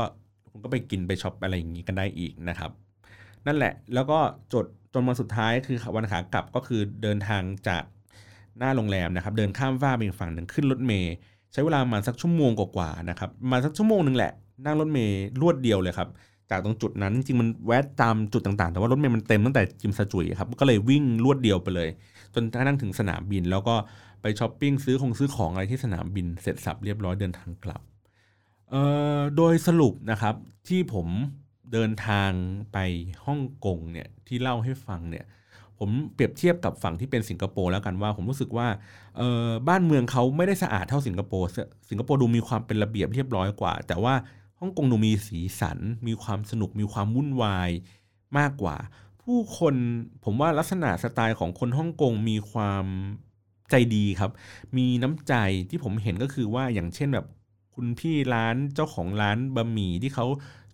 [0.56, 2.70] คุณก็ไปกินไปช็อปอะไรอย่างนี้กันได้อีกนะครับ
[3.46, 4.18] นั่นแหละแล้วก็
[4.52, 7.82] จดจนวันสุดท้ายคือวันขากลับก็คือเดินทางจาก
[8.58, 11.14] หน้าโรงแรมนะครับ เดินข้ามฟ้าไปอีกฝั่งหนึ่งขึ้นรถเมย์
[11.52, 14.32] ใช้เวลามาสักชั่วโมงกว่าๆนะครับมาสักชั่วโมงหนึ่งแหละ
[14.64, 16.08] นั่งรถเมย์รวดเดียวเลยครับ
[16.50, 21.88] จากตรงจุดนั้นจริงมันแวะตามจุดต่างๆ แต่ว่ารถเมย์มันเต็มตั้งแต่จิมซาจุยครับก็เลยวิ่งรวดเดียวไปเลย
[22.34, 23.74] จนกระทั่งถึงสนามบิน แล้วก็
[24.22, 27.80] ไปช้อปปิ้งซื้อของซื้อของอะไรที่สนามบินเสร็จสับเรียบร้อยเดินทางกลับ
[29.36, 30.34] โดยสรุปนะครับ
[30.68, 31.08] ที่ผม
[31.72, 32.30] เดินทาง
[32.72, 32.78] ไป
[33.26, 35.24] ฮ่องกงเนี่ยที่เล่าให้ฟังเนี่ย
[35.78, 38.68] ผมเปรียบเทียบกับฝั่งที่เป็นสิงคโปร์แล้วกันว่า ผมรู้สึกว่า
[39.68, 41.48] บ้านเมืองเขาไม่ได้สะอาดเท่าสิงคโปร์
[41.90, 44.14] สิงคโปร์ดูมีความเป็นระเบียบเรียบร้อยกว่า แต่ว่า
[44.60, 47.70] ฮ่องกงดูมีสีสัน มีความสนุกมีความวุ่นวาย
[48.38, 48.76] มากกว่า
[49.22, 49.74] ผู้คน
[50.24, 52.84] ผมว่าลักษณะสไตล์ของคนฮ่องกงมีความ
[53.70, 54.32] ใจดีครับ
[54.76, 55.34] มีน้ำใจ
[55.70, 57.26] ที่ผมเห็นก็คือว่าอย่างเช่นแบบ
[57.76, 60.26] คุณพี่ร้านเจ้าของร้านบะหมี่ที่เขา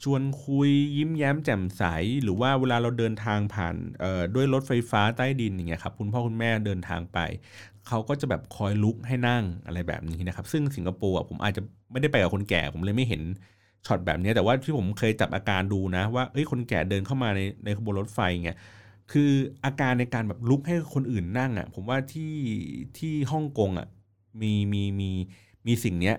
[0.03, 1.83] ชวนคุยยิ้มแย้มแจ่มใส
[2.23, 3.75] หรือว่าเวลาเราเดินทางผ่าน
[4.35, 7.19] ด้วยรถไฟฟ้าใต้ดินอย่างเงี้ยครับคุณพ่อคุณแม่เดินทางไป
[7.89, 13.23] เขาก็จะแบบคอยลุกให้นั่งอะไรแบบนี้นะครับ ซึ่งสิงคโปร์ผมอาจจะไม่ได้ไปกับคนแก่ ผมเลยไม่เห็น
[13.87, 18.59] ช็อตแบบนี้แต่ว่าที่ผมเคยจับอาการดูนะว่าเอ้ยคนแก่เดินเข้ามาในในขบวนรถไฟเงี้ย
[19.13, 19.31] คือ
[19.65, 22.35] อาการในการแบบลุกให้คนอื่นนั่งอะ่ะผมว่าที่
[22.99, 23.89] ที่ฮ่องกงอะ่ะ
[24.43, 25.11] มีมีมี
[25.67, 26.17] มีสิ่งเนี้ย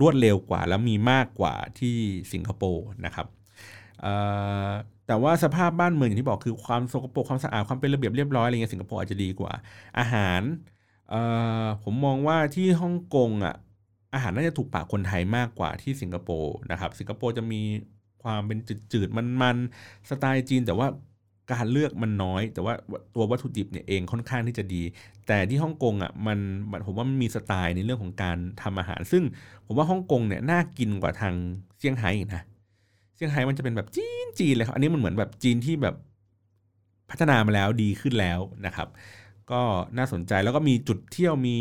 [0.00, 1.96] รวดเร็วกว่า แล้วมีมากกว่าที่
[2.32, 3.26] สิงคโปร์นะครับ
[5.06, 9.52] แต่ว่าสภาพบ้านเมืองอย่างที่บอกคือความสกปรกความสะอาดความเป็นระเบียบเรียบร้อยอะไรเงี้ยสิงคโปร์อาจจะดีกว่า
[9.98, 10.42] อาหาร
[11.84, 13.54] ผมมองว่าที่ฮ่องกงอะ
[14.14, 17.60] อาหารน่าจะถูกปากคนไทยมากกว่าที่สิงคโปร์นะครับ สิงคโปร์จะมี
[18.22, 18.58] ความเป็น
[18.92, 20.86] จืดๆมันๆสไตล์จีนแต่ว่า
[21.52, 22.74] การเลือกมันน้อย แต่ว่า
[23.14, 24.82] ตัววัตถุดิบเนี่ยเองค่อนข้างที่จะดี
[25.26, 26.38] แต่ที่ฮ่องกงอะมัน
[26.86, 29.22] ผมว่ามันมีสไตล์ในเรื่องของการทำอาหาร ซึ่ง
[29.66, 31.34] ผมว่าฮ่องกงเนี่ยน่ากินกว่าทาง
[31.78, 32.42] เซี่ยงไฮ้นะ
[33.14, 35.94] เซี่ยงไฮ้มันจะเป็นแบบจีนจีนเลยครับอันนี้มันเหมือนแบบจีนที่แบบ
[37.10, 38.88] พัฒนามาแล้วดีขึ้นแล้วนะครับ
[39.50, 39.62] ก็
[39.98, 41.56] น่าสนใจแล้วก็มีจุดเที่ยวมี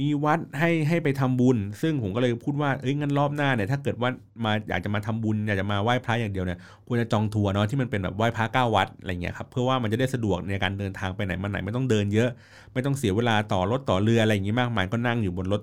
[0.00, 4.10] มีวัดให้ให้ไปทำบุญ ซึ่งผมก็เลยพูดว่าเอ้ยงั้นรอบหน้าเนี่ยถ้าเกิดว่า
[4.44, 12.28] มาอยากจะมาทำบุญอยากจะมาไหว้พระอย่างเดียวเนี่ยควรจะจองทัวร์เนาะที่มันเป็นแบบไหว้พระเก้าวัดอะไรเงี้ยครับเพื่อว่ามันจะได้สะดวกในการเดินทางไปไหนมาไหนไม่ต้องเดินเยอะ
[12.72, 15.62] ไม่ต้องเสียเวลาต่อรถต่อเรืออะไรอย่างงี้มากมายก็นั่งอยู่บนรถ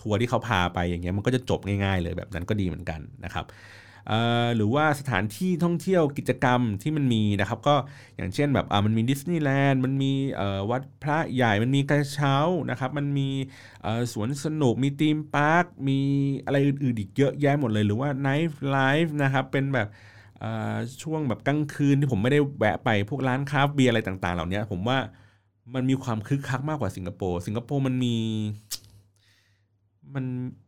[0.00, 3.44] ทัวร์ที่เขาพาไปอย่างเงี้ยมันก็จะจบง่ายๆเลยแบบนั้นก็ดีเหมือนกันนะครับ
[4.56, 7.76] หรือว่าสถานที่ท่องเที่ยวกิจกรรมที่มันมีนะครับก็
[8.16, 10.12] อย่างเช่นแบบมันมีดิสนีย์แลนด์มันมี
[10.70, 12.36] วัดพระใหญ่มันมีกระเช้า
[12.70, 13.28] นะครับมันมี
[14.12, 15.98] สวนสนุกมี theme park มี
[16.44, 19.88] อะไรอื่นๆอีกเยอะแยะหมดเลย หรือว่า nightlife นะครับเป็นแบบ
[21.02, 24.98] ช่วงแบบกลางคืนที่ผมไม่ได้แวะไปพวกร้านคาเฟ่อะไรต่างๆ เหล่านี้ผมว่า
[25.74, 28.16] มันมีความคึกคักมากกว่าสิงคโปร์สิงคโปร์มันมี
[30.14, 30.24] มัน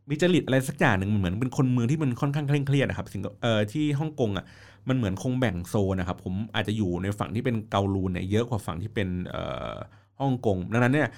[0.09, 4.45] มีจริตอะไรสักอย่างหนึ่งเหมือนเป็นคนเมืองที่มันค่อนข้างเคร่งเครียดนะครับสิงเอ่อที่ฮ่องกงอะ
[4.89, 9.73] มันเหมือนคงแบ่งโซนนะครับผมอาจจะอยู่ในฝั่งที่เป็นเกาลูนเนี่ยเยอะกว่าฝั่งที่เป็นเอ่อ
[10.21, 11.09] ฮ่องกงดังนั้นเนี่ย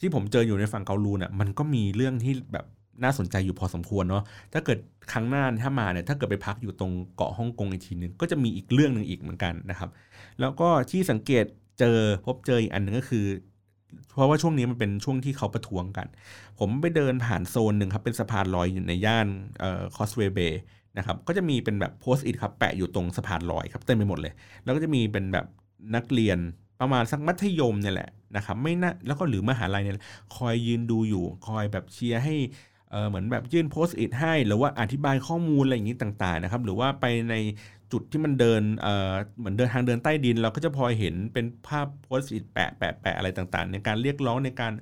[0.00, 2.66] ที่ผมเจออยู่ในฝั่งเกาลูนอะมันก็มีเรื่องที่แบบ
[3.02, 4.78] น่าสนใจอยู่พอสมควรเนาะถ้าเกิด
[5.12, 9.90] ครั้งหน้าถ้ามาเนี่ยถ้าเกิดไปพักอยู่ตรงเกาะฮ่องกงอีกทีนึงก็จะมีอีกเรื่องหนึ่งอีกเหมือนกันนะครับ
[10.40, 11.44] แล้วก็ที่สังเกต
[11.80, 13.24] เจอพบเจออีกอันหนึ่งก็คือ
[14.14, 16.06] เพราะว่าช่วงนี้มันเป็นช่วงที่เขาประท้วงกัน
[16.58, 19.26] ผมไปเดินผ่านโซนหนึ่งครับ เป็นสะพานลอยอยู่ในย่าน
[19.60, 20.60] เอ่อ Causeway Bay
[20.98, 24.32] นะครับ ก็จะมีเป็นแบบ Post-it ครับแปะอยู่ตรงสะพานลอยครับเต็มไปหมดเลย
[24.64, 25.46] แล้วก็จะมีเป็นแบบ
[25.94, 26.38] นักเรียน
[26.80, 29.96] ประมาณสักมัธยมเนี่ยแหละนะครับไม่น่าแล้วก็หรือมหาลัยเนี่ย
[30.36, 32.34] คอยยืนดูอยู่คอยแบบเชียร์ให้
[32.90, 37.34] เออเหมือนแบบยื่น Post-it ให้ หรือว่าอธิบายข้อมูลอะไรอย่างนี้ต่างๆนะครับ หรือว่าไปใน
[37.92, 38.84] จุดที่มันเดิน
[39.38, 44.72] เหมือนเดินทางเดินใต้ดิน เราก็จะพอเห็นเป็นภาพ Post-it แปะแปะแปะอะไรต่างๆ ในการเรียกร้องในการ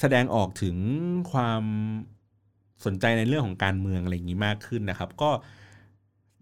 [0.00, 0.76] แสดงออกถึง
[1.32, 1.62] ความ
[2.84, 5.30] สนใจในเรื่องของการเมืองอะไรอย่างนี้มากขึ้นนะครับ ก็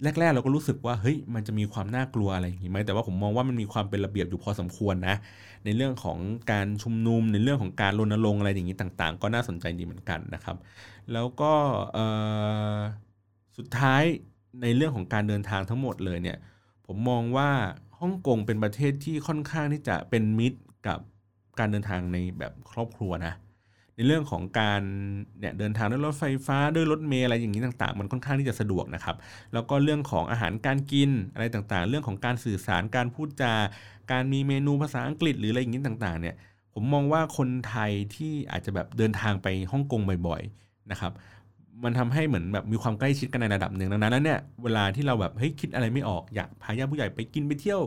[0.02, 5.16] แรก ๆ เราก็รู้สึกว่าเฮ้ยมันจะมีความน่ากลัวอะไรอย่างนี้ไหมแต่ว่าผมมองว่ามันมีความเป็นระเบียบอยู่พอสมควรนะ
[5.64, 6.18] ในเรื่องของ
[6.52, 10.56] การชุมนุมในเรื่องของการรณรงค์อะไรอย่างนี้ต่างๆ ก็น่าสนใจดีเหมือนกันนะครับ
[11.12, 11.52] แล้วก็
[13.56, 14.02] สุดท้าย
[14.62, 16.38] ในเรื่องของการเดินทางทั้งหมดเลยเนี่ย
[16.86, 17.51] ผมมองว่า
[18.01, 20.98] ฮ่องกงเป็นประเทศที่ค่อนข้างที่จะเป็นมิตรกับ
[21.59, 23.34] การเดินทางในแบบครอบครัวนะ
[23.96, 24.82] ในเรื่องของการ
[25.40, 29.16] เนี่ยเดินทางด้วยรถไฟฟ้าด้วยรถเมล์อะไรอย่างนี้ต่างๆ มันค่อนข้างที่จะสะดวกนะครับ
[29.53, 33.53] แล้วก็เรื่องของอาหารการกินอะไรต่างๆ เรื่องของการสื่อสารการพูดจา
[34.11, 36.34] การมีเมนูภาษาอังกฤษหรืออะไรอย่างนี้ต่างๆเนี่ย
[36.74, 41.12] ผมมองว่าคนไทยที่อาจจะแบบเดินทางไปฮ่องกงบ่อย ๆนะครับ
[41.84, 47.82] มันทำให้เหมือนแบบมีความใกล้ชิดกันในระดับหนึ่งดังนั้นเนี่ยเวลาที่เราแบบเฮ้ยคิดอะไรไม่ออกอยากพาญาติผู้ใหญ่ไปกินไปเที่ยว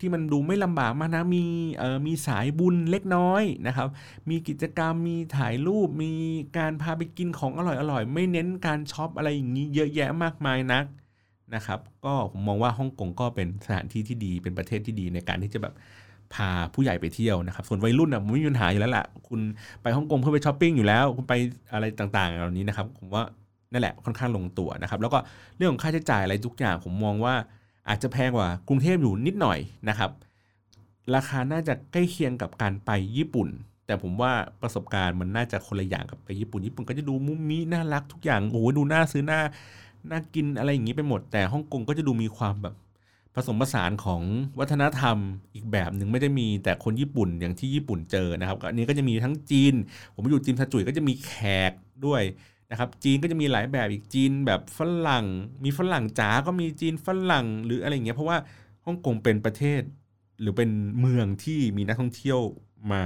[0.00, 1.44] ที่มันดูไม่ลำบากมากนะมี
[1.78, 3.88] เอ่อมีสายบุญเล็กน้อยนะครับ
[4.30, 6.12] มีกิจกรรมมีถ่ายรูปมี
[6.58, 10.84] การพาไปกินของอร่อยอร่อยไม่เน้นการช็อปอะไรอย่างนี้เยอะแยะมากมายนัก
[11.54, 15.74] นะครับ ก็ผมมองว่าฮ่องกงก็เป็นสถานที่ที่ดีเป็นประเทศที่ดีในการที่จะแบบ
[16.34, 19.40] พาผู้ใหญ่ไปเที่ยวนะครับ ส่วนวัยรุ่นอะผมไม่มีปัญหาอยู่แล้วแหละคุณ
[19.82, 21.34] ไปฮ่องกงเพื่อไปช้อปปิ้งอยู่แล้ว คุณไป
[21.72, 23.22] อะไรต่างๆเหล่านี้นะครับ ผมว่า
[23.72, 25.18] นั่นแหละค่อนข้างลงตัวนะครับ แล้วก็
[25.56, 27.34] เรื่องของค่าใช้จ่ายอะไรทุกอย่างผมมองว่า
[27.88, 29.58] อาจจะแพงกว่ากรุงเทพอยู่นิดหน่อย
[29.88, 30.10] นะครับ
[31.14, 33.48] ราคาน่าจะใกล้เคียงกับการไปญี่ปุ่น
[33.86, 39.40] แต่ผมว่าประสบการณ์มันน่าจะคนละอย่างกับไปญี่ปุ่นญี่ปุ่นก็จะดูมุ้มมีน่ารักทุกอย่างโอ้โหดูน่าซื้อน่า
[40.10, 42.74] น่ากินอะไรอย่างนี้ไปหมด แต่ฮ่องกงก็จะดูมีความแบบ
[43.34, 44.22] ผสมผสานของ
[44.58, 45.16] วัฒนธรรม
[45.54, 49.74] อีกแบบหนึ่งไม่ได้มีแต่คนญี่ปุ่นอย่างที่ญี่ปุ่นเจอนะครับอันนี้ก็จะมีทั้งจีน
[50.14, 51.32] ผมอยู่จีนทจุยก็จะมีแข
[51.70, 51.72] ก
[52.06, 52.22] ด้วย
[52.70, 55.26] นะครับจีนก็จะมีหลายแบบอีกจีนแบบฝรั่ง
[55.64, 58.38] มีฝรั่งจ๋าก็มีจีนฝรั่งหรืออะไรเงี้ยเพราะว่า
[58.86, 59.82] ฮ่องกงเป็นประเทศ
[60.40, 60.70] หรือเป็น
[61.00, 62.40] เมืองที่มีนักท่องเที่ยว
[62.92, 63.02] มา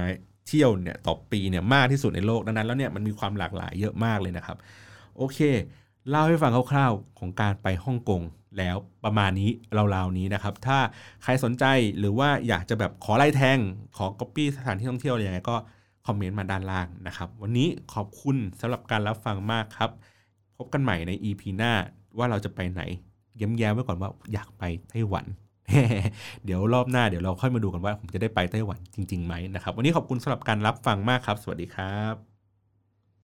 [0.47, 4.57] เที่ยวเนี่ยต่อปีเนี่ยมากที่สุดในโลกดังนั้นแล้วเนี่ยมันมีความหลากหลายเยอะมากเลยนะครับ
[5.17, 5.39] โอเค
[6.09, 8.21] เล่าให้ฟังคร่าวๆของการไปฮ่องกง
[8.57, 8.75] แล้ว
[9.05, 9.49] ประมาณนี้
[9.95, 10.77] ราวๆนี้นะครับ ถ้า
[11.23, 11.65] ใครสนใจ
[11.99, 13.57] หรือว่าอยากจะแบบขอไล่แทง
[13.97, 15.55] ขอก๊อปปี้สถานที่ท่องเที่ยวอะไรยังไงก็
[16.07, 19.89] คอมเมนต์มาด้านล่างนะครับ วันนี้ขอบคุณสำหรับการรับฟังมากครับ
[20.57, 21.73] พบกันใหม่ใน EP หน้า
[22.17, 22.81] ว่าเราจะไปไหน
[23.37, 25.25] เย้มแย้มไว้ก่อนว่าอยากไปไต้หวัน
[26.45, 32.32] เดี๋ยวรอบหน้าเดี๋ยวเราค่อยมาดูกันว่าผมจะได้ไปไต้หวันจริงๆไหมนะครับ วันนี้ขอบคุณสำหรับการรับฟังมากครับ สวัสดีครับ